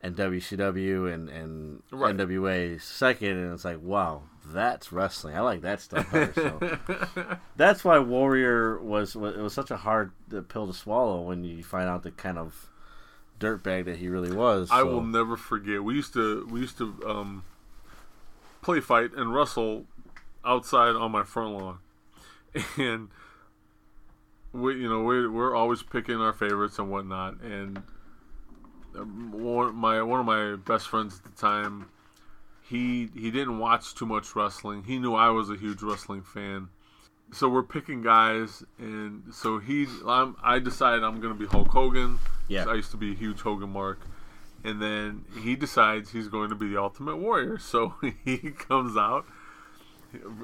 and 0.00 0.14
WCW 0.14 1.12
and 1.12 1.28
and 1.28 1.82
Right. 1.90 2.16
NWA 2.16 2.80
second, 2.80 3.30
and 3.36 3.52
it's 3.52 3.64
like, 3.64 3.80
wow, 3.82 4.22
that's 4.52 4.92
wrestling. 4.92 5.36
I 5.36 5.40
like 5.40 5.62
that 5.62 5.80
stuff. 5.80 6.10
better, 6.10 6.32
so. 6.34 7.38
that's 7.56 7.84
why 7.84 7.98
Warrior 7.98 8.78
was, 8.80 9.16
was 9.16 9.36
it 9.36 9.40
was 9.40 9.54
such 9.54 9.70
a 9.70 9.76
hard 9.76 10.12
uh, 10.34 10.40
pill 10.42 10.66
to 10.66 10.72
swallow 10.72 11.22
when 11.22 11.44
you 11.44 11.62
find 11.62 11.88
out 11.88 12.02
the 12.02 12.10
kind 12.10 12.38
of 12.38 12.68
dirtbag 13.40 13.84
that 13.86 13.96
he 13.96 14.08
really 14.08 14.32
was. 14.32 14.70
I 14.70 14.80
so. 14.80 14.86
will 14.86 15.02
never 15.02 15.36
forget. 15.36 15.82
We 15.82 15.94
used 15.94 16.12
to 16.14 16.46
we 16.50 16.60
used 16.60 16.78
to 16.78 16.98
um, 17.06 17.44
play 18.62 18.80
fight 18.80 19.10
and 19.16 19.34
wrestle 19.34 19.84
outside 20.44 20.96
on 20.96 21.12
my 21.12 21.22
front 21.22 21.54
lawn, 21.54 21.78
and 22.76 23.08
we 24.52 24.74
you 24.74 24.88
know 24.88 25.02
we 25.02 25.28
we're 25.28 25.54
always 25.54 25.82
picking 25.82 26.16
our 26.16 26.32
favorites 26.32 26.78
and 26.78 26.90
whatnot. 26.90 27.40
And 27.40 27.82
um, 28.96 29.32
one 29.32 29.74
my 29.74 30.02
one 30.02 30.20
of 30.20 30.26
my 30.26 30.56
best 30.56 30.88
friends 30.88 31.18
at 31.18 31.24
the 31.24 31.40
time, 31.40 31.88
he 32.68 33.08
he 33.14 33.30
didn't 33.30 33.58
watch 33.58 33.94
too 33.94 34.06
much 34.06 34.34
wrestling. 34.34 34.84
He 34.84 34.98
knew 34.98 35.14
I 35.14 35.30
was 35.30 35.50
a 35.50 35.56
huge 35.56 35.82
wrestling 35.82 36.22
fan. 36.22 36.68
So 37.32 37.48
we're 37.48 37.64
picking 37.64 38.02
guys, 38.02 38.62
and 38.78 39.24
so 39.32 39.58
he, 39.58 39.86
I'm, 40.06 40.36
I 40.44 40.60
decided 40.60 41.02
I'm 41.02 41.20
gonna 41.20 41.34
be 41.34 41.46
Hulk 41.46 41.68
Hogan. 41.68 42.18
Yeah. 42.48 42.66
I 42.66 42.74
used 42.74 42.92
to 42.92 42.96
be 42.96 43.12
a 43.12 43.14
huge 43.14 43.40
Hogan 43.40 43.70
mark, 43.70 44.00
and 44.62 44.80
then 44.80 45.24
he 45.42 45.56
decides 45.56 46.10
he's 46.10 46.28
going 46.28 46.50
to 46.50 46.54
be 46.54 46.68
the 46.68 46.80
Ultimate 46.80 47.16
Warrior. 47.16 47.58
So 47.58 47.94
he 48.24 48.38
comes 48.38 48.96
out 48.96 49.26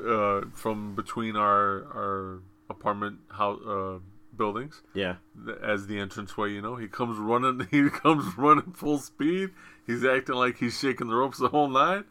uh, 0.05 0.43
from 0.55 0.95
between 0.95 1.37
our 1.37 1.85
our 1.95 2.41
apartment 2.69 3.19
house 3.31 3.61
uh, 3.67 3.99
buildings 4.37 4.83
yeah. 4.95 5.17
as 5.63 5.87
the 5.87 5.99
entranceway. 5.99 6.53
You 6.53 6.63
know, 6.63 6.77
he 6.77 6.89
comes 6.89 7.19
running. 7.19 7.67
He 7.71 7.89
comes 7.91 8.37
running 8.37 8.73
full 8.73 8.99
speed. 8.99 9.51
He's 9.87 10.05
acting 10.05 10.37
like 10.37 10.59
he's 10.59 10.79
shaking 10.79 11.09
the 11.09 11.15
ropes 11.15 11.39
the 11.39 11.49
whole 11.49 11.69
night, 11.69 12.05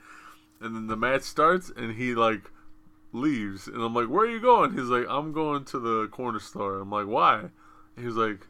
and 0.60 0.76
then 0.76 0.88
the 0.88 0.98
match 0.98 1.24
starts, 1.24 1.72
and 1.76 1.96
he 1.96 2.14
like 2.14 2.52
leaves, 3.14 3.68
and 3.68 3.82
I'm 3.82 3.94
like, 3.94 4.08
"Where 4.08 4.26
are 4.26 4.30
you 4.30 4.42
going?" 4.42 4.74
He's 4.74 4.90
like, 4.90 5.06
"I'm 5.10 5.32
going 5.32 5.66
to 5.66 5.80
the 5.80 6.08
corner 6.08 6.40
store." 6.40 6.80
I'm 6.80 6.90
like, 6.92 7.08
"Why?" 7.08 7.50
He's 7.98 8.16
like, 8.16 8.48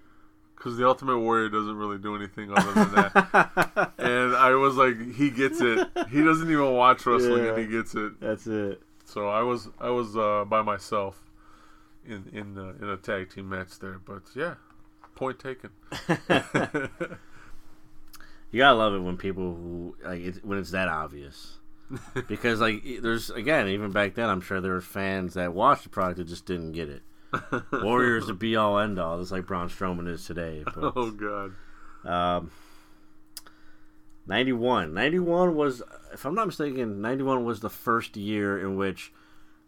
"Cause 0.56 0.78
the 0.78 0.88
Ultimate 0.88 1.20
Warrior 1.20 1.50
doesn't 1.50 1.76
really 1.76 1.98
do 1.98 2.16
anything 2.16 2.52
other 2.52 2.74
than 2.74 2.92
that." 2.94 3.94
and 3.98 4.36
I 4.36 4.56
was 4.56 4.76
like, 4.76 5.16
"He 5.16 5.30
gets 5.30 5.62
it. 5.62 5.88
He 6.10 6.24
doesn't 6.24 6.50
even 6.50 6.74
watch 6.74 7.06
wrestling, 7.06 7.46
and 7.48 7.58
he 7.58 7.68
gets 7.68 7.96
it." 7.96 8.20
That's 8.20 8.48
it. 8.48 8.82
So 9.06 9.28
I 9.28 9.42
was 9.42 9.70
I 9.80 9.90
was 9.90 10.16
uh, 10.18 10.46
by 10.46 10.62
myself 10.62 11.22
in 12.06 12.26
in 12.34 12.58
uh, 12.58 12.74
in 12.82 12.90
a 12.90 12.98
tag 12.98 13.30
team 13.30 13.50
match 13.50 13.80
there, 13.80 14.00
but 14.00 14.24
yeah, 14.36 14.56
point 15.16 15.38
taken. 15.40 15.70
You 18.52 18.60
gotta 18.60 18.78
love 18.78 18.94
it 18.94 19.00
when 19.00 19.18
people 19.18 19.56
who 19.56 19.96
like 20.04 20.22
it's, 20.22 20.40
when 20.44 20.58
it's 20.58 20.72
that 20.72 20.88
obvious. 20.88 21.58
because 22.28 22.62
like 22.62 22.84
there's 23.02 23.30
again 23.30 23.68
even 23.68 23.92
back 23.92 24.16
then 24.16 24.30
I'm 24.30 24.42
sure 24.42 24.62
there 24.62 24.72
were 24.72 24.82
fans 24.82 25.34
that 25.34 25.54
watched 25.54 25.84
the 25.84 25.90
product 25.90 26.18
that 26.18 26.28
just 26.28 26.46
didn't 26.46 26.72
get 26.74 26.90
it. 26.90 27.02
Warriors 27.72 28.28
the 28.28 28.34
be 28.34 28.56
all 28.56 28.80
end 28.80 29.00
all, 29.00 29.20
just 29.20 29.32
like 29.32 29.46
Braun 29.46 29.70
Strowman 29.70 30.08
is 30.08 30.26
today. 30.26 30.64
But, 30.66 30.76
oh 30.96 31.12
god. 31.12 31.54
um, 32.06 32.52
91. 34.28 34.94
91 34.94 35.56
was, 35.56 35.82
if 36.14 36.26
I'm 36.26 36.36
not 36.36 36.48
mistaken, 36.48 37.02
91 37.02 37.44
was 37.44 37.60
the 37.60 37.70
first 37.70 38.16
year 38.16 38.60
in 38.60 38.76
which 38.76 39.12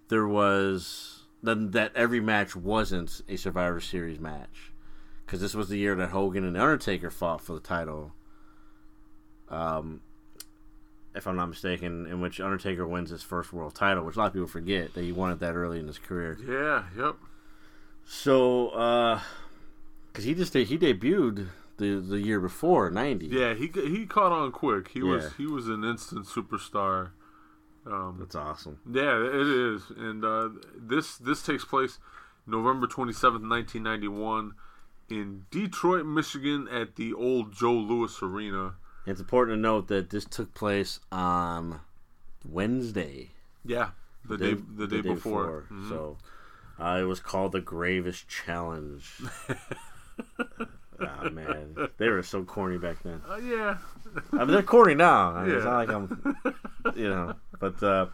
there 0.10 0.28
was 0.28 1.24
then 1.42 1.72
that 1.72 1.92
every 1.96 2.22
match 2.22 2.56
wasn't 2.56 3.22
a 3.28 3.36
Survivor 3.36 3.82
Series 3.82 4.20
match. 4.20 4.72
Because 5.26 5.42
this 5.42 5.54
was 5.56 5.70
the 5.70 5.78
year 5.78 5.96
that 5.96 6.10
Hogan 6.10 6.46
and 6.46 6.58
Undertaker 6.58 7.10
fought 7.10 7.42
for 7.42 7.54
the 7.54 7.60
title. 7.60 8.14
Um, 9.50 10.02
if 11.16 11.28
I'm 11.28 11.36
not 11.36 11.48
mistaken, 11.48 12.08
in 12.08 12.22
which 12.22 12.39
Undertaker 12.39 12.88
wins 12.88 13.10
his 13.12 13.22
first 13.22 13.54
world 13.54 13.76
title, 13.76 14.04
which 14.04 14.16
a 14.16 14.20
lot 14.20 14.28
of 14.28 14.34
people 14.34 14.48
forget 14.48 14.94
that 14.96 15.04
he 15.04 15.12
won 15.12 15.32
it 15.32 15.39
that 15.39 15.54
early 15.56 15.80
in 15.80 15.88
his 15.88 16.00
career. 16.00 16.38
Yeah. 16.44 16.84
Yep. 16.98 17.16
So, 18.06 18.70
uh, 18.70 19.20
because 20.12 20.26
he 20.26 20.34
just 20.34 20.54
he 20.54 20.78
debuted 20.78 21.48
the 21.78 22.00
the 22.00 22.20
year 22.20 22.39
before 22.39 22.89
'90. 22.89 23.28
Yeah. 23.28 23.54
He 23.54 23.68
he 23.74 24.06
caught 24.06 24.32
on 24.32 24.52
quick. 24.52 24.89
He 24.89 25.02
was 25.04 25.34
he 25.38 25.46
was 25.46 25.68
an 25.68 25.84
instant 25.84 26.26
superstar 26.26 27.12
Um, 27.86 28.18
That's 28.20 28.36
awesome. 28.36 28.80
yeah, 28.89 29.18
it 29.24 29.48
is, 29.48 29.84
and 29.96 30.24
uh, 30.24 30.50
this 30.76 31.18
this 31.18 31.44
takes 31.44 31.66
place 31.66 32.00
November 32.48 32.88
twenty 32.88 33.14
seventh, 33.14 33.44
nineteen 33.44 33.84
ninety 33.84 34.08
one, 34.08 34.54
in 35.10 35.46
Detroit, 35.52 36.06
Michigan, 36.06 36.68
at 36.72 36.96
the 36.96 37.14
old 37.14 37.54
Joe 37.54 37.74
Louis 37.74 38.16
Arena. 38.22 38.76
It's 39.06 39.20
important 39.20 39.58
to 39.58 39.62
note 39.62 39.88
that 39.89 40.10
this 40.10 40.26
took 40.26 40.54
place 40.54 40.99
on 41.12 41.80
Wednesday, 42.47 43.30
Yeah, 43.66 43.89
the 44.26 44.38
day 44.38 44.54
the, 44.54 44.88
day, 44.88 45.01
before. 45.01 45.66
Mhm. 45.72 45.89
So 45.89 46.18
uh, 46.80 46.99
it 47.01 47.04
was 47.06 47.20
called 47.20 47.51
the 47.51 47.62
Gravest 47.62 48.28
Challenge. 48.28 49.22
Ah 51.01 51.28
man, 51.30 51.76
they 51.97 52.08
were 52.08 52.24
so 52.24 52.43
corny 52.43 52.78
back 52.78 53.01
then. 53.04 53.22
Uh, 53.28 53.36
yeah, 53.38 53.78
I 54.32 54.38
mean, 54.38 54.47
they're 54.49 54.62
corny 54.62 54.93
now. 54.93 55.32
I 55.36 55.45
mean, 55.45 55.56
It's 55.56 55.66
not 55.66 55.76
like 55.76 55.89
I'm, 55.89 56.38
you 56.95 57.10
know. 57.10 57.34
But 57.60 57.82
uh, 57.84 58.06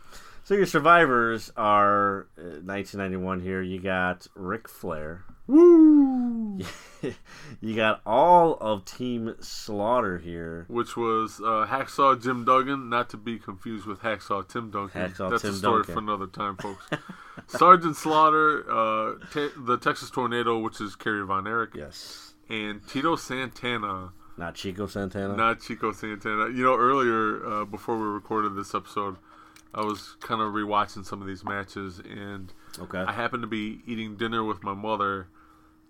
so 0.50 0.56
your 0.56 0.66
survivors 0.66 1.52
are 1.56 2.22
uh, 2.36 2.58
1991. 2.66 3.42
Here 3.42 3.62
you 3.62 3.80
got 3.80 4.26
Ric 4.34 4.68
Flair. 4.68 5.24
woo. 5.46 6.60
you 7.62 7.76
got 7.76 8.02
all 8.04 8.56
of 8.56 8.84
Team 8.84 9.36
Slaughter 9.42 10.18
here. 10.18 10.66
Which 10.68 10.98
was 10.98 11.40
uh, 11.40 11.68
Hacksaw 11.70 12.20
Jim 12.24 12.46
Duggan, 12.46 12.90
not 12.90 13.12
to 13.12 13.18
be 13.18 13.38
confused 13.38 13.86
with 13.86 14.00
Hacksaw 14.00 14.48
Tim 14.48 14.72
Duncan. 14.72 15.12
Hacksaw 15.12 15.30
That's 15.30 15.44
Tim 15.44 15.52
a 15.54 15.58
story 15.58 15.84
Duncan. 15.84 15.94
for 15.94 16.00
another 16.00 16.26
time, 16.26 16.58
folks. 16.58 16.84
Sergeant 17.48 17.96
Slaughter, 17.96 18.66
uh, 18.72 19.14
te- 19.32 19.52
the 19.56 19.78
Texas 19.78 20.10
Tornado, 20.10 20.58
which 20.58 20.82
is 20.82 20.96
Kerry 20.96 21.24
Von 21.28 21.46
Erich, 21.46 21.76
Yes, 21.76 22.34
and 22.50 22.82
Tito 22.88 23.16
Santana, 23.16 24.14
not 24.36 24.56
Chico 24.56 24.88
Santana. 24.88 25.36
not 25.36 25.62
Chico 25.62 25.92
Santana. 25.92 26.48
You 26.48 26.64
know, 26.64 26.76
earlier 26.76 27.46
uh, 27.46 27.66
before 27.66 27.98
we 28.00 28.06
recorded 28.08 28.56
this 28.56 28.74
episode, 28.74 29.18
I 29.74 29.82
was 29.82 30.16
kind 30.20 30.42
of 30.42 30.54
rewatching 30.54 31.06
some 31.06 31.22
of 31.22 31.28
these 31.28 31.44
matches, 31.44 32.00
and 32.00 32.52
okay. 32.80 33.00
I 33.00 33.12
happened 33.12 33.44
to 33.44 33.48
be 33.48 33.82
eating 33.86 34.18
dinner 34.18 34.44
with 34.44 34.64
my 34.64 34.74
mother, 34.74 35.28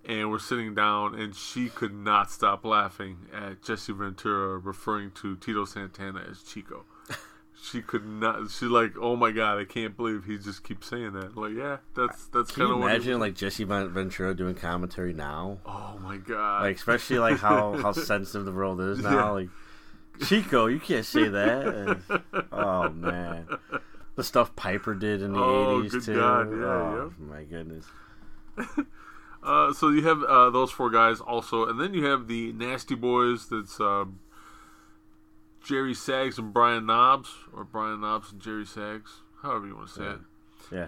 and 0.05 0.29
we're 0.29 0.39
sitting 0.39 0.75
down, 0.75 1.15
and 1.15 1.33
she 1.33 1.69
could 1.69 1.93
not 1.93 2.29
stop 2.29 2.65
laughing 2.65 3.27
at 3.33 3.63
Jesse 3.63 3.93
Ventura 3.93 4.57
referring 4.57 5.11
to 5.21 5.37
Tito 5.37 5.63
Santana 5.65 6.25
as 6.29 6.43
Chico. 6.43 6.83
she 7.61 7.81
could 7.81 8.05
not. 8.05 8.49
She's 8.51 8.63
like, 8.63 8.93
"Oh 8.99 9.15
my 9.15 9.31
god, 9.31 9.59
I 9.59 9.65
can't 9.65 9.95
believe 9.95 10.25
he 10.25 10.37
just 10.37 10.63
keeps 10.63 10.87
saying 10.87 11.13
that." 11.13 11.37
Like, 11.37 11.53
yeah, 11.53 11.77
that's 11.95 12.25
that's 12.27 12.51
kind 12.51 12.71
of 12.71 12.81
imagine 12.81 13.13
It, 13.13 13.19
like 13.19 13.35
Jesse 13.35 13.63
Ventura 13.63 14.33
doing 14.33 14.55
commentary 14.55 15.13
now? 15.13 15.59
oh 15.65 15.99
my 16.01 16.17
god. 16.17 16.63
Like 16.63 16.75
especially 16.75 17.19
like 17.19 17.39
how 17.39 17.77
how 17.77 17.91
sensitive 17.93 18.45
the 18.45 18.51
world 18.51 18.81
is 18.81 18.99
now. 18.99 19.11
Yeah. 19.11 19.29
Like 19.29 19.49
Chico, 20.25 20.65
you 20.67 20.79
can't 20.79 21.05
say 21.05 21.27
that. 21.27 21.99
Oh 22.51 22.89
man, 22.89 23.47
the 24.15 24.23
stuff 24.23 24.55
Piper 24.55 24.93
did 24.93 25.21
in 25.21 25.33
the 25.33 25.39
Oh, 25.39 25.79
eighties 25.79 25.91
good 25.93 26.03
too. 26.03 26.15
God, 26.15 26.51
yeah, 26.51 26.65
oh 26.65 27.13
my 27.19 27.43
goodness. 27.43 27.85
Uh, 29.41 29.71
so 29.71 29.87
you 29.87 30.05
have 30.05 30.21
uh, 30.23 30.49
those 30.49 30.69
four 30.69 30.89
guys 30.89 31.21
also, 31.21 31.65
and 31.65 31.79
then 31.79 31.93
you 31.93 32.03
have 32.03 32.27
the 32.27 32.51
Nasty 32.51 32.93
Boys. 32.93 33.47
That's 33.47 33.79
uh, 33.79 34.03
Jerry 35.63 35.93
Sags 35.93 36.37
and 36.37 36.53
Brian 36.53 36.85
Knobbs, 36.85 37.29
or 37.55 37.63
Brian 37.63 38.01
Knobbs 38.01 38.33
and 38.33 38.41
Jerry 38.41 38.65
Sags, 38.65 39.21
however 39.41 39.65
you 39.67 39.75
want 39.77 39.87
to 39.87 39.93
say 39.93 40.03
Yeah. 40.03 40.11
it. 40.11 40.19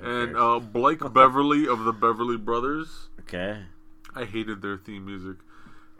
Yeah. 0.03 0.09
And 0.09 0.35
uh, 0.37 0.59
Blake 0.59 0.99
Beverly 1.13 1.65
of 1.65 1.85
the 1.85 1.93
Beverly 1.93 2.35
Brothers. 2.35 3.07
okay. 3.21 3.63
I 4.13 4.25
hated 4.25 4.61
their 4.61 4.75
theme 4.77 5.05
music. 5.05 5.37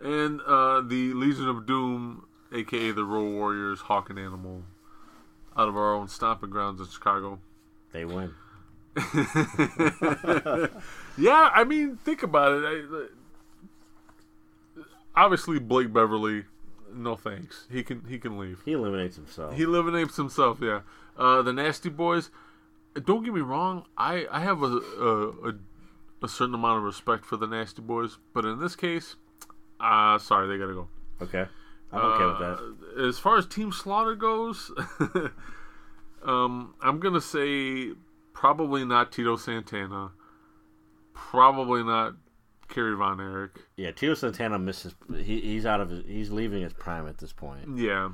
And 0.03 0.41
uh, 0.41 0.81
the 0.81 1.13
Legion 1.13 1.47
of 1.47 1.65
Doom, 1.65 2.25
aka 2.53 2.91
the 2.91 3.03
Road 3.03 3.31
Warriors, 3.31 3.81
Hawk 3.81 4.09
and 4.09 4.19
Animal, 4.19 4.63
out 5.57 5.67
of 5.69 5.75
our 5.75 5.93
own 5.93 6.07
stomping 6.07 6.49
grounds 6.49 6.79
in 6.79 6.87
Chicago. 6.87 7.39
They 7.91 8.05
win. 8.05 8.33
yeah, 11.17 11.49
I 11.53 11.63
mean, 11.65 11.97
think 11.97 12.23
about 12.23 12.63
it. 12.63 12.65
I, 12.65 13.07
obviously, 15.15 15.59
Blake 15.59 15.93
Beverly, 15.93 16.43
no 16.93 17.15
thanks. 17.15 17.67
He 17.71 17.83
can 17.83 18.03
he 18.07 18.17
can 18.19 18.37
leave. 18.37 18.61
He 18.65 18.73
eliminates 18.73 19.15
himself. 19.15 19.55
He 19.55 19.63
eliminates 19.63 20.17
himself. 20.17 20.59
Yeah. 20.61 20.81
Uh, 21.17 21.41
the 21.41 21.53
Nasty 21.53 21.89
Boys. 21.89 22.29
Don't 23.05 23.23
get 23.23 23.33
me 23.33 23.41
wrong. 23.41 23.85
I 23.97 24.27
I 24.29 24.41
have 24.41 24.61
a 24.61 24.65
a, 24.99 25.49
a 25.49 25.53
a 26.23 26.27
certain 26.27 26.53
amount 26.55 26.79
of 26.79 26.83
respect 26.83 27.25
for 27.25 27.37
the 27.37 27.47
Nasty 27.47 27.81
Boys, 27.81 28.17
but 28.33 28.45
in 28.45 28.59
this 28.59 28.75
case, 28.75 29.15
uh 29.79 30.17
sorry, 30.17 30.47
they 30.47 30.57
gotta 30.57 30.73
go. 30.73 30.87
okay. 31.21 31.45
I'm 31.93 31.99
okay 32.01 32.25
with 32.25 32.39
that. 32.39 33.01
Uh, 33.03 33.07
As 33.07 33.19
far 33.19 33.37
as 33.37 33.45
Team 33.45 33.71
Slaughter 33.71 34.15
goes, 34.15 34.71
um, 36.23 36.75
I'm 36.81 36.99
gonna 36.99 37.21
say 37.21 37.91
probably 38.33 38.85
not 38.85 39.11
Tito 39.11 39.35
Santana, 39.35 40.11
probably 41.13 41.83
not 41.83 42.13
Kerry 42.69 42.95
Von 42.95 43.19
Erich. 43.19 43.51
Yeah, 43.75 43.91
Tito 43.91 44.13
Santana 44.13 44.57
misses. 44.59 44.95
He, 45.15 45.41
he's 45.41 45.65
out 45.65 45.81
of 45.81 45.89
his. 45.89 46.05
He's 46.05 46.31
leaving 46.31 46.61
his 46.61 46.73
prime 46.73 47.07
at 47.07 47.17
this 47.17 47.33
point. 47.33 47.77
Yeah, 47.77 48.09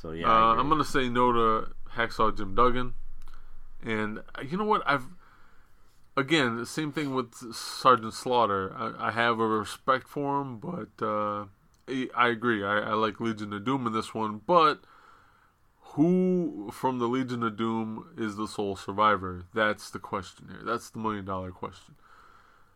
So 0.00 0.12
yeah, 0.12 0.26
uh. 0.28 0.54
I'm 0.56 0.68
gonna 0.68 0.84
say 0.84 1.08
no 1.08 1.32
to 1.32 1.68
Hacksaw 1.94 2.36
Jim 2.36 2.54
Duggan, 2.54 2.94
and 3.84 4.18
uh, 4.18 4.42
you 4.42 4.56
know 4.56 4.64
what? 4.64 4.82
I've 4.86 5.06
again 6.16 6.56
the 6.56 6.66
same 6.66 6.92
thing 6.92 7.14
with 7.14 7.32
Sergeant 7.54 8.14
Slaughter. 8.14 8.72
I, 8.76 9.08
I 9.08 9.10
have 9.12 9.38
a 9.38 9.46
respect 9.46 10.08
for 10.08 10.40
him, 10.40 10.58
but 10.58 11.04
uh, 11.04 11.44
I, 11.88 12.28
agree. 12.28 12.64
I, 12.64 12.78
I 12.78 12.92
like 12.94 13.20
Legion 13.20 13.52
of 13.52 13.64
Doom 13.64 13.86
in 13.86 13.92
this 13.92 14.14
one, 14.14 14.40
but 14.46 14.80
who 15.80 16.70
from 16.72 16.98
the 16.98 17.08
Legion 17.08 17.42
of 17.42 17.56
Doom 17.56 18.10
is 18.16 18.36
the 18.36 18.46
sole 18.46 18.76
survivor? 18.76 19.44
That's 19.54 19.90
the 19.90 19.98
question 19.98 20.48
here. 20.50 20.62
That's 20.64 20.90
the 20.90 20.98
million 20.98 21.24
dollar 21.24 21.50
question. 21.50 21.96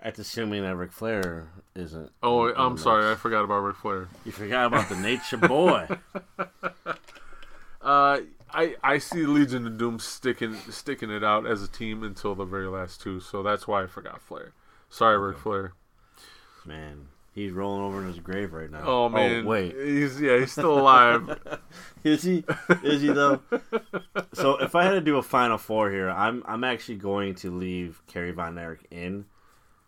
That's 0.02 0.18
assuming 0.18 0.62
that 0.62 0.76
Ric 0.76 0.92
Flair 0.92 1.48
isn't. 1.74 2.10
Oh, 2.22 2.52
I'm 2.52 2.76
sorry, 2.76 3.10
I 3.10 3.14
forgot 3.14 3.44
about 3.44 3.60
Ric 3.60 3.76
Flair. 3.76 4.08
You 4.24 4.32
forgot 4.32 4.66
about 4.66 4.88
the 4.88 4.96
Nature 4.96 5.38
Boy. 5.38 5.88
Uh, 7.84 8.20
I 8.50 8.76
I 8.82 8.96
see 8.96 9.26
Legion 9.26 9.66
of 9.66 9.76
Doom 9.76 9.98
sticking 9.98 10.54
sticking 10.70 11.10
it 11.10 11.22
out 11.22 11.46
as 11.46 11.62
a 11.62 11.68
team 11.68 12.02
until 12.02 12.34
the 12.34 12.46
very 12.46 12.66
last 12.66 13.02
two, 13.02 13.20
so 13.20 13.42
that's 13.42 13.68
why 13.68 13.82
I 13.82 13.86
forgot 13.86 14.22
Flair. 14.22 14.54
Sorry, 14.88 15.18
Ric 15.18 15.36
Flair. 15.36 15.74
Man, 16.64 17.08
he's 17.34 17.52
rolling 17.52 17.82
over 17.82 18.00
in 18.00 18.06
his 18.06 18.20
grave 18.20 18.52
right 18.52 18.70
now. 18.70 18.82
Oh 18.84 19.08
man, 19.08 19.44
wait, 19.44 19.74
he's 19.76 20.20
yeah, 20.20 20.38
he's 20.38 20.52
still 20.52 20.78
alive. 20.78 21.38
is 22.04 22.22
he? 22.22 22.44
Is 22.82 23.02
he 23.02 23.08
though? 23.08 23.40
so 24.32 24.56
if 24.58 24.74
I 24.74 24.84
had 24.84 24.92
to 24.92 25.00
do 25.00 25.16
a 25.16 25.22
final 25.22 25.58
four 25.58 25.90
here, 25.90 26.08
I'm 26.08 26.42
I'm 26.46 26.64
actually 26.64 26.96
going 26.96 27.34
to 27.36 27.50
leave 27.50 28.00
Kerry 28.06 28.30
Von 28.30 28.58
Erich 28.58 28.86
in 28.90 29.26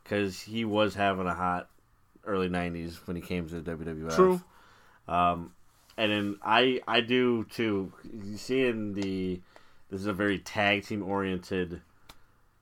because 0.02 0.40
he 0.40 0.64
was 0.64 0.94
having 0.94 1.26
a 1.26 1.34
hot 1.34 1.68
early 2.24 2.48
'90s 2.48 2.96
when 3.06 3.16
he 3.16 3.22
came 3.22 3.48
to 3.48 3.60
the 3.60 3.70
WWF. 3.76 4.14
True. 4.14 4.40
Um, 5.08 5.52
and 5.96 6.12
then 6.12 6.38
I 6.42 6.80
I 6.86 7.00
do 7.00 7.44
too. 7.44 7.92
You 8.12 8.36
see 8.36 8.66
in 8.66 8.94
the 8.94 9.40
this 9.90 10.00
is 10.00 10.06
a 10.06 10.12
very 10.12 10.38
tag 10.38 10.84
team 10.84 11.02
oriented. 11.02 11.80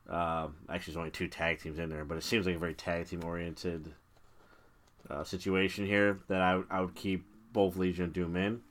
Um, 0.07 0.57
actually, 0.69 0.93
there's 0.93 0.97
only 0.99 1.11
two 1.11 1.29
tag 1.29 1.61
teams 1.61 1.79
in 1.79 1.89
there, 1.89 2.05
but 2.05 2.19
it 2.19 2.25
seems 2.25 2.45
like 2.45 2.57
a 2.57 2.59
very 2.59 2.75
tag 2.75 3.09
team 3.09 3.25
oriented 3.25 3.95
uh, 5.11 5.25
situation 5.25 5.87
here. 5.87 6.21
That 6.29 6.41
I 6.41 6.57
would- 6.57 6.67
I 6.71 6.81
would 6.81 6.95
keep 6.95 7.25
both 7.53 7.77
Legion 7.77 8.05
of 8.07 8.13
Doom 8.13 8.37
in, 8.37 8.63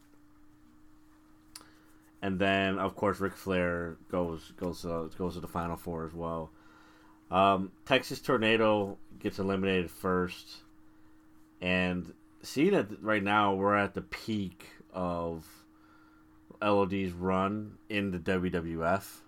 and 2.21 2.39
then 2.39 2.77
of 2.79 2.95
course 2.95 3.19
Ric 3.19 3.33
Flair 3.35 3.97
goes 4.11 4.51
goes 4.57 4.81
to, 4.81 5.09
goes 5.17 5.33
to 5.35 5.39
the 5.39 5.47
final 5.47 5.75
four 5.75 6.05
as 6.05 6.13
well. 6.13 6.51
Um, 7.31 7.71
Texas 7.85 8.21
Tornado 8.21 8.97
gets 9.19 9.39
eliminated 9.39 9.89
first, 9.89 10.57
and 11.61 12.13
seeing 12.41 12.71
that 12.71 13.01
right 13.01 13.23
now 13.23 13.53
we're 13.53 13.75
at 13.75 13.93
the 13.93 14.01
peak 14.01 14.67
of 14.93 15.45
LOD's 16.61 17.11
run 17.11 17.77
in 17.89 18.11
the 18.11 18.19
WWF. 18.19 19.21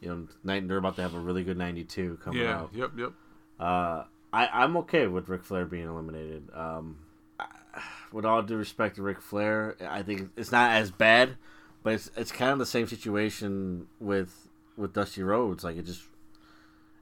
You 0.00 0.08
know, 0.08 0.28
night- 0.42 0.66
they're 0.66 0.78
about 0.78 0.96
to 0.96 1.02
have 1.02 1.14
a 1.14 1.20
really 1.20 1.44
good 1.44 1.56
'92 1.56 2.18
coming 2.24 2.42
yeah, 2.42 2.58
out. 2.62 2.70
yep, 2.74 2.90
yep. 2.96 3.12
Uh, 3.60 4.04
I, 4.32 4.48
I'm 4.52 4.76
okay 4.78 5.06
with 5.06 5.28
Ric 5.28 5.44
Flair 5.44 5.64
being 5.64 5.88
eliminated. 5.88 6.48
Um, 6.54 6.98
I, 7.38 7.46
with 8.12 8.24
all 8.24 8.42
due 8.42 8.56
respect 8.56 8.96
to 8.96 9.02
Ric 9.02 9.20
Flair, 9.20 9.76
I 9.86 10.02
think 10.02 10.30
it's 10.36 10.52
not 10.52 10.72
as 10.72 10.90
bad, 10.90 11.36
but 11.82 11.94
it's 11.94 12.10
it's 12.16 12.32
kind 12.32 12.50
of 12.50 12.58
the 12.58 12.66
same 12.66 12.86
situation 12.86 13.86
with 14.00 14.48
with 14.76 14.92
Dusty 14.92 15.22
Rhodes. 15.22 15.64
Like 15.64 15.76
it 15.76 15.86
just 15.86 16.02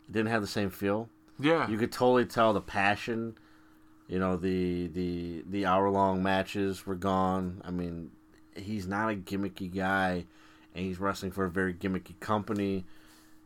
it 0.09 0.13
didn't 0.13 0.31
have 0.31 0.43
the 0.43 0.49
same 0.49 0.71
feel. 0.71 1.09
Yeah, 1.39 1.69
You 1.69 1.79
could 1.79 1.93
totally 1.93 2.27
tell 2.27 2.53
the 2.53 2.61
passion. 2.61 3.37
You 4.09 4.19
know 4.19 4.37
the 4.37 4.89
the 4.89 5.45
the 5.49 5.67
hour 5.67 5.89
long 5.89 6.23
matches 6.23 6.85
were 6.85 6.97
gone. 6.97 7.63
I 7.65 7.71
mean, 7.71 8.11
he's 8.57 8.87
not 8.87 9.11
a 9.11 9.15
gimmicky 9.15 9.73
guy, 9.75 10.27
and 10.75 10.85
he's 10.85 10.99
wrestling 10.99 11.31
for 11.31 11.45
a 11.45 11.51
very 11.51 11.73
gimmicky 11.73 12.19
company. 12.19 12.85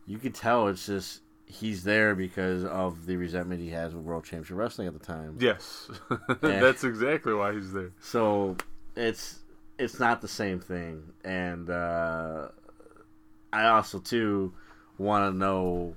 You 0.07 0.17
could 0.17 0.33
tell 0.33 0.67
it's 0.67 0.87
just 0.87 1.21
he's 1.45 1.83
there 1.83 2.15
because 2.15 2.63
of 2.63 3.05
the 3.05 3.17
resentment 3.17 3.61
he 3.61 3.69
has 3.69 3.93
with 3.93 4.03
World 4.03 4.23
Championship 4.23 4.57
Wrestling 4.57 4.87
at 4.87 4.93
the 4.93 5.05
time. 5.05 5.37
yes, 5.39 5.89
that's 6.41 6.83
exactly 6.83 7.33
why 7.33 7.53
he's 7.53 7.71
there. 7.71 7.91
So 8.01 8.57
it's 8.95 9.39
it's 9.77 9.99
not 9.99 10.21
the 10.21 10.27
same 10.27 10.59
thing, 10.59 11.03
and 11.23 11.69
uh, 11.69 12.49
I 13.51 13.67
also 13.67 13.99
too 13.99 14.53
want 14.97 15.31
to 15.31 15.37
know 15.37 15.95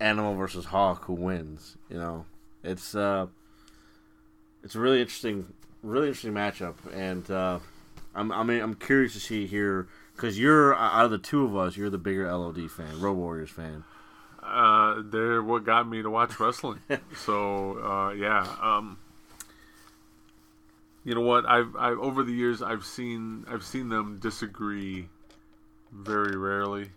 Animal 0.00 0.34
versus 0.34 0.66
Hawk 0.66 1.04
who 1.04 1.14
wins. 1.14 1.76
You 1.88 1.98
know, 1.98 2.24
it's 2.62 2.94
uh, 2.94 3.26
it's 4.62 4.74
a 4.74 4.80
really 4.80 5.00
interesting, 5.00 5.52
really 5.82 6.08
interesting 6.08 6.34
matchup, 6.34 6.74
and 6.92 7.30
uh, 7.30 7.58
I'm 8.14 8.32
I 8.32 8.42
mean 8.42 8.60
I'm 8.60 8.74
curious 8.74 9.12
to 9.14 9.20
see 9.20 9.46
here 9.46 9.88
because 10.14 10.38
you're 10.38 10.74
out 10.74 11.04
of 11.04 11.10
the 11.10 11.18
two 11.18 11.44
of 11.44 11.56
us, 11.56 11.76
you're 11.76 11.90
the 11.90 11.98
bigger 11.98 12.30
LOD 12.30 12.70
fan, 12.70 13.00
Road 13.00 13.14
Warriors 13.14 13.50
fan. 13.50 13.84
Uh, 14.48 15.02
they're 15.04 15.42
what 15.42 15.64
got 15.64 15.88
me 15.88 16.02
to 16.02 16.10
watch 16.10 16.38
wrestling. 16.40 16.80
so 17.16 17.78
uh, 17.78 18.12
yeah, 18.12 18.46
um, 18.62 18.98
you 21.04 21.14
know 21.14 21.20
what? 21.20 21.46
I've, 21.46 21.74
I've 21.76 21.98
over 21.98 22.22
the 22.22 22.32
years 22.32 22.62
I've 22.62 22.84
seen 22.84 23.44
I've 23.48 23.64
seen 23.64 23.88
them 23.88 24.18
disagree 24.20 25.08
very 25.92 26.36
rarely, 26.36 26.90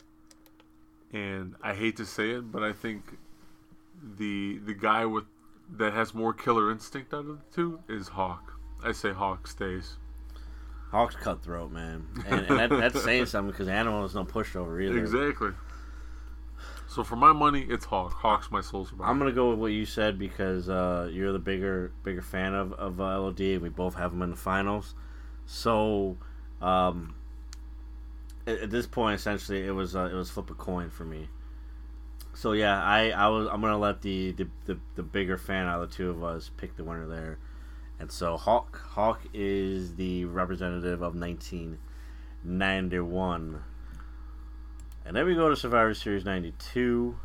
and 1.13 1.55
I 1.61 1.73
hate 1.73 1.97
to 1.97 2.05
say 2.05 2.31
it, 2.31 2.51
but 2.51 2.63
I 2.63 2.73
think 2.73 3.17
the 4.17 4.59
the 4.65 4.73
guy 4.73 5.05
with 5.05 5.25
that 5.77 5.93
has 5.93 6.13
more 6.13 6.33
killer 6.33 6.71
instinct 6.71 7.13
out 7.13 7.21
of 7.21 7.27
the 7.27 7.37
two 7.53 7.79
is 7.87 8.09
Hawk. 8.09 8.53
I 8.83 8.91
say 8.91 9.11
Hawk 9.11 9.47
stays. 9.47 9.97
Hawk's 10.91 11.15
cutthroat, 11.15 11.71
man, 11.71 12.05
and, 12.27 12.41
and 12.41 12.59
that, 12.59 12.69
that's 12.69 13.01
saying 13.01 13.27
something 13.27 13.51
because 13.51 13.69
Animal 13.69 14.03
is 14.03 14.13
no 14.13 14.25
pushover 14.25 14.83
either. 14.83 14.97
Exactly. 14.97 15.51
So 16.91 17.03
for 17.05 17.15
my 17.15 17.31
money, 17.31 17.65
it's 17.69 17.85
Hawk. 17.85 18.11
Hawk's 18.11 18.51
my 18.51 18.59
sole 18.59 18.83
survivor. 18.83 19.09
I'm 19.09 19.17
gonna 19.17 19.31
go 19.31 19.51
with 19.51 19.59
what 19.59 19.67
you 19.67 19.85
said 19.85 20.19
because 20.19 20.67
uh, 20.67 21.09
you're 21.09 21.31
the 21.31 21.39
bigger 21.39 21.93
bigger 22.03 22.21
fan 22.21 22.53
of 22.53 22.73
of 22.73 22.99
uh, 22.99 23.17
LOD, 23.17 23.39
we 23.39 23.69
both 23.69 23.95
have 23.95 24.11
them 24.11 24.21
in 24.21 24.31
the 24.31 24.35
finals. 24.35 24.93
So, 25.45 26.17
um, 26.61 27.15
at, 28.45 28.63
at 28.63 28.71
this 28.71 28.87
point, 28.87 29.17
essentially, 29.17 29.65
it 29.65 29.71
was 29.71 29.95
uh, 29.95 30.09
it 30.11 30.15
was 30.15 30.29
flip 30.29 30.49
a 30.49 30.53
coin 30.53 30.89
for 30.89 31.05
me. 31.05 31.29
So 32.33 32.51
yeah, 32.51 32.83
I, 32.83 33.11
I 33.11 33.29
was 33.29 33.47
I'm 33.47 33.61
gonna 33.61 33.77
let 33.77 34.01
the, 34.01 34.33
the, 34.33 34.49
the, 34.65 34.77
the 34.95 35.03
bigger 35.03 35.37
fan 35.37 35.67
out 35.67 35.81
of 35.81 35.89
the 35.89 35.95
two 35.95 36.09
of 36.09 36.25
us 36.25 36.51
pick 36.57 36.75
the 36.75 36.83
winner 36.83 37.07
there, 37.07 37.37
and 38.01 38.11
so 38.11 38.35
Hawk 38.35 38.81
Hawk 38.89 39.21
is 39.33 39.95
the 39.95 40.25
representative 40.25 41.01
of 41.01 41.15
1991. 41.15 43.63
And 45.05 45.15
then 45.15 45.25
we 45.25 45.35
go 45.35 45.49
to 45.49 45.55
Survivor 45.55 45.93
Series 45.93 46.25
92. 46.25 47.17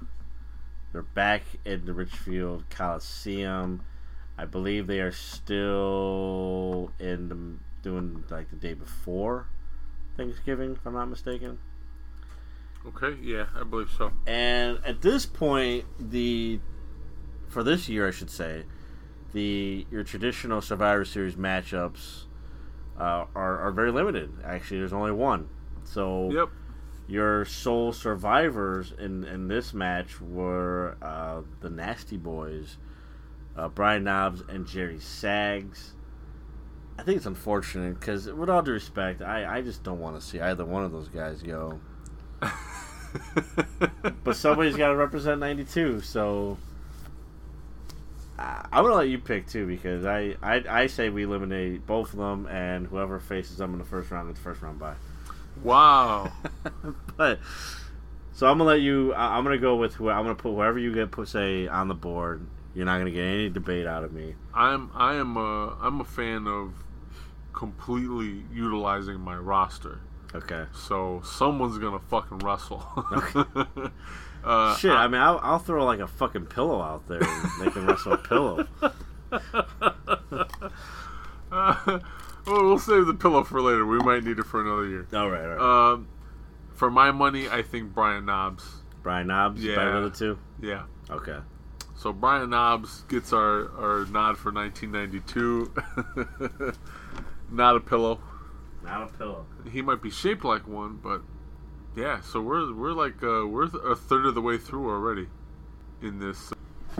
They're 0.92 1.02
back 1.02 1.42
in 1.64 1.84
the 1.84 1.92
Richfield 1.92 2.64
Coliseum. 2.70 3.82
I 4.38 4.44
believe 4.44 4.86
they 4.86 5.00
are 5.00 5.12
still 5.12 6.90
in 6.98 7.28
the, 7.28 7.88
doing 7.88 8.24
like 8.30 8.50
the 8.50 8.56
day 8.56 8.74
before 8.74 9.48
Thanksgiving, 10.16 10.72
if 10.72 10.86
I'm 10.86 10.94
not 10.94 11.06
mistaken. 11.06 11.58
Okay, 12.86 13.16
yeah, 13.20 13.46
I 13.58 13.64
believe 13.64 13.90
so. 13.96 14.12
And 14.26 14.78
at 14.84 15.02
this 15.02 15.26
point, 15.26 15.84
the 15.98 16.60
for 17.48 17.62
this 17.62 17.88
year, 17.88 18.06
I 18.06 18.10
should 18.10 18.30
say, 18.30 18.64
the 19.32 19.86
your 19.90 20.04
traditional 20.04 20.60
Survivor 20.60 21.04
Series 21.04 21.34
matchups 21.34 22.24
uh, 22.98 23.24
are 23.34 23.58
are 23.58 23.72
very 23.72 23.90
limited. 23.90 24.32
Actually, 24.44 24.78
there's 24.78 24.92
only 24.92 25.12
one. 25.12 25.48
So 25.84 26.30
Yep. 26.30 26.48
Your 27.08 27.44
sole 27.44 27.92
survivors 27.92 28.92
in, 28.98 29.24
in 29.24 29.48
this 29.48 29.72
match 29.72 30.20
were 30.20 30.96
uh, 31.00 31.42
the 31.60 31.70
Nasty 31.70 32.16
Boys, 32.16 32.78
uh, 33.56 33.68
Brian 33.68 34.04
Knobbs 34.04 34.42
and 34.48 34.66
Jerry 34.66 34.98
Sags. 34.98 35.92
I 36.98 37.02
think 37.02 37.18
it's 37.18 37.26
unfortunate 37.26 38.00
because, 38.00 38.26
with 38.32 38.50
all 38.50 38.62
due 38.62 38.72
respect, 38.72 39.22
I, 39.22 39.58
I 39.58 39.62
just 39.62 39.82
don't 39.84 40.00
want 40.00 40.18
to 40.18 40.26
see 40.26 40.40
either 40.40 40.64
one 40.64 40.84
of 40.84 40.92
those 40.92 41.08
guys 41.08 41.42
go. 41.42 41.80
But 44.24 44.36
somebody's 44.36 44.76
got 44.76 44.88
to 44.88 44.96
represent 44.96 45.40
92, 45.40 46.00
so. 46.00 46.58
I- 48.38 48.66
I'm 48.72 48.82
going 48.82 48.92
to 48.92 48.96
let 48.98 49.08
you 49.08 49.18
pick 49.18 49.46
too 49.46 49.66
because 49.66 50.04
I, 50.04 50.36
I, 50.42 50.62
I 50.68 50.86
say 50.88 51.08
we 51.08 51.22
eliminate 51.24 51.86
both 51.86 52.12
of 52.12 52.18
them 52.18 52.46
and 52.46 52.86
whoever 52.88 53.18
faces 53.18 53.56
them 53.58 53.72
in 53.72 53.78
the 53.78 53.84
first 53.84 54.10
round 54.10 54.28
gets 54.28 54.40
first 54.40 54.60
round 54.60 54.78
bye. 54.78 54.94
Wow. 55.62 56.32
but 57.16 57.38
so 58.32 58.46
I'm 58.46 58.58
gonna 58.58 58.70
let 58.70 58.80
you. 58.80 59.12
I- 59.14 59.36
I'm 59.36 59.44
gonna 59.44 59.58
go 59.58 59.76
with 59.76 59.94
who 59.94 60.08
I'm 60.10 60.24
gonna 60.24 60.34
put 60.34 60.52
whoever 60.52 60.78
you 60.78 60.94
get 60.94 61.10
put 61.10 61.28
say 61.28 61.66
on 61.68 61.88
the 61.88 61.94
board. 61.94 62.46
You're 62.74 62.84
not 62.86 62.98
gonna 62.98 63.10
get 63.10 63.22
any 63.24 63.48
debate 63.48 63.86
out 63.86 64.04
of 64.04 64.12
me. 64.12 64.34
I'm 64.54 64.90
I 64.94 65.14
am 65.14 65.36
a 65.36 65.76
I'm 65.80 66.00
a 66.00 66.04
fan 66.04 66.46
of 66.46 66.74
completely 67.52 68.44
utilizing 68.52 69.18
my 69.20 69.36
roster. 69.36 70.00
Okay. 70.34 70.64
So 70.74 71.22
someone's 71.24 71.78
gonna 71.78 72.00
fucking 72.00 72.38
wrestle. 72.40 72.86
uh, 74.44 74.76
Shit. 74.76 74.90
I 74.90 75.08
mean, 75.08 75.20
I'll, 75.22 75.40
I'll 75.42 75.58
throw 75.58 75.84
like 75.86 76.00
a 76.00 76.06
fucking 76.06 76.46
pillow 76.46 76.82
out 76.82 77.08
there 77.08 77.22
and 77.22 77.50
they 77.60 77.70
can 77.70 77.86
wrestle 77.86 78.12
a 78.12 78.18
pillow. 78.18 78.66
uh, 81.50 81.98
well, 82.46 82.64
we'll 82.64 82.78
save 82.78 83.06
the 83.06 83.14
pillow 83.14 83.44
for 83.44 83.60
later. 83.60 83.86
We 83.86 83.98
might 83.98 84.24
need 84.24 84.38
it 84.38 84.44
for 84.44 84.60
another 84.60 84.86
year. 84.88 85.06
All 85.12 85.30
right. 85.30 85.44
All 85.44 85.48
right. 85.56 85.92
Um, 85.92 86.08
for 86.74 86.90
my 86.90 87.10
money, 87.10 87.48
I 87.48 87.62
think 87.62 87.94
Brian 87.94 88.26
Knobbs. 88.26 88.64
Brian 89.02 89.28
Knobbs. 89.28 89.62
yeah. 89.62 89.76
Better 89.76 89.96
of 89.96 90.04
the 90.12 90.18
two. 90.18 90.38
Yeah. 90.60 90.84
Okay. 91.10 91.38
So 91.96 92.12
Brian 92.12 92.50
Knobbs 92.50 93.02
gets 93.08 93.32
our, 93.32 93.70
our 93.78 94.04
nod 94.06 94.36
for 94.36 94.52
1992. 94.52 95.72
Not 97.50 97.76
a 97.76 97.80
pillow. 97.80 98.20
Not 98.84 99.02
a 99.02 99.06
pillow. 99.16 99.46
He 99.70 99.82
might 99.82 100.02
be 100.02 100.10
shaped 100.10 100.44
like 100.44 100.68
one, 100.68 101.00
but 101.02 101.22
yeah. 101.96 102.20
So 102.20 102.40
we're 102.40 102.72
we're 102.74 102.92
like 102.92 103.22
uh, 103.22 103.46
we're 103.46 103.64
a 103.64 103.96
third 103.96 104.26
of 104.26 104.34
the 104.34 104.42
way 104.42 104.58
through 104.58 104.88
already 104.90 105.28
in 106.02 106.18
this 106.18 106.52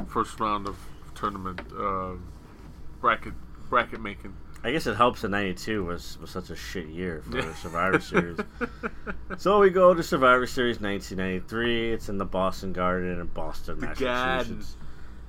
first 0.09 0.41
round 0.41 0.67
of 0.67 0.77
tournament 1.15 1.61
uh, 1.79 2.13
bracket 3.01 3.35
bracket 3.69 4.01
making. 4.01 4.35
I 4.67 4.73
guess 4.73 4.89
it 4.89 4.97
helps 4.97 5.21
that 5.21 5.29
'92 5.29 5.85
was 5.85 6.19
was 6.19 6.31
such 6.31 6.51
a 6.51 6.57
shit 6.57 6.89
year 6.89 7.23
for 7.31 7.41
Survivor 7.55 8.01
Series. 8.01 8.39
So 9.39 9.61
we 9.61 9.71
go 9.71 9.95
to 9.95 10.03
Survivor 10.03 10.47
Series 10.47 10.81
1993. 10.81 11.93
It's 11.93 12.09
in 12.09 12.19
the 12.19 12.25
Boston 12.25 12.73
Garden 12.73 13.21
in 13.21 13.27
Boston, 13.27 13.79
The 13.79 13.87
Massachusetts. 13.87 14.77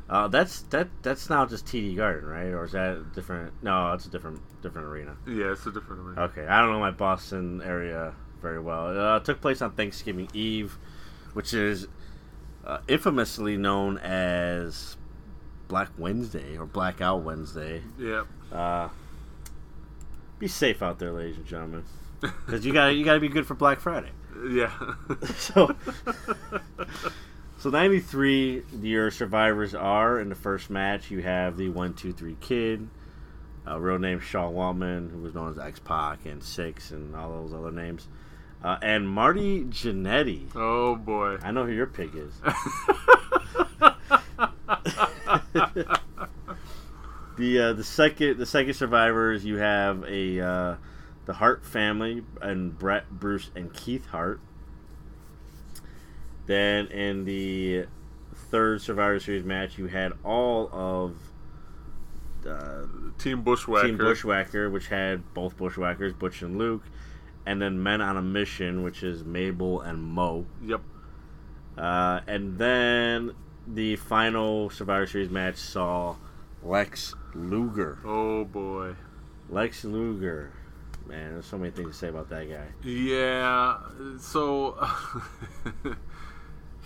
Uh, 0.10 0.28
that's 0.28 0.62
that. 0.70 0.88
That's 1.04 1.30
now 1.30 1.46
just 1.46 1.68
TD 1.68 1.96
Garden, 1.96 2.28
right? 2.28 2.48
Or 2.48 2.64
is 2.64 2.72
that 2.72 2.98
a 2.98 3.04
different? 3.14 3.54
No, 3.62 3.94
it's 3.94 4.08
a 4.08 4.10
different 4.10 4.42
different 4.64 4.88
arena. 4.88 5.16
Yeah, 5.28 5.52
it's 5.52 5.68
a 5.68 5.72
different 5.72 6.02
arena. 6.02 6.22
Okay, 6.22 6.48
I 6.48 6.60
don't 6.60 6.72
know 6.72 6.80
my 6.80 6.92
Boston 6.92 7.62
area 7.62 8.16
very 8.42 8.60
well. 8.60 9.00
Uh, 9.00 9.18
it 9.18 9.26
took 9.26 9.40
place 9.40 9.62
on 9.62 9.72
Thanksgiving 9.72 10.30
Eve, 10.34 10.80
which 11.34 11.54
is 11.54 11.88
uh, 12.66 12.80
infamously 12.88 13.56
known 13.56 14.00
as 14.00 14.98
Black 15.68 15.90
Wednesday 15.96 16.58
or 16.58 16.66
Blackout 16.66 17.22
Wednesday. 17.22 17.84
Yeah. 18.00 18.24
Uh, 18.52 18.90
be 20.40 20.48
safe 20.48 20.82
out 20.84 21.00
there, 21.00 21.12
ladies 21.12 21.38
and 21.38 21.46
gentlemen, 21.46 21.84
because 22.22 22.66
you 22.66 22.74
got 22.74 22.88
to 22.88 22.94
you 22.94 23.06
got 23.06 23.16
to 23.16 23.20
be 23.20 23.30
good 23.30 23.46
for 23.48 23.56
Black 23.56 23.80
Friday. 23.80 24.12
Yeah. 24.50 24.72
So, 25.36 25.76
so 27.58 27.70
ninety 27.70 28.00
three, 28.00 28.64
your 28.82 29.10
survivors 29.12 29.74
are 29.74 30.20
in 30.20 30.30
the 30.30 30.36
first 30.36 30.70
match. 30.70 31.10
You 31.10 31.22
have 31.24 31.58
the 31.58 31.70
one 31.70 31.94
two 31.94 32.14
three 32.14 32.38
kid, 32.40 32.88
uh, 33.68 33.80
real 33.80 34.00
name 34.00 34.20
Sean 34.20 34.54
Waltman, 34.54 35.12
who 35.12 35.20
was 35.20 35.34
known 35.34 35.52
as 35.52 35.58
X 35.58 35.80
Pac 35.80 36.26
and 36.26 36.44
Syxx 36.44 36.92
and 36.92 37.16
all 37.16 37.30
those 37.30 37.54
other 37.54 37.72
names, 37.72 38.08
uh, 38.64 38.78
and 38.82 39.10
Marty 39.10 39.64
Jannetty. 39.64 40.50
oh 40.56 40.96
boy. 40.96 41.38
I 41.42 41.52
know 41.52 41.66
who 41.66 41.72
your 41.72 41.88
pig 41.88 42.12
is. 42.14 42.34
the 47.38 47.60
uh, 47.60 47.74
the 47.74 47.84
second 47.84 48.38
the 48.38 48.46
second 48.46 48.74
survivors 48.74 49.46
you 49.46 49.58
have 49.58 50.04
a 50.08 50.40
uh, 50.42 50.76
the 51.26 51.34
Hart 51.34 51.66
family 51.66 52.24
and 52.42 52.78
Bret 52.78 53.10
Bruce 53.12 53.52
and 53.56 53.74
Keith 53.74 54.08
Hart. 54.08 54.40
Then 56.48 56.88
in 56.88 57.26
the 57.26 57.86
third 58.34 58.82
Survivor 58.82 59.20
Series 59.20 59.44
match, 59.44 59.78
you 59.78 59.88
had 59.88 60.14
all 60.24 60.70
of 60.72 61.18
uh, 62.48 62.86
Team 63.18 63.42
Bushwhacker. 63.42 63.88
Team 63.88 63.98
Bushwhacker, 63.98 64.70
which 64.70 64.88
had 64.88 65.34
both 65.34 65.58
Bushwhackers, 65.58 66.14
Butch 66.14 66.42
and 66.42 66.58
Luke, 66.58 66.84
and 67.46 67.62
then 67.62 67.84
Men 67.84 68.02
on 68.02 68.16
a 68.16 68.22
Mission, 68.22 68.84
which 68.84 69.04
is 69.04 69.26
Mabel 69.26 69.82
and 69.82 70.02
Mo. 70.02 70.46
Yep. 70.64 70.82
Uh, 71.78 72.22
and 72.26 72.58
then 72.58 73.34
the 73.68 73.98
final 73.98 74.70
Survivor 74.70 75.06
Series 75.06 75.30
match 75.30 75.58
saw 75.58 76.16
Lex 76.64 77.14
Luger. 77.38 78.00
Oh 78.06 78.46
boy. 78.46 78.96
Lex 79.50 79.86
Luger. 79.86 80.52
Man, 81.08 81.34
there's 81.34 81.46
so 81.46 81.58
many 81.58 81.72
things 81.72 81.92
to 81.92 81.94
say 81.94 82.08
about 82.10 82.30
that 82.30 82.50
guy. 82.50 82.68
Yeah. 82.84 83.80
So 84.20 84.78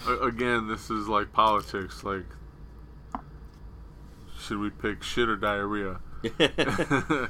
again, 0.21 0.67
this 0.67 0.89
is 0.89 1.07
like 1.07 1.33
politics. 1.33 2.03
Like, 2.03 2.25
should 4.39 4.59
we 4.59 4.69
pick 4.69 5.01
shit 5.01 5.27
or 5.27 5.37
diarrhea? 5.37 5.99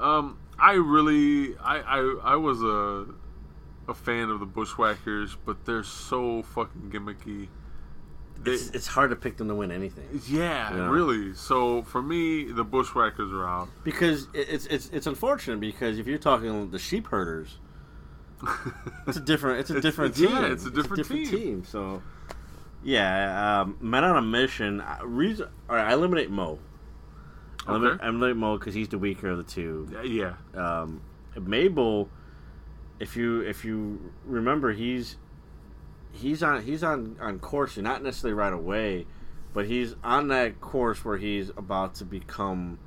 um, 0.00 0.38
I 0.58 0.72
really, 0.72 1.56
I, 1.58 1.78
I, 1.78 2.18
I 2.24 2.36
was 2.36 2.62
a 2.62 3.06
a 3.88 3.94
fan 3.94 4.28
of 4.28 4.38
the 4.38 4.46
Bushwhackers, 4.46 5.36
but 5.46 5.64
they're 5.64 5.82
so 5.82 6.42
fucking 6.42 6.90
gimmicky. 6.90 7.48
They, 8.40 8.52
It's, 8.52 8.70
it's 8.70 8.86
hard 8.86 9.10
to 9.10 9.16
pick 9.16 9.36
them 9.36 9.48
to 9.48 9.54
win 9.54 9.72
anything 9.72 10.06
yeah, 10.28 10.72
Yeah. 10.74 10.88
really. 10.90 11.34
So 11.34 11.82
for 11.82 12.00
me, 12.00 12.44
the 12.44 12.62
Bushwhackers 12.64 13.32
are 13.32 13.46
out. 13.46 13.68
because 13.84 14.28
it's 14.32 14.66
it's 14.66 14.88
it's 14.90 15.06
unfortunate 15.08 15.58
because 15.60 15.98
if 15.98 16.06
you're 16.06 16.18
talking 16.18 16.70
the 16.70 16.78
sheep 16.78 17.08
herders, 17.08 17.58
it's 19.06 19.16
a 19.16 19.20
different 19.20 19.60
it's 19.60 19.70
a 19.70 19.72
It's- 19.78 19.82
different 19.82 20.16
it's- 20.18 20.30
team. 20.32 20.42
yeah, 20.44 20.52
it's 20.52 20.64
a 20.66 20.70
different 20.70 21.06
team. 21.08 21.64
So 21.64 22.02
yeah, 22.84 23.60
um, 23.62 23.76
men 23.80 24.04
on 24.04 24.16
a 24.16 24.22
mission. 24.22 24.80
uh, 24.80 24.98
Reason 25.02 25.48
all 25.68 25.76
right, 25.76 25.88
I 25.88 25.92
eliminate 25.94 26.30
Mo. 26.30 26.58
I 27.66 27.70
eliminate, 27.72 27.94
Okay. 27.96 28.04
I 28.04 28.08
eliminate 28.08 28.36
Mo 28.36 28.56
because 28.56 28.74
he's 28.74 28.88
the 28.88 28.98
weaker 28.98 29.30
of 29.30 29.38
the 29.38 29.42
two. 29.44 29.88
Yeah, 30.04 30.34
um, 30.54 31.00
Mabel, 31.40 32.08
if 33.00 33.16
you 33.16 33.40
if 33.40 33.64
you 33.64 34.12
remember, 34.24 34.72
he's 34.72 35.16
he's 36.18 36.42
on 36.42 36.62
he's 36.62 36.82
on 36.84 37.16
on 37.20 37.38
course, 37.38 37.76
not 37.78 38.02
necessarily 38.02 38.34
right 38.34 38.52
away, 38.52 39.06
but 39.54 39.66
he's 39.66 39.94
on 40.04 40.28
that 40.28 40.60
course 40.60 41.04
where 41.04 41.16
he's 41.16 41.50
about 41.50 41.94
to 41.96 42.04
become 42.04 42.78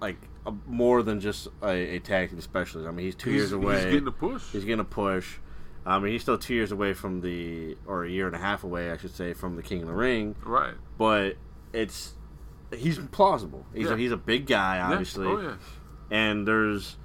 like 0.00 0.16
a, 0.46 0.52
more 0.66 1.02
than 1.02 1.20
just 1.20 1.48
a, 1.62 1.68
a 1.96 1.98
tag 2.00 2.30
team 2.30 2.40
specialist. 2.40 2.86
I 2.88 2.90
mean, 2.92 3.06
he's 3.06 3.14
two 3.14 3.30
he's, 3.30 3.40
years 3.40 3.52
away. 3.52 3.76
He's 3.76 3.84
getting 3.84 4.06
a 4.08 4.12
push. 4.12 4.42
He's 4.52 4.64
getting 4.64 4.80
a 4.80 4.84
push. 4.84 5.38
I 5.86 5.98
mean, 5.98 6.12
he's 6.12 6.22
still 6.22 6.38
two 6.38 6.54
years 6.54 6.72
away 6.72 6.94
from 6.94 7.20
the, 7.20 7.76
or 7.86 8.04
a 8.04 8.10
year 8.10 8.26
and 8.26 8.34
a 8.34 8.38
half 8.38 8.64
away, 8.64 8.90
I 8.90 8.96
should 8.96 9.14
say, 9.14 9.34
from 9.34 9.56
the 9.56 9.62
King 9.62 9.82
of 9.82 9.88
the 9.88 9.92
Ring. 9.94 10.34
right. 10.44 10.74
But 10.96 11.36
it's 11.72 12.14
he's 12.74 12.98
plausible. 12.98 13.66
He's 13.74 13.86
Yeah. 13.88 13.94
a, 13.94 13.96
he's 13.96 14.12
a 14.12 14.16
big 14.16 14.46
guy, 14.46 14.76
Yeah. 14.76 14.90
obviously 14.90 15.26
Oh 15.26 15.40
yeah. 15.40 15.54
and 16.10 16.46
there's 16.48 16.96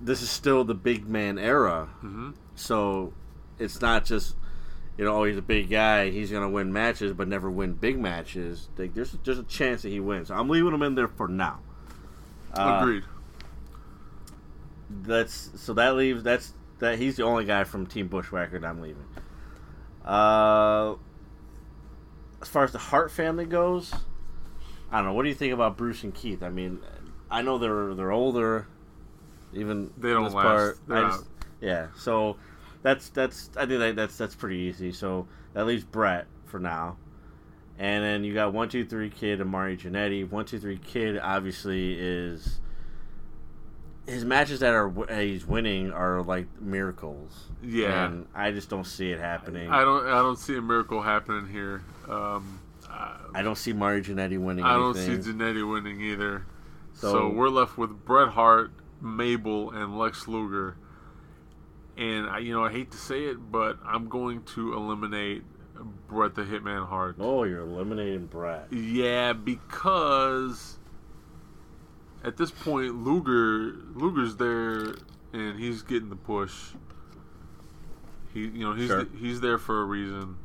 this 0.00 0.22
is 0.22 0.30
still 0.30 0.64
the 0.64 0.74
big 0.74 1.06
man 1.08 1.38
era 1.38 1.86
hmm 2.00 2.30
so 2.54 3.12
it's 3.60 3.80
not 3.80 4.04
just 4.04 4.34
you 4.98 5.04
know 5.04 5.14
oh 5.16 5.24
he's 5.24 5.36
a 5.36 5.42
big 5.42 5.70
guy 5.70 6.10
he's 6.10 6.30
gonna 6.32 6.48
win 6.48 6.72
matches 6.72 7.12
but 7.12 7.28
never 7.28 7.50
win 7.50 7.74
big 7.74 7.98
matches. 7.98 8.68
Like, 8.76 8.94
there's 8.94 9.12
there's 9.24 9.38
a 9.38 9.44
chance 9.44 9.82
that 9.82 9.90
he 9.90 10.00
wins. 10.00 10.28
So 10.28 10.34
i'm 10.34 10.48
leaving 10.48 10.72
him 10.74 10.82
in 10.82 10.94
there 10.94 11.08
for 11.08 11.28
now. 11.28 11.60
Uh, 12.54 12.78
Agreed. 12.82 13.04
that's 15.02 15.50
so 15.54 15.72
that 15.74 15.94
leaves 15.94 16.22
that's 16.22 16.52
that 16.80 16.98
he's 16.98 17.16
the 17.16 17.22
only 17.22 17.44
guy 17.44 17.64
from 17.64 17.86
team 17.86 18.08
bushwhacker 18.08 18.58
that 18.58 18.66
i'm 18.66 18.80
leaving. 18.80 19.04
Uh 20.04 20.94
as 22.42 22.48
far 22.48 22.64
as 22.64 22.72
the 22.72 22.78
hart 22.78 23.10
family 23.10 23.44
goes 23.44 23.92
i 24.90 24.96
don't 24.96 25.06
know. 25.06 25.12
What 25.12 25.22
do 25.22 25.28
you 25.28 25.34
think 25.34 25.52
about 25.52 25.76
bruce 25.76 26.02
and 26.02 26.14
keith? 26.14 26.42
I 26.42 26.48
mean 26.48 26.80
i 27.30 27.42
know 27.42 27.58
they're 27.58 27.94
they're 27.94 28.10
older 28.12 28.66
even 29.52 29.90
They 29.98 30.10
don't 30.10 30.32
last. 30.32 30.78
Out. 30.90 31.10
just, 31.10 31.24
yeah 31.60 31.88
so 31.96 32.36
that's 32.82 33.08
that's 33.10 33.50
i 33.56 33.66
think 33.66 33.78
that, 33.80 33.96
that's 33.96 34.16
that's 34.16 34.34
pretty 34.34 34.56
easy 34.56 34.92
so 34.92 35.26
that 35.54 35.66
leaves 35.66 35.84
Bret 35.84 36.26
for 36.46 36.58
now 36.58 36.96
and 37.80 38.04
then 38.04 38.24
you 38.24 38.34
got 38.34 38.52
one 38.52 38.68
two 38.68 38.84
three 38.84 39.08
kid 39.08 39.40
and 39.40 39.48
Marty 39.48 39.74
Jannetty. 39.74 40.28
One 40.28 40.44
two 40.44 40.58
three 40.60 40.76
kid 40.76 41.18
obviously 41.18 41.94
is 41.98 42.60
his 44.06 44.22
matches 44.22 44.60
that 44.60 44.74
are 44.74 44.92
he's 45.18 45.46
winning 45.46 45.90
are 45.90 46.22
like 46.22 46.46
miracles. 46.60 47.46
Yeah. 47.62 48.04
and 48.04 48.26
I 48.34 48.50
just 48.50 48.68
don't 48.68 48.84
see 48.86 49.10
it 49.12 49.18
happening. 49.18 49.70
I 49.70 49.80
don't. 49.80 50.06
I 50.06 50.18
don't 50.18 50.38
see 50.38 50.58
a 50.58 50.60
miracle 50.62 51.00
happening 51.00 51.48
here. 51.48 51.82
Um, 52.06 52.60
I, 52.86 53.16
I 53.36 53.42
don't 53.42 53.56
see 53.56 53.72
Marty 53.72 54.12
Jannetty 54.12 54.38
winning. 54.38 54.64
I 54.64 54.74
don't 54.74 54.94
see 54.94 55.16
Jannetty 55.16 55.68
winning 55.68 56.02
either. 56.02 56.44
So, 56.92 57.12
So- 57.12 57.28
we're 57.30 57.48
left 57.48 57.78
with 57.78 58.04
Bret 58.04 58.28
Hart, 58.28 58.72
Mabel, 59.00 59.70
and 59.70 59.98
Lex 59.98 60.28
Luger. 60.28 60.76
And 62.00 62.28
I, 62.30 62.38
you 62.38 62.54
know, 62.54 62.64
I 62.64 62.72
hate 62.72 62.90
to 62.92 62.96
say 62.96 63.24
it, 63.24 63.52
but 63.52 63.78
I'm 63.84 64.08
going 64.08 64.42
to 64.54 64.72
eliminate 64.72 65.42
Bret 66.08 66.34
the 66.34 66.42
Hitman 66.42 66.88
Hart. 66.88 67.16
Oh, 67.20 67.44
you're 67.44 67.60
eliminating 67.60 68.24
Bret. 68.26 68.72
Yeah, 68.72 69.34
because 69.34 70.78
at 72.24 72.38
this 72.38 72.50
point, 72.50 73.04
Luger 73.04 73.76
Luger's 73.94 74.36
there, 74.36 74.94
and 75.34 75.58
he's 75.60 75.82
getting 75.82 76.08
the 76.08 76.16
push. 76.16 76.54
He, 78.32 78.40
you 78.40 78.60
know, 78.60 78.72
he's 78.74 78.88
Sure. 78.88 79.06
he's 79.18 79.40
there 79.42 79.58
for 79.58 79.82
a 79.82 79.84
reason, 79.84 80.36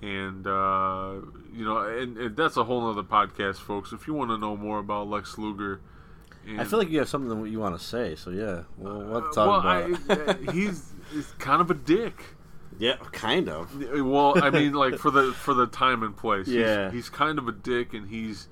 and 0.00 0.46
uh, 0.46 1.14
you 1.52 1.64
know, 1.64 1.78
and, 1.78 2.16
and 2.16 2.36
that's 2.36 2.56
a 2.56 2.64
whole 2.64 2.88
other 2.88 3.02
podcast, 3.02 3.56
folks. 3.56 3.92
If 3.92 4.06
you 4.06 4.14
want 4.14 4.30
to 4.30 4.38
know 4.38 4.56
more 4.56 4.78
about 4.78 5.08
Lex 5.08 5.36
Luger, 5.36 5.80
and, 6.46 6.60
I 6.60 6.64
feel 6.64 6.78
like 6.78 6.90
you 6.90 6.98
have 6.98 7.08
something 7.08 7.42
that 7.42 7.50
you 7.50 7.58
want 7.60 7.78
to 7.78 7.84
say. 7.84 8.14
So 8.16 8.30
yeah, 8.30 8.62
we'll, 8.78 8.98
we'll 8.98 9.20
have 9.22 9.30
to 9.30 9.34
talk 9.34 9.48
well, 9.48 9.60
about. 9.60 10.00
I, 10.10 10.48
uh, 10.48 10.52
he's, 10.52 10.92
he's 11.12 11.26
kind 11.38 11.60
of 11.60 11.70
a 11.70 11.74
dick. 11.74 12.22
yeah, 12.78 12.96
kind 13.12 13.48
of. 13.48 13.74
Well, 14.00 14.42
I 14.42 14.50
mean, 14.50 14.72
like 14.72 14.96
for 14.98 15.10
the 15.10 15.32
for 15.44 15.54
the 15.54 15.66
time 15.66 16.02
and 16.02 16.16
place. 16.16 16.46
He's- 16.46 16.58
Yeah. 16.58 16.90
he's, 16.90 17.08
kind 17.08 17.38
of 17.38 17.46
a 17.48 17.52
dick, 17.52 17.92
and 17.94 18.08
he's 18.08 18.48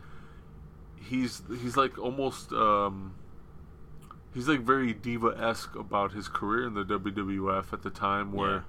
he's 1.01 1.43
he's 1.61 1.77
like 1.77 1.99
almost 1.99 2.53
um, 2.53 3.15
he's 4.35 4.49
like 4.49 4.61
very 4.61 4.93
diva 4.93 5.35
esque 5.41 5.75
about 5.75 6.13
his 6.13 6.29
career 6.29 6.67
in 6.67 6.75
the 6.75 6.85
WWF 6.85 7.73
at 7.73 7.83
the 7.83 7.91
time, 7.91 8.33
where 8.33 8.51
Yeah. 8.51 8.61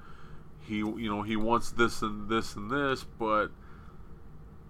he 0.61 0.75
you 0.77 1.09
know 1.09 1.23
he 1.23 1.35
wants 1.35 1.71
this 1.71 2.01
and 2.01 2.29
this 2.29 2.55
and 2.55 2.71
this, 2.71 3.03
but 3.03 3.49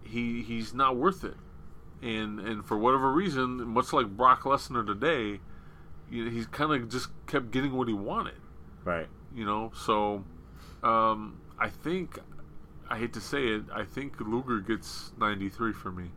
he 0.04 0.42
he's 0.42 0.74
not 0.74 0.96
worth 0.98 1.24
it, 1.24 1.38
and 2.02 2.40
and 2.40 2.66
for 2.66 2.78
whatever 2.78 3.12
reason, 3.12 3.68
much 3.68 3.92
like 3.94 4.08
Brock 4.16 4.44
Lesnar 4.44 4.86
today, 4.86 5.40
you 6.10 6.26
know, 6.26 6.32
he's 6.32 6.48
kind 6.48 6.72
of 6.74 6.90
just 6.90 7.10
kept 7.28 7.52
getting 7.52 7.74
what 7.74 7.88
he 7.88 7.94
wanted 7.94 8.36
Right. 8.84 9.08
you 9.36 9.46
know. 9.46 9.72
So, 9.76 10.24
um, 10.84 11.40
I 11.60 11.70
think 11.70 12.18
I 12.90 12.98
hate 12.98 13.14
to 13.14 13.22
say 13.22 13.48
it, 13.48 13.64
I 13.74 13.84
think 13.84 14.20
Luger 14.20 14.60
gets 14.60 15.12
93 15.20 15.74
for 15.74 15.92
me. 15.92 16.12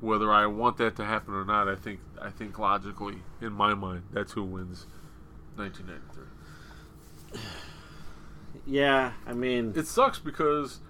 Whether 0.00 0.32
I 0.32 0.46
want 0.46 0.76
that 0.78 0.96
to 0.96 1.04
happen 1.04 1.32
or 1.34 1.44
not, 1.44 1.68
I 1.68 1.74
think 1.76 2.00
I 2.20 2.30
think 2.30 2.58
logically, 2.58 3.18
in 3.40 3.52
my 3.52 3.74
mind, 3.74 4.02
that's 4.12 4.32
who 4.32 4.42
wins 4.42 4.86
1993. 5.56 7.40
Yeah, 8.68 9.12
I 9.26 9.32
mean, 9.32 9.74
It 9.76 9.86
sucks 9.86 10.18
because, 10.18 10.80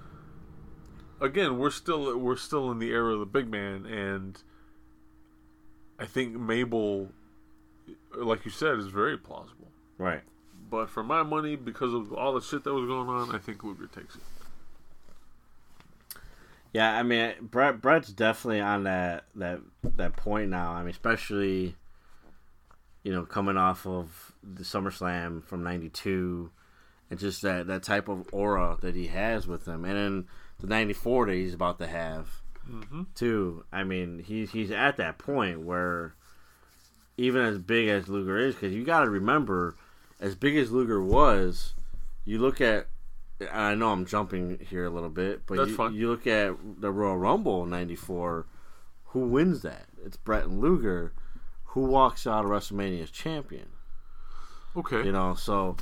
again, 1.21 1.59
we're 1.59 1.71
still 1.71 2.19
we're 2.19 2.37
still 2.37 2.71
in 2.71 2.79
the 2.79 2.91
era 2.91 3.14
of 3.14 3.21
the 3.21 3.27
big 3.27 3.49
man, 3.49 3.87
and 3.87 4.41
I 5.99 6.07
think 6.07 6.35
Mabel, 6.35 7.09
like 8.17 8.45
you 8.45 8.51
said, 8.51 8.79
is 8.79 8.89
very 8.89 9.17
plausible. 9.17 9.69
right. 9.99 10.23
But 10.69 10.91
for 10.91 11.05
my 11.05 11.23
money, 11.23 11.55
because 11.55 11.95
of 11.95 12.12
all 12.12 12.35
the 12.35 12.41
shit 12.41 12.64
that 12.64 12.75
was 12.75 12.87
going 12.87 13.09
on, 13.09 13.33
I 13.33 13.39
think 13.39 13.62
Luger 13.62 13.87
takes 13.87 14.17
it. 14.17 14.23
Yeah, 16.73 16.93
I 16.93 17.05
mean, 17.05 17.35
Bret 17.41 17.81
Bret's 17.81 18.09
definitely 18.09 18.61
on 18.61 18.83
that 18.85 19.25
that 19.37 19.61
that 19.83 20.17
point 20.17 20.51
now. 20.51 20.73
I 20.73 20.81
mean, 20.81 20.91
especially 20.91 21.77
you 23.05 23.12
know 23.12 23.23
coming 23.23 23.57
off 23.57 23.87
of 23.87 24.33
the 24.43 24.64
SummerSlam 24.64 25.45
from 25.45 25.62
'92, 25.62 26.51
and 27.11 27.19
just 27.19 27.43
that 27.43 27.69
that 27.69 27.85
type 27.85 28.09
of 28.09 28.29
aura 28.33 28.77
that 28.81 28.97
he 28.97 29.07
has 29.07 29.47
with 29.47 29.67
him, 29.67 29.85
and 29.85 29.97
then 29.97 30.27
the 30.61 30.67
'94 30.67 31.27
that 31.27 31.33
he's 31.35 31.55
about 31.55 31.79
to 31.79 31.87
have 31.87 32.43
Mm-hmm. 32.71 33.03
too. 33.15 33.65
I 33.73 33.85
mean, 33.85 34.25
he's 34.27 34.51
he's 34.51 34.73
at 34.73 34.97
that 34.97 35.19
point 35.19 35.61
where 35.61 36.15
even 37.17 37.43
as 37.43 37.59
big 37.59 37.89
as 37.89 38.09
Luger 38.09 38.37
is, 38.39 38.55
because 38.57 38.75
you 38.75 38.85
got 38.85 39.05
to 39.05 39.11
remember, 39.11 39.77
as 40.21 40.35
big 40.35 40.57
as 40.57 40.73
Luger 40.73 41.01
was, 41.01 41.75
you 42.25 42.39
look 42.39 42.61
at. 42.61 42.89
I 43.53 43.75
know 43.75 43.91
I'm 43.93 44.07
jumping 44.07 44.59
here 44.69 44.85
a 44.87 44.91
little 44.91 45.11
bit, 45.11 45.43
but 45.47 45.59
you, 45.69 45.75
you 45.93 46.09
look 46.09 46.27
at 46.27 46.57
the 46.81 46.91
Royal 46.91 47.19
Rumble 47.19 47.67
'94. 47.67 48.47
Who 49.11 49.21
wins 49.21 49.63
that? 49.63 49.85
It's 50.05 50.17
Bret 50.17 50.45
and 50.47 50.61
Luger. 50.61 51.13
Who 51.67 51.83
walks 51.83 52.27
out 52.27 52.45
of 52.45 52.51
WrestleMania 52.51 53.03
as 53.03 53.11
champion? 53.11 53.69
Okay. 54.77 55.05
You 55.05 55.13
know, 55.13 55.35
so 55.35 55.77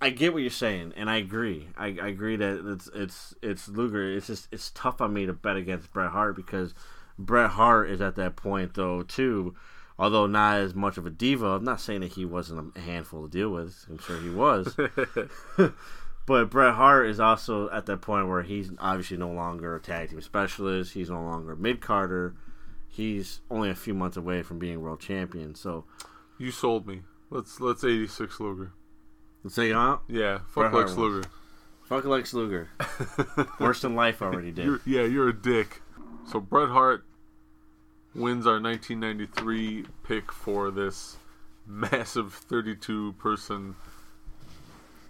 I 0.00 0.10
get 0.10 0.32
what 0.32 0.42
you're 0.42 0.50
saying, 0.50 0.92
and 0.96 1.08
I 1.08 1.16
agree. 1.16 1.68
I, 1.76 1.86
I 1.86 2.08
agree 2.08 2.36
that 2.36 2.70
it's 2.70 2.90
it's 2.94 3.34
it's 3.42 3.68
Luger. 3.68 4.12
It's 4.12 4.26
just 4.26 4.48
it's 4.52 4.70
tough 4.72 5.00
on 5.00 5.14
me 5.14 5.26
to 5.26 5.32
bet 5.32 5.56
against 5.56 5.92
Bret 5.92 6.10
Hart 6.10 6.36
because 6.36 6.74
Bret 7.18 7.50
Hart 7.50 7.90
is 7.90 8.00
at 8.00 8.16
that 8.16 8.36
point 8.36 8.74
though 8.74 9.02
too. 9.02 9.54
Although 9.98 10.26
not 10.26 10.58
as 10.58 10.74
much 10.74 10.98
of 10.98 11.06
a 11.06 11.10
diva, 11.10 11.46
I'm 11.46 11.64
not 11.64 11.80
saying 11.80 12.02
that 12.02 12.12
he 12.12 12.26
wasn't 12.26 12.76
a 12.76 12.80
handful 12.80 13.22
to 13.22 13.30
deal 13.30 13.48
with. 13.48 13.86
I'm 13.88 13.98
sure 13.98 14.20
he 14.20 14.28
was. 14.28 14.76
but 16.26 16.50
Bret 16.50 16.74
Hart 16.74 17.06
is 17.06 17.18
also 17.18 17.70
at 17.70 17.86
that 17.86 18.02
point 18.02 18.28
where 18.28 18.42
he's 18.42 18.70
obviously 18.78 19.16
no 19.16 19.30
longer 19.30 19.74
a 19.74 19.80
tag 19.80 20.10
team 20.10 20.20
specialist. 20.20 20.92
He's 20.92 21.08
no 21.08 21.22
longer 21.22 21.56
mid 21.56 21.80
carder. 21.80 22.34
He's 22.86 23.40
only 23.50 23.70
a 23.70 23.74
few 23.74 23.94
months 23.94 24.18
away 24.18 24.42
from 24.42 24.58
being 24.58 24.82
world 24.82 25.00
champion. 25.00 25.54
So 25.54 25.84
You 26.36 26.50
sold 26.50 26.86
me. 26.86 27.02
Let's 27.30 27.60
let's 27.60 27.82
86 27.82 28.38
Luger. 28.38 28.72
Say, 29.50 29.72
huh? 29.72 29.98
Yeah, 30.08 30.40
fuck 30.48 30.72
Lex. 30.72 30.94
Luger. 30.96 31.28
Fuck 31.84 32.04
Lex 32.04 32.34
Luger. 32.34 32.70
Worse 33.60 33.82
than 33.82 33.94
life 33.94 34.20
already 34.22 34.50
did. 34.50 34.64
You're, 34.64 34.80
yeah, 34.84 35.02
you're 35.02 35.28
a 35.28 35.32
dick. 35.32 35.82
So 36.26 36.40
Bret 36.40 36.68
Hart 36.70 37.04
wins 38.14 38.46
our 38.46 38.60
1993 38.60 39.84
pick 40.02 40.32
for 40.32 40.70
this 40.70 41.16
massive 41.66 42.32
32 42.32 43.12
person 43.14 43.76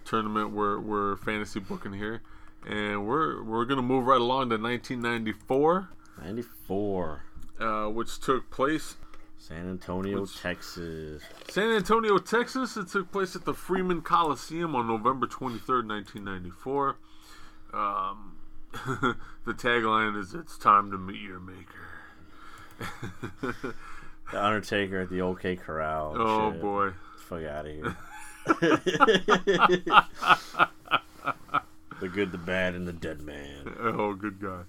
tournament 0.05 0.51
we're, 0.51 0.79
we're 0.79 1.15
fantasy 1.17 1.59
booking 1.59 1.93
here. 1.93 2.21
And 2.67 3.07
we're 3.07 3.43
we're 3.43 3.65
gonna 3.65 3.81
move 3.81 4.05
right 4.05 4.19
along 4.19 4.49
to 4.49 4.57
1994, 4.57 5.89
94. 6.21 7.23
uh, 7.59 7.85
which 7.85 8.19
took 8.19 8.49
place 8.49 8.97
San 9.37 9.69
Antonio, 9.69 10.21
Which- 10.21 10.39
Texas. 10.41 11.21
San 11.49 11.69
Antonio, 11.71 12.17
Texas. 12.17 12.75
It 12.77 12.87
took 12.89 13.11
place 13.11 13.35
at 13.35 13.45
the 13.45 13.53
Freeman 13.53 14.01
Coliseum 14.01 14.75
on 14.75 14.87
November 14.87 15.27
23rd, 15.27 15.87
1994. 15.87 16.97
Um, 17.73 18.37
the 19.45 19.53
tagline 19.53 20.19
is 20.19 20.33
"It's 20.33 20.57
time 20.57 20.91
to 20.91 20.97
meet 20.97 21.21
your 21.21 21.39
maker." 21.39 21.87
The 24.31 24.43
Undertaker 24.43 24.99
at 24.99 25.09
the 25.09 25.21
OK 25.21 25.55
Corral. 25.55 26.13
oh 26.17 26.51
shit. 26.51 26.61
boy. 26.61 26.91
Fuck 27.17 27.43
out 27.43 27.65
of 27.65 27.71
here. 27.73 27.95
the 32.01 32.07
good, 32.13 32.31
the 32.33 32.37
bad, 32.37 32.75
and 32.75 32.85
the 32.87 32.93
dead 32.93 33.21
man. 33.21 33.73
Oh, 33.79 34.13
good 34.13 34.41
guy. 34.41 34.63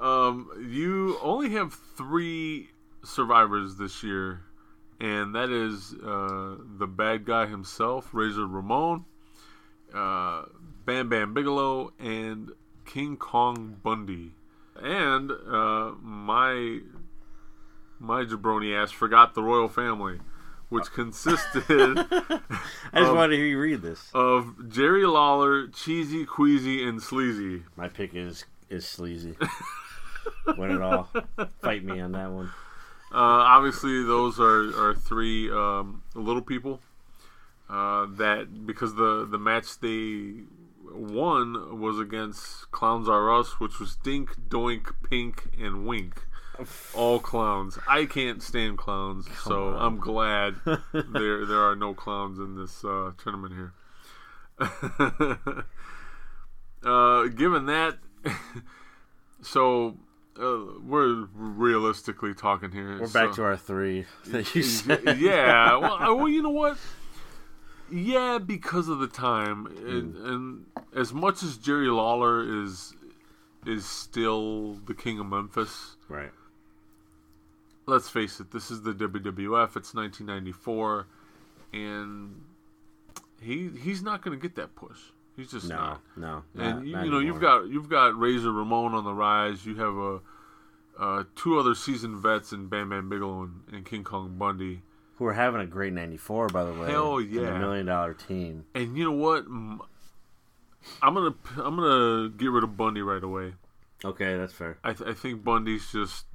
Um, 0.00 0.48
you 0.70 1.18
only 1.20 1.50
have 1.50 1.74
three 1.96 2.70
survivors 3.04 3.76
this 3.76 4.02
year, 4.02 4.42
and 5.00 5.34
that 5.34 5.50
is 5.50 5.94
uh, 5.94 6.56
the 6.78 6.86
bad 6.86 7.24
guy 7.24 7.46
himself, 7.46 8.10
Razor 8.12 8.46
Ramon, 8.46 9.04
uh, 9.94 10.44
Bam 10.84 11.08
Bam 11.08 11.34
Bigelow, 11.34 11.92
and 11.98 12.50
King 12.84 13.16
Kong 13.16 13.76
Bundy. 13.82 14.34
And 14.80 15.30
uh, 15.30 15.92
my 16.00 16.80
my 17.98 18.24
jabroni 18.24 18.74
ass 18.80 18.90
forgot 18.90 19.34
the 19.34 19.42
royal 19.42 19.68
family, 19.68 20.18
which 20.70 20.90
consisted 20.92 21.62
I 21.68 22.40
just 22.94 23.10
Um, 23.10 23.16
wanted 23.16 23.30
to 23.32 23.36
hear 23.36 23.46
you 23.46 23.60
read 23.60 23.82
this. 23.82 24.10
of 24.14 24.68
Jerry 24.68 25.04
Lawler, 25.06 25.68
Cheesy, 25.68 26.24
Queasy, 26.24 26.82
and 26.86 27.02
Sleazy. 27.02 27.64
My 27.76 27.88
pick 27.88 28.14
is 28.14 28.44
is 28.70 28.86
sleazy. 28.86 29.36
Win 30.56 30.70
it 30.70 30.80
all. 30.80 31.08
Fight 31.60 31.84
me 31.84 32.00
on 32.00 32.12
that 32.12 32.30
one. 32.30 32.50
Uh, 33.12 33.44
obviously, 33.44 34.02
those 34.04 34.40
are, 34.40 34.88
are 34.88 34.94
three 34.94 35.50
um, 35.50 36.02
little 36.14 36.40
people 36.40 36.80
uh, 37.68 38.06
that 38.16 38.66
because 38.66 38.94
the 38.94 39.26
the 39.26 39.38
match 39.38 39.80
they 39.80 40.44
won 40.90 41.80
was 41.80 41.98
against 41.98 42.70
Clowns 42.70 43.08
R 43.08 43.38
Us, 43.38 43.60
which 43.60 43.78
was 43.78 43.96
Dink, 43.96 44.36
Doink, 44.48 44.92
Pink, 45.08 45.50
and 45.60 45.86
Wink. 45.86 46.26
All 46.94 47.18
clowns. 47.18 47.78
I 47.88 48.04
can't 48.04 48.42
stand 48.42 48.78
clowns, 48.78 49.26
so 49.42 49.68
on. 49.68 49.82
I'm 49.82 49.96
glad 49.98 50.56
there 50.92 51.46
there 51.46 51.60
are 51.60 51.74
no 51.74 51.94
clowns 51.94 52.38
in 52.38 52.56
this 52.56 52.84
uh, 52.84 53.12
tournament 53.16 53.54
here. 53.54 53.72
uh, 56.84 57.24
given 57.28 57.66
that, 57.66 57.98
so 59.42 59.96
uh, 60.40 60.58
we're 60.84 61.26
realistically 61.34 62.34
talking 62.34 62.70
here. 62.72 62.98
We're 63.00 63.08
back 63.08 63.30
so- 63.30 63.36
to 63.36 63.42
our 63.44 63.56
three 63.56 64.06
that 64.26 64.54
you 64.54 64.62
said. 64.62 65.18
yeah. 65.18 65.76
Well, 65.78 65.96
I- 65.98 66.10
well, 66.10 66.28
you 66.28 66.42
know 66.42 66.50
what? 66.50 66.78
Yeah, 67.90 68.38
because 68.38 68.88
of 68.88 69.00
the 69.00 69.06
time, 69.06 69.66
and, 69.66 70.16
and 70.16 70.64
as 70.96 71.12
much 71.12 71.42
as 71.42 71.58
Jerry 71.58 71.88
Lawler 71.88 72.64
is 72.64 72.94
is 73.66 73.84
still 73.86 74.74
the 74.86 74.94
king 74.94 75.18
of 75.20 75.26
Memphis, 75.26 75.96
Right. 76.08 76.30
let's 77.86 78.08
face 78.08 78.40
it, 78.40 78.50
this 78.50 78.70
is 78.70 78.82
the 78.82 78.92
WWF. 78.94 79.76
It's 79.76 79.94
1994, 79.94 81.06
and 81.74 82.40
he 83.40 83.68
he's 83.78 84.02
not 84.02 84.22
going 84.22 84.38
to 84.38 84.40
get 84.42 84.54
that 84.56 84.74
push. 84.74 84.98
He's 85.36 85.50
just 85.50 85.68
No, 85.68 85.76
not. 85.76 86.00
no. 86.16 86.42
And 86.56 86.76
not- 86.78 86.86
you, 86.86 86.92
not 86.92 87.04
you 87.06 87.10
know 87.10 87.18
you've 87.20 87.40
got 87.40 87.68
you've 87.68 87.88
got 87.88 88.18
Razor 88.18 88.52
Ramon 88.52 88.94
on 88.94 89.04
the 89.04 89.14
rise. 89.14 89.64
You 89.64 89.74
have 89.76 89.94
a 89.96 90.20
uh, 90.98 91.24
two 91.34 91.58
other 91.58 91.74
seasoned 91.74 92.18
vets 92.18 92.52
in 92.52 92.68
Bam 92.68 92.90
Bam 92.90 93.08
Bigelow 93.08 93.42
and, 93.44 93.62
and 93.72 93.86
King 93.86 94.04
Kong 94.04 94.36
Bundy. 94.38 94.82
who 95.16 95.24
are 95.26 95.32
having 95.32 95.60
a 95.62 95.66
great 95.66 95.92
'94, 95.94 96.48
by 96.48 96.64
the 96.64 96.72
way. 96.74 96.90
Hell 96.90 97.20
yeah. 97.20 97.56
a 97.56 97.58
million 97.58 97.86
dollar 97.86 98.12
team. 98.14 98.66
And 98.74 98.96
you 98.96 99.04
know 99.04 99.12
what? 99.12 99.44
I'm 101.02 101.14
gonna 101.14 101.34
I'm 101.56 101.76
gonna 101.76 102.28
get 102.30 102.50
rid 102.50 102.64
of 102.64 102.76
Bundy 102.76 103.02
right 103.02 103.22
away. 103.22 103.54
Okay, 104.04 104.36
that's 104.36 104.52
fair. 104.52 104.78
I, 104.82 104.92
th- 104.92 105.08
I 105.08 105.14
think 105.14 105.44
Bundy's 105.44 105.90
just 105.92 106.26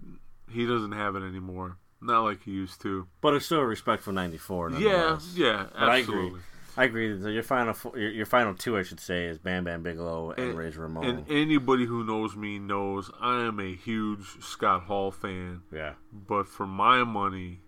he 0.50 0.66
doesn't 0.66 0.94
have 0.94 1.16
it 1.16 1.22
anymore. 1.24 1.78
Not 2.02 2.24
like 2.24 2.44
he 2.44 2.52
used 2.52 2.82
to. 2.82 3.08
But 3.22 3.34
it's 3.34 3.46
still 3.46 3.60
a 3.60 3.66
respectful 3.66 4.14
'94. 4.14 4.72
Yeah, 4.72 5.20
yeah, 5.36 5.66
But 5.74 5.90
I 5.90 5.98
agree. 5.98 6.16
absolutely. 6.16 6.40
I 6.78 6.84
agree. 6.86 7.20
So 7.22 7.28
your 7.30 7.44
final, 7.44 7.74
fo- 7.74 7.96
your, 7.96 8.12
your 8.12 8.26
final 8.28 8.54
two, 8.54 8.78
I 8.78 8.84
should 8.84 9.00
say, 9.00 9.26
is 9.26 9.38
Bam 9.40 9.64
Bam 9.64 9.82
Bigelow 9.84 10.32
and, 10.32 10.50
And- 10.50 10.58
Razor 10.58 10.82
Ramon. 10.82 11.06
And 11.06 11.26
anybody 11.32 11.86
who 11.86 12.04
knows 12.06 12.36
me 12.36 12.60
knows 12.60 13.10
I 13.20 13.42
am 13.42 13.60
a 13.60 13.74
huge 13.76 14.26
Scott 14.42 14.84
Hall 14.84 15.12
fan. 15.12 15.62
yeah, 15.74 15.94
But 16.14 16.48
for 16.48 16.68
my 16.68 17.04
money, 17.04 17.62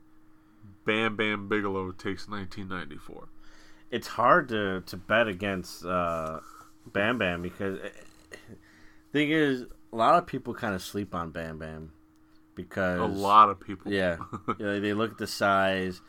Bam 0.86 1.16
Bam 1.16 1.48
Bigelow 1.48 1.92
takes 1.92 2.28
1994. 2.30 3.28
it's 3.92 4.08
hard 4.08 4.48
to 4.50 4.82
to 4.82 4.96
bet 4.98 5.28
against 5.28 5.84
uh, 5.86 6.40
Bam 6.86 7.18
Bam 7.18 7.42
because 7.42 7.80
eh, 7.84 7.90
thing 9.12 9.32
is, 9.32 9.66
a 9.92 9.96
lot 9.96 10.16
of 10.16 10.28
people 10.28 10.54
kind 10.54 10.76
of 10.76 10.82
sleep 10.84 11.16
on 11.16 11.32
Bam 11.32 11.58
Bam 11.58 11.92
because 12.56 13.00
A 13.00 13.06
lot 13.06 13.50
of 13.50 13.60
people. 13.60 13.92
Yeah, 13.92 14.18
yeah 14.60 14.80
they 14.80 14.94
look 14.94 15.12
at 15.14 15.18
the 15.18 15.28
size, 15.28 16.02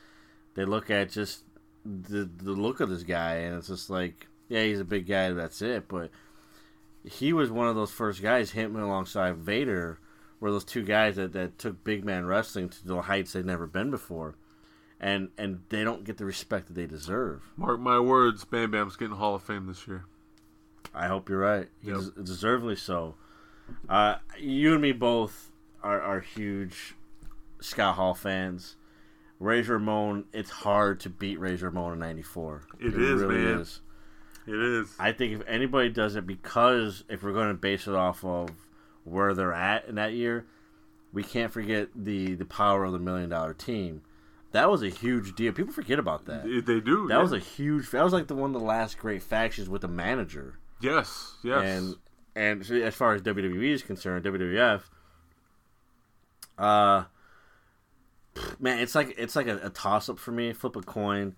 they 0.54 0.64
look 0.66 0.90
at 0.90 1.10
just 1.10 1.44
the 1.84 2.28
the 2.36 2.52
look 2.52 2.80
of 2.80 2.88
this 2.88 3.02
guy, 3.02 3.36
and 3.36 3.56
it's 3.56 3.68
just 3.68 3.90
like, 3.90 4.26
yeah, 4.48 4.62
he's 4.64 4.80
a 4.80 4.84
big 4.84 5.06
guy. 5.06 5.30
That's 5.30 5.62
it. 5.62 5.88
But 5.88 6.10
he 7.04 7.32
was 7.32 7.50
one 7.50 7.68
of 7.68 7.76
those 7.76 7.90
first 7.90 8.22
guys, 8.22 8.50
him 8.50 8.76
alongside 8.76 9.36
Vader, 9.36 9.98
were 10.38 10.50
those 10.50 10.64
two 10.64 10.82
guys 10.82 11.16
that, 11.16 11.32
that 11.32 11.58
took 11.58 11.82
big 11.84 12.04
man 12.04 12.26
wrestling 12.26 12.68
to 12.68 12.86
the 12.86 13.02
heights 13.02 13.32
they'd 13.32 13.46
never 13.46 13.66
been 13.66 13.90
before, 13.90 14.36
and 15.00 15.30
and 15.38 15.60
they 15.68 15.84
don't 15.84 16.04
get 16.04 16.18
the 16.18 16.24
respect 16.24 16.66
that 16.68 16.74
they 16.74 16.86
deserve. 16.86 17.42
Mark 17.56 17.80
my 17.80 18.00
words, 18.00 18.44
Bam 18.44 18.70
Bam's 18.70 18.96
getting 18.96 19.16
Hall 19.16 19.34
of 19.34 19.42
Fame 19.42 19.66
this 19.66 19.86
year. 19.86 20.04
I 20.94 21.06
hope 21.06 21.28
you're 21.28 21.38
right. 21.38 21.68
Yep. 21.82 21.96
des- 21.96 22.22
deservedly 22.22 22.76
so. 22.76 23.14
Uh, 23.88 24.16
you 24.38 24.72
and 24.72 24.82
me 24.82 24.90
both 24.92 25.52
are, 25.82 26.00
are 26.00 26.20
huge 26.20 26.94
Scott 27.60 27.94
Hall 27.94 28.14
fans. 28.14 28.76
Razor 29.40 29.72
Ramon, 29.74 30.26
it's 30.32 30.50
hard 30.50 31.00
to 31.00 31.10
beat 31.10 31.40
Razor 31.40 31.66
Ramon 31.70 31.94
in 31.94 31.98
'94. 31.98 32.62
It 32.78 32.94
is, 32.94 33.22
man. 33.22 33.32
Is. 33.60 33.80
It 34.46 34.54
is. 34.54 34.94
I 34.98 35.12
think 35.12 35.40
if 35.40 35.42
anybody 35.48 35.88
does 35.88 36.14
it, 36.14 36.26
because 36.26 37.02
if 37.08 37.22
we're 37.22 37.32
going 37.32 37.48
to 37.48 37.54
base 37.54 37.86
it 37.88 37.94
off 37.94 38.24
of 38.24 38.50
where 39.04 39.34
they're 39.34 39.52
at 39.54 39.86
in 39.86 39.94
that 39.96 40.12
year, 40.12 40.46
we 41.12 41.22
can't 41.24 41.50
forget 41.52 41.88
the 41.96 42.34
the 42.34 42.44
power 42.44 42.84
of 42.84 42.92
the 42.92 42.98
million 42.98 43.30
dollar 43.30 43.54
team. 43.54 44.02
That 44.52 44.68
was 44.70 44.82
a 44.82 44.88
huge 44.88 45.34
deal. 45.36 45.52
People 45.52 45.72
forget 45.72 45.98
about 45.98 46.26
that. 46.26 46.44
They- 46.44 46.60
They 46.60 46.80
do. 46.80 47.06
That 47.08 47.14
yeah. 47.16 47.22
was 47.22 47.32
a 47.32 47.38
huge. 47.38 47.90
That 47.90 48.02
was 48.04 48.12
like 48.12 48.26
the 48.26 48.34
one 48.34 48.54
of 48.54 48.60
the 48.60 48.66
last 48.66 48.98
great 48.98 49.22
factions 49.22 49.68
with 49.68 49.80
the 49.82 49.88
manager. 49.88 50.58
yes, 50.80 51.34
yes. 51.42 51.62
And 51.64 51.94
and 52.36 52.62
as 52.70 52.94
far 52.94 53.14
as 53.14 53.22
WWE 53.22 53.72
is 53.72 53.82
concerned, 53.82 54.24
WWF, 54.24 54.82
uh, 56.58 57.04
man, 58.58 58.78
it's 58.78 58.94
like 58.94 59.14
it's 59.18 59.36
like 59.36 59.46
a, 59.46 59.58
a 59.64 59.70
toss 59.70 60.08
up 60.08 60.18
for 60.18 60.32
me. 60.32 60.52
Flip 60.52 60.76
a 60.76 60.82
coin. 60.82 61.34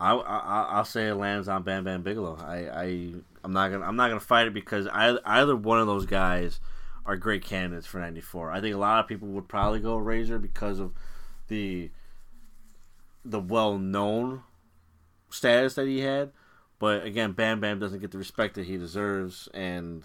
I, 0.00 0.12
I 0.12 0.62
I'll 0.70 0.84
say 0.84 1.08
it 1.08 1.14
lands 1.14 1.48
on 1.48 1.62
Bam 1.62 1.84
Bam 1.84 2.02
Bigelow. 2.02 2.36
I 2.40 2.68
I 2.68 3.12
I'm 3.42 3.52
not 3.52 3.70
gonna 3.70 3.84
I'm 3.84 3.96
not 3.96 4.08
gonna 4.08 4.20
fight 4.20 4.46
it 4.46 4.54
because 4.54 4.86
I, 4.86 5.16
either 5.24 5.54
one 5.54 5.78
of 5.80 5.86
those 5.86 6.06
guys 6.06 6.60
are 7.06 7.16
great 7.16 7.44
candidates 7.44 7.86
for 7.86 8.00
'94. 8.00 8.50
I 8.50 8.60
think 8.60 8.74
a 8.74 8.78
lot 8.78 9.00
of 9.00 9.08
people 9.08 9.28
would 9.28 9.48
probably 9.48 9.80
go 9.80 9.96
Razor 9.96 10.38
because 10.38 10.78
of 10.78 10.92
the 11.48 11.90
the 13.24 13.40
well 13.40 13.78
known 13.78 14.42
status 15.30 15.74
that 15.74 15.86
he 15.86 16.00
had. 16.00 16.32
But 16.78 17.04
again, 17.04 17.32
Bam 17.32 17.60
Bam 17.60 17.78
doesn't 17.78 18.00
get 18.00 18.10
the 18.10 18.18
respect 18.18 18.54
that 18.54 18.66
he 18.66 18.76
deserves, 18.76 19.48
and 19.54 20.04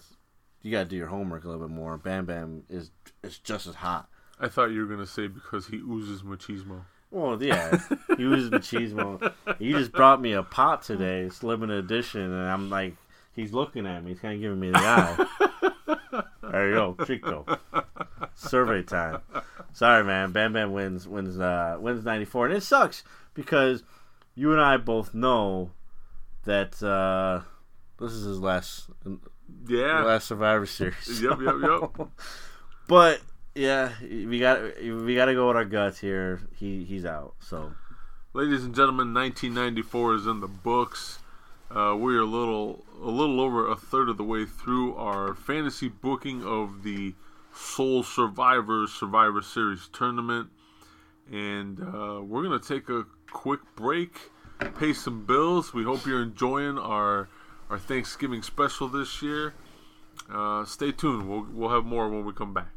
you 0.62 0.70
got 0.70 0.84
to 0.84 0.88
do 0.88 0.96
your 0.96 1.08
homework 1.08 1.44
a 1.44 1.48
little 1.48 1.66
bit 1.66 1.74
more. 1.74 1.96
Bam 1.96 2.26
Bam 2.26 2.64
is 2.68 2.90
is 3.22 3.38
just 3.38 3.66
as 3.66 3.76
hot. 3.76 4.08
I 4.40 4.48
thought 4.48 4.70
you 4.70 4.80
were 4.80 4.86
gonna 4.86 5.06
say 5.06 5.26
because 5.26 5.66
he 5.66 5.76
oozes 5.76 6.22
machismo. 6.22 6.80
Well, 7.10 7.42
yeah, 7.42 7.76
he 8.16 8.24
was 8.24 8.50
machismo. 8.50 9.32
He 9.58 9.72
just 9.72 9.92
brought 9.92 10.20
me 10.20 10.32
a 10.32 10.42
pot 10.42 10.82
today, 10.82 11.22
it's 11.22 11.42
limited 11.42 11.84
edition, 11.84 12.20
and 12.22 12.48
I'm 12.48 12.70
like, 12.70 12.94
he's 13.34 13.52
looking 13.52 13.86
at 13.86 14.02
me, 14.04 14.12
he's 14.12 14.20
kind 14.20 14.34
of 14.34 14.40
giving 14.40 14.60
me 14.60 14.70
the 14.70 14.78
eye. 14.78 15.26
there 16.50 16.68
you 16.68 16.74
go, 16.74 16.96
Chico. 17.04 17.44
Survey 18.34 18.82
time. 18.82 19.18
Sorry, 19.72 20.04
man. 20.04 20.32
Bam 20.32 20.52
Bam 20.52 20.72
wins 20.72 21.06
wins 21.06 21.38
uh, 21.38 21.76
wins 21.80 22.04
'94, 22.04 22.46
and 22.46 22.56
it 22.56 22.62
sucks 22.62 23.02
because 23.34 23.82
you 24.34 24.52
and 24.52 24.60
I 24.60 24.76
both 24.76 25.12
know 25.12 25.70
that 26.44 26.82
uh, 26.82 27.40
this 28.02 28.12
is 28.12 28.24
his 28.24 28.38
last 28.40 28.88
Yeah. 29.68 30.02
last 30.04 30.26
Survivor 30.28 30.66
Series. 30.66 31.20
Yep, 31.22 31.38
yep, 31.42 31.54
yep. 31.62 32.08
but 32.88 33.20
yeah, 33.60 33.92
we 34.02 34.38
got 34.38 34.60
we 34.82 35.14
got 35.14 35.26
to 35.26 35.34
go 35.34 35.48
with 35.48 35.56
our 35.56 35.64
guts 35.64 35.98
here. 35.98 36.40
He 36.56 36.84
he's 36.84 37.04
out. 37.04 37.34
So 37.40 37.72
Ladies 38.32 38.62
and 38.62 38.72
gentlemen, 38.76 39.12
1994 39.12 40.14
is 40.14 40.26
in 40.28 40.38
the 40.38 40.46
books. 40.46 41.18
Uh, 41.68 41.96
we're 41.98 42.20
a 42.20 42.24
little 42.24 42.84
a 43.02 43.10
little 43.10 43.40
over 43.40 43.68
a 43.68 43.74
third 43.74 44.08
of 44.08 44.18
the 44.18 44.22
way 44.22 44.46
through 44.46 44.94
our 44.94 45.34
fantasy 45.34 45.88
booking 45.88 46.44
of 46.44 46.84
the 46.84 47.12
Sole 47.52 48.04
Survivors 48.04 48.92
Survivor 48.92 49.42
Series 49.42 49.88
tournament, 49.92 50.48
and 51.28 51.80
uh, 51.80 52.20
we're 52.22 52.44
gonna 52.44 52.60
take 52.60 52.88
a 52.88 53.04
quick 53.32 53.58
break, 53.74 54.30
pay 54.78 54.92
some 54.92 55.26
bills. 55.26 55.74
We 55.74 55.82
hope 55.82 56.06
you're 56.06 56.22
enjoying 56.22 56.78
our 56.78 57.28
our 57.68 57.80
Thanksgiving 57.80 58.42
special 58.42 58.86
this 58.86 59.22
year. 59.22 59.54
Uh, 60.32 60.64
stay 60.64 60.92
tuned. 60.92 61.28
We'll 61.28 61.48
we'll 61.50 61.70
have 61.70 61.84
more 61.84 62.08
when 62.08 62.24
we 62.24 62.32
come 62.32 62.54
back. 62.54 62.68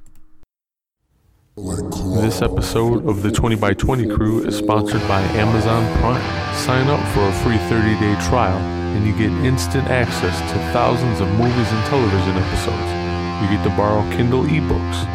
This 1.54 2.41
episode 2.41 3.06
of 3.06 3.22
the 3.22 3.30
20 3.30 3.62
by 3.62 3.78
20 3.78 4.10
crew 4.10 4.41
is 4.41 4.58
sponsored 4.58 5.06
by 5.06 5.22
Amazon 5.38 5.86
Prime. 6.01 6.18
Sign 6.58 6.89
up 6.89 6.97
for 7.14 7.22
a 7.22 7.34
free 7.45 7.62
30 7.70 7.93
day 8.01 8.18
trial 8.26 8.58
and 8.97 9.06
you 9.06 9.14
get 9.14 9.30
instant 9.45 9.86
access 9.86 10.34
to 10.49 10.58
thousands 10.74 11.22
of 11.22 11.30
movies 11.38 11.70
and 11.70 11.82
television 11.93 12.34
episodes. 12.41 12.89
You 13.38 13.54
get 13.54 13.62
to 13.70 13.74
borrow 13.78 14.01
Kindle 14.18 14.49
ebooks. 14.49 15.06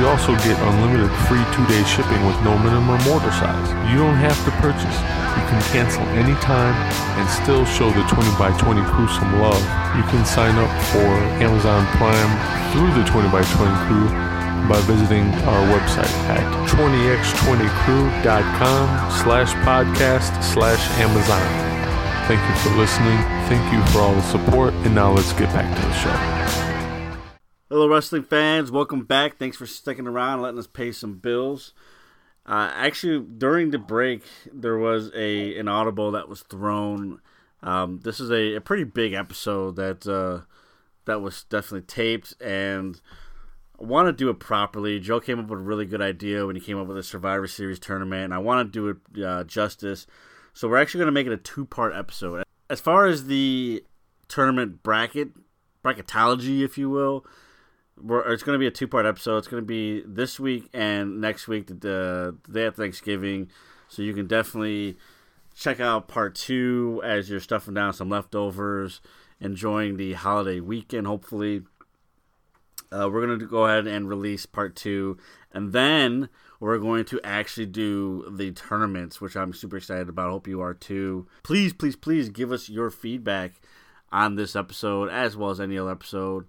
You 0.00 0.08
also 0.08 0.32
get 0.40 0.56
unlimited 0.64 1.12
free 1.28 1.44
two 1.52 1.66
day 1.68 1.84
shipping 1.84 2.24
with 2.24 2.40
no 2.40 2.56
minimum 2.56 2.96
order 3.12 3.28
size. 3.36 3.68
You 3.92 4.00
don't 4.00 4.16
have 4.16 4.40
to 4.48 4.52
purchase. 4.64 4.96
You 5.36 5.44
can 5.52 5.60
cancel 5.76 6.08
anytime 6.16 6.72
and 7.20 7.28
still 7.28 7.68
show 7.68 7.92
the 7.92 8.00
20 8.08 8.32
by 8.40 8.48
20 8.56 8.80
crew 8.96 9.08
some 9.12 9.44
love. 9.44 9.60
You 9.92 10.08
can 10.08 10.24
sign 10.24 10.56
up 10.56 10.72
for 10.88 11.04
Amazon 11.44 11.84
Prime 12.00 12.32
through 12.72 12.96
the 12.96 13.04
20 13.12 13.28
by 13.28 13.44
20 13.44 13.76
crew 13.84 14.31
by 14.68 14.80
visiting 14.82 15.24
our 15.44 15.66
website 15.78 16.12
at 16.28 16.68
20x20crew.com 16.70 19.10
slash 19.22 19.52
podcast 19.64 20.42
slash 20.42 20.80
Amazon. 20.98 21.42
Thank 22.28 22.40
you 22.48 22.54
for 22.62 22.70
listening. 22.78 23.18
Thank 23.48 23.72
you 23.72 23.82
for 23.92 24.00
all 24.00 24.14
the 24.14 24.22
support. 24.22 24.72
And 24.74 24.94
now 24.94 25.10
let's 25.12 25.32
get 25.32 25.52
back 25.52 25.74
to 25.74 25.80
the 25.82 25.92
show. 25.94 26.12
Hello, 27.68 27.88
wrestling 27.88 28.22
fans. 28.22 28.70
Welcome 28.70 29.04
back. 29.04 29.38
Thanks 29.38 29.56
for 29.56 29.66
sticking 29.66 30.06
around 30.06 30.42
letting 30.42 30.58
us 30.58 30.66
pay 30.66 30.92
some 30.92 31.14
bills. 31.14 31.72
Uh, 32.44 32.70
actually, 32.74 33.20
during 33.20 33.70
the 33.70 33.78
break, 33.78 34.24
there 34.52 34.76
was 34.76 35.10
a 35.14 35.56
an 35.58 35.68
audible 35.68 36.10
that 36.10 36.28
was 36.28 36.42
thrown. 36.42 37.22
Um, 37.62 38.00
this 38.02 38.20
is 38.20 38.30
a, 38.30 38.56
a 38.56 38.60
pretty 38.60 38.84
big 38.84 39.14
episode 39.14 39.76
that 39.76 40.06
uh, 40.06 40.40
that 41.06 41.22
was 41.22 41.44
definitely 41.44 41.86
taped, 41.86 42.34
and 42.42 43.00
want 43.82 44.06
to 44.06 44.12
do 44.12 44.30
it 44.30 44.38
properly. 44.38 45.00
Joe 45.00 45.20
came 45.20 45.38
up 45.38 45.48
with 45.48 45.58
a 45.58 45.62
really 45.62 45.86
good 45.86 46.00
idea 46.00 46.46
when 46.46 46.56
he 46.56 46.62
came 46.62 46.78
up 46.78 46.86
with 46.86 46.96
a 46.96 47.02
Survivor 47.02 47.46
Series 47.46 47.78
tournament, 47.78 48.24
and 48.24 48.34
I 48.34 48.38
want 48.38 48.66
to 48.66 48.72
do 48.72 48.88
it 48.88 49.24
uh, 49.24 49.44
justice. 49.44 50.06
So 50.54 50.68
we're 50.68 50.78
actually 50.78 50.98
going 50.98 51.06
to 51.06 51.12
make 51.12 51.26
it 51.26 51.32
a 51.32 51.38
two 51.38 51.64
part 51.64 51.94
episode. 51.94 52.44
As 52.70 52.80
far 52.80 53.06
as 53.06 53.26
the 53.26 53.84
tournament 54.28 54.82
bracket, 54.82 55.30
bracketology, 55.84 56.64
if 56.64 56.78
you 56.78 56.88
will, 56.90 57.26
it's 58.26 58.42
going 58.42 58.54
to 58.54 58.58
be 58.58 58.66
a 58.66 58.70
two 58.70 58.88
part 58.88 59.06
episode. 59.06 59.38
It's 59.38 59.48
going 59.48 59.62
to 59.62 59.66
be 59.66 60.02
this 60.06 60.38
week 60.38 60.68
and 60.72 61.20
next 61.20 61.48
week, 61.48 61.66
the, 61.66 61.74
the 61.74 62.36
day 62.52 62.64
of 62.66 62.76
Thanksgiving. 62.76 63.50
So 63.88 64.02
you 64.02 64.14
can 64.14 64.26
definitely 64.26 64.96
check 65.54 65.80
out 65.80 66.08
part 66.08 66.34
two 66.34 67.00
as 67.04 67.28
you're 67.28 67.40
stuffing 67.40 67.74
down 67.74 67.92
some 67.92 68.08
leftovers, 68.08 69.00
enjoying 69.40 69.96
the 69.96 70.14
holiday 70.14 70.60
weekend, 70.60 71.06
hopefully. 71.06 71.62
Uh, 72.92 73.08
we're 73.08 73.24
going 73.24 73.38
to 73.38 73.46
go 73.46 73.66
ahead 73.66 73.86
and 73.86 74.08
release 74.08 74.46
part 74.46 74.76
two. 74.76 75.16
And 75.52 75.72
then 75.72 76.28
we're 76.60 76.78
going 76.78 77.04
to 77.06 77.20
actually 77.24 77.66
do 77.66 78.30
the 78.30 78.52
tournaments, 78.52 79.20
which 79.20 79.36
I'm 79.36 79.52
super 79.52 79.78
excited 79.78 80.08
about. 80.08 80.30
Hope 80.30 80.46
you 80.46 80.60
are 80.60 80.74
too. 80.74 81.26
Please, 81.42 81.72
please, 81.72 81.96
please 81.96 82.28
give 82.28 82.52
us 82.52 82.68
your 82.68 82.90
feedback 82.90 83.60
on 84.12 84.36
this 84.36 84.54
episode 84.54 85.08
as 85.08 85.36
well 85.36 85.50
as 85.50 85.60
any 85.60 85.78
other 85.78 85.90
episode. 85.90 86.46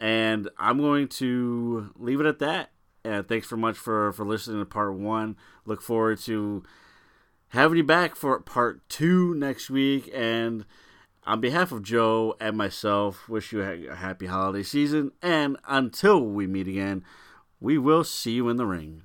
And 0.00 0.48
I'm 0.58 0.78
going 0.78 1.08
to 1.08 1.92
leave 1.96 2.20
it 2.20 2.26
at 2.26 2.38
that. 2.38 2.70
And 3.04 3.28
thanks 3.28 3.48
very 3.48 3.60
much 3.60 3.76
for, 3.76 4.12
for 4.12 4.24
listening 4.24 4.60
to 4.60 4.64
part 4.64 4.94
one. 4.94 5.36
Look 5.64 5.82
forward 5.82 6.18
to 6.20 6.62
having 7.48 7.78
you 7.78 7.84
back 7.84 8.16
for 8.16 8.38
part 8.40 8.88
two 8.88 9.34
next 9.34 9.70
week. 9.70 10.10
And 10.14 10.64
on 11.28 11.42
behalf 11.42 11.72
of 11.72 11.82
Joe 11.82 12.34
and 12.40 12.56
myself, 12.56 13.28
wish 13.28 13.52
you 13.52 13.60
a 13.60 13.94
happy 13.94 14.24
holiday 14.24 14.62
season. 14.62 15.12
And 15.20 15.58
until 15.68 16.24
we 16.24 16.46
meet 16.46 16.66
again, 16.66 17.04
we 17.60 17.76
will 17.76 18.02
see 18.02 18.32
you 18.32 18.48
in 18.48 18.56
the 18.56 18.64
ring. 18.64 19.02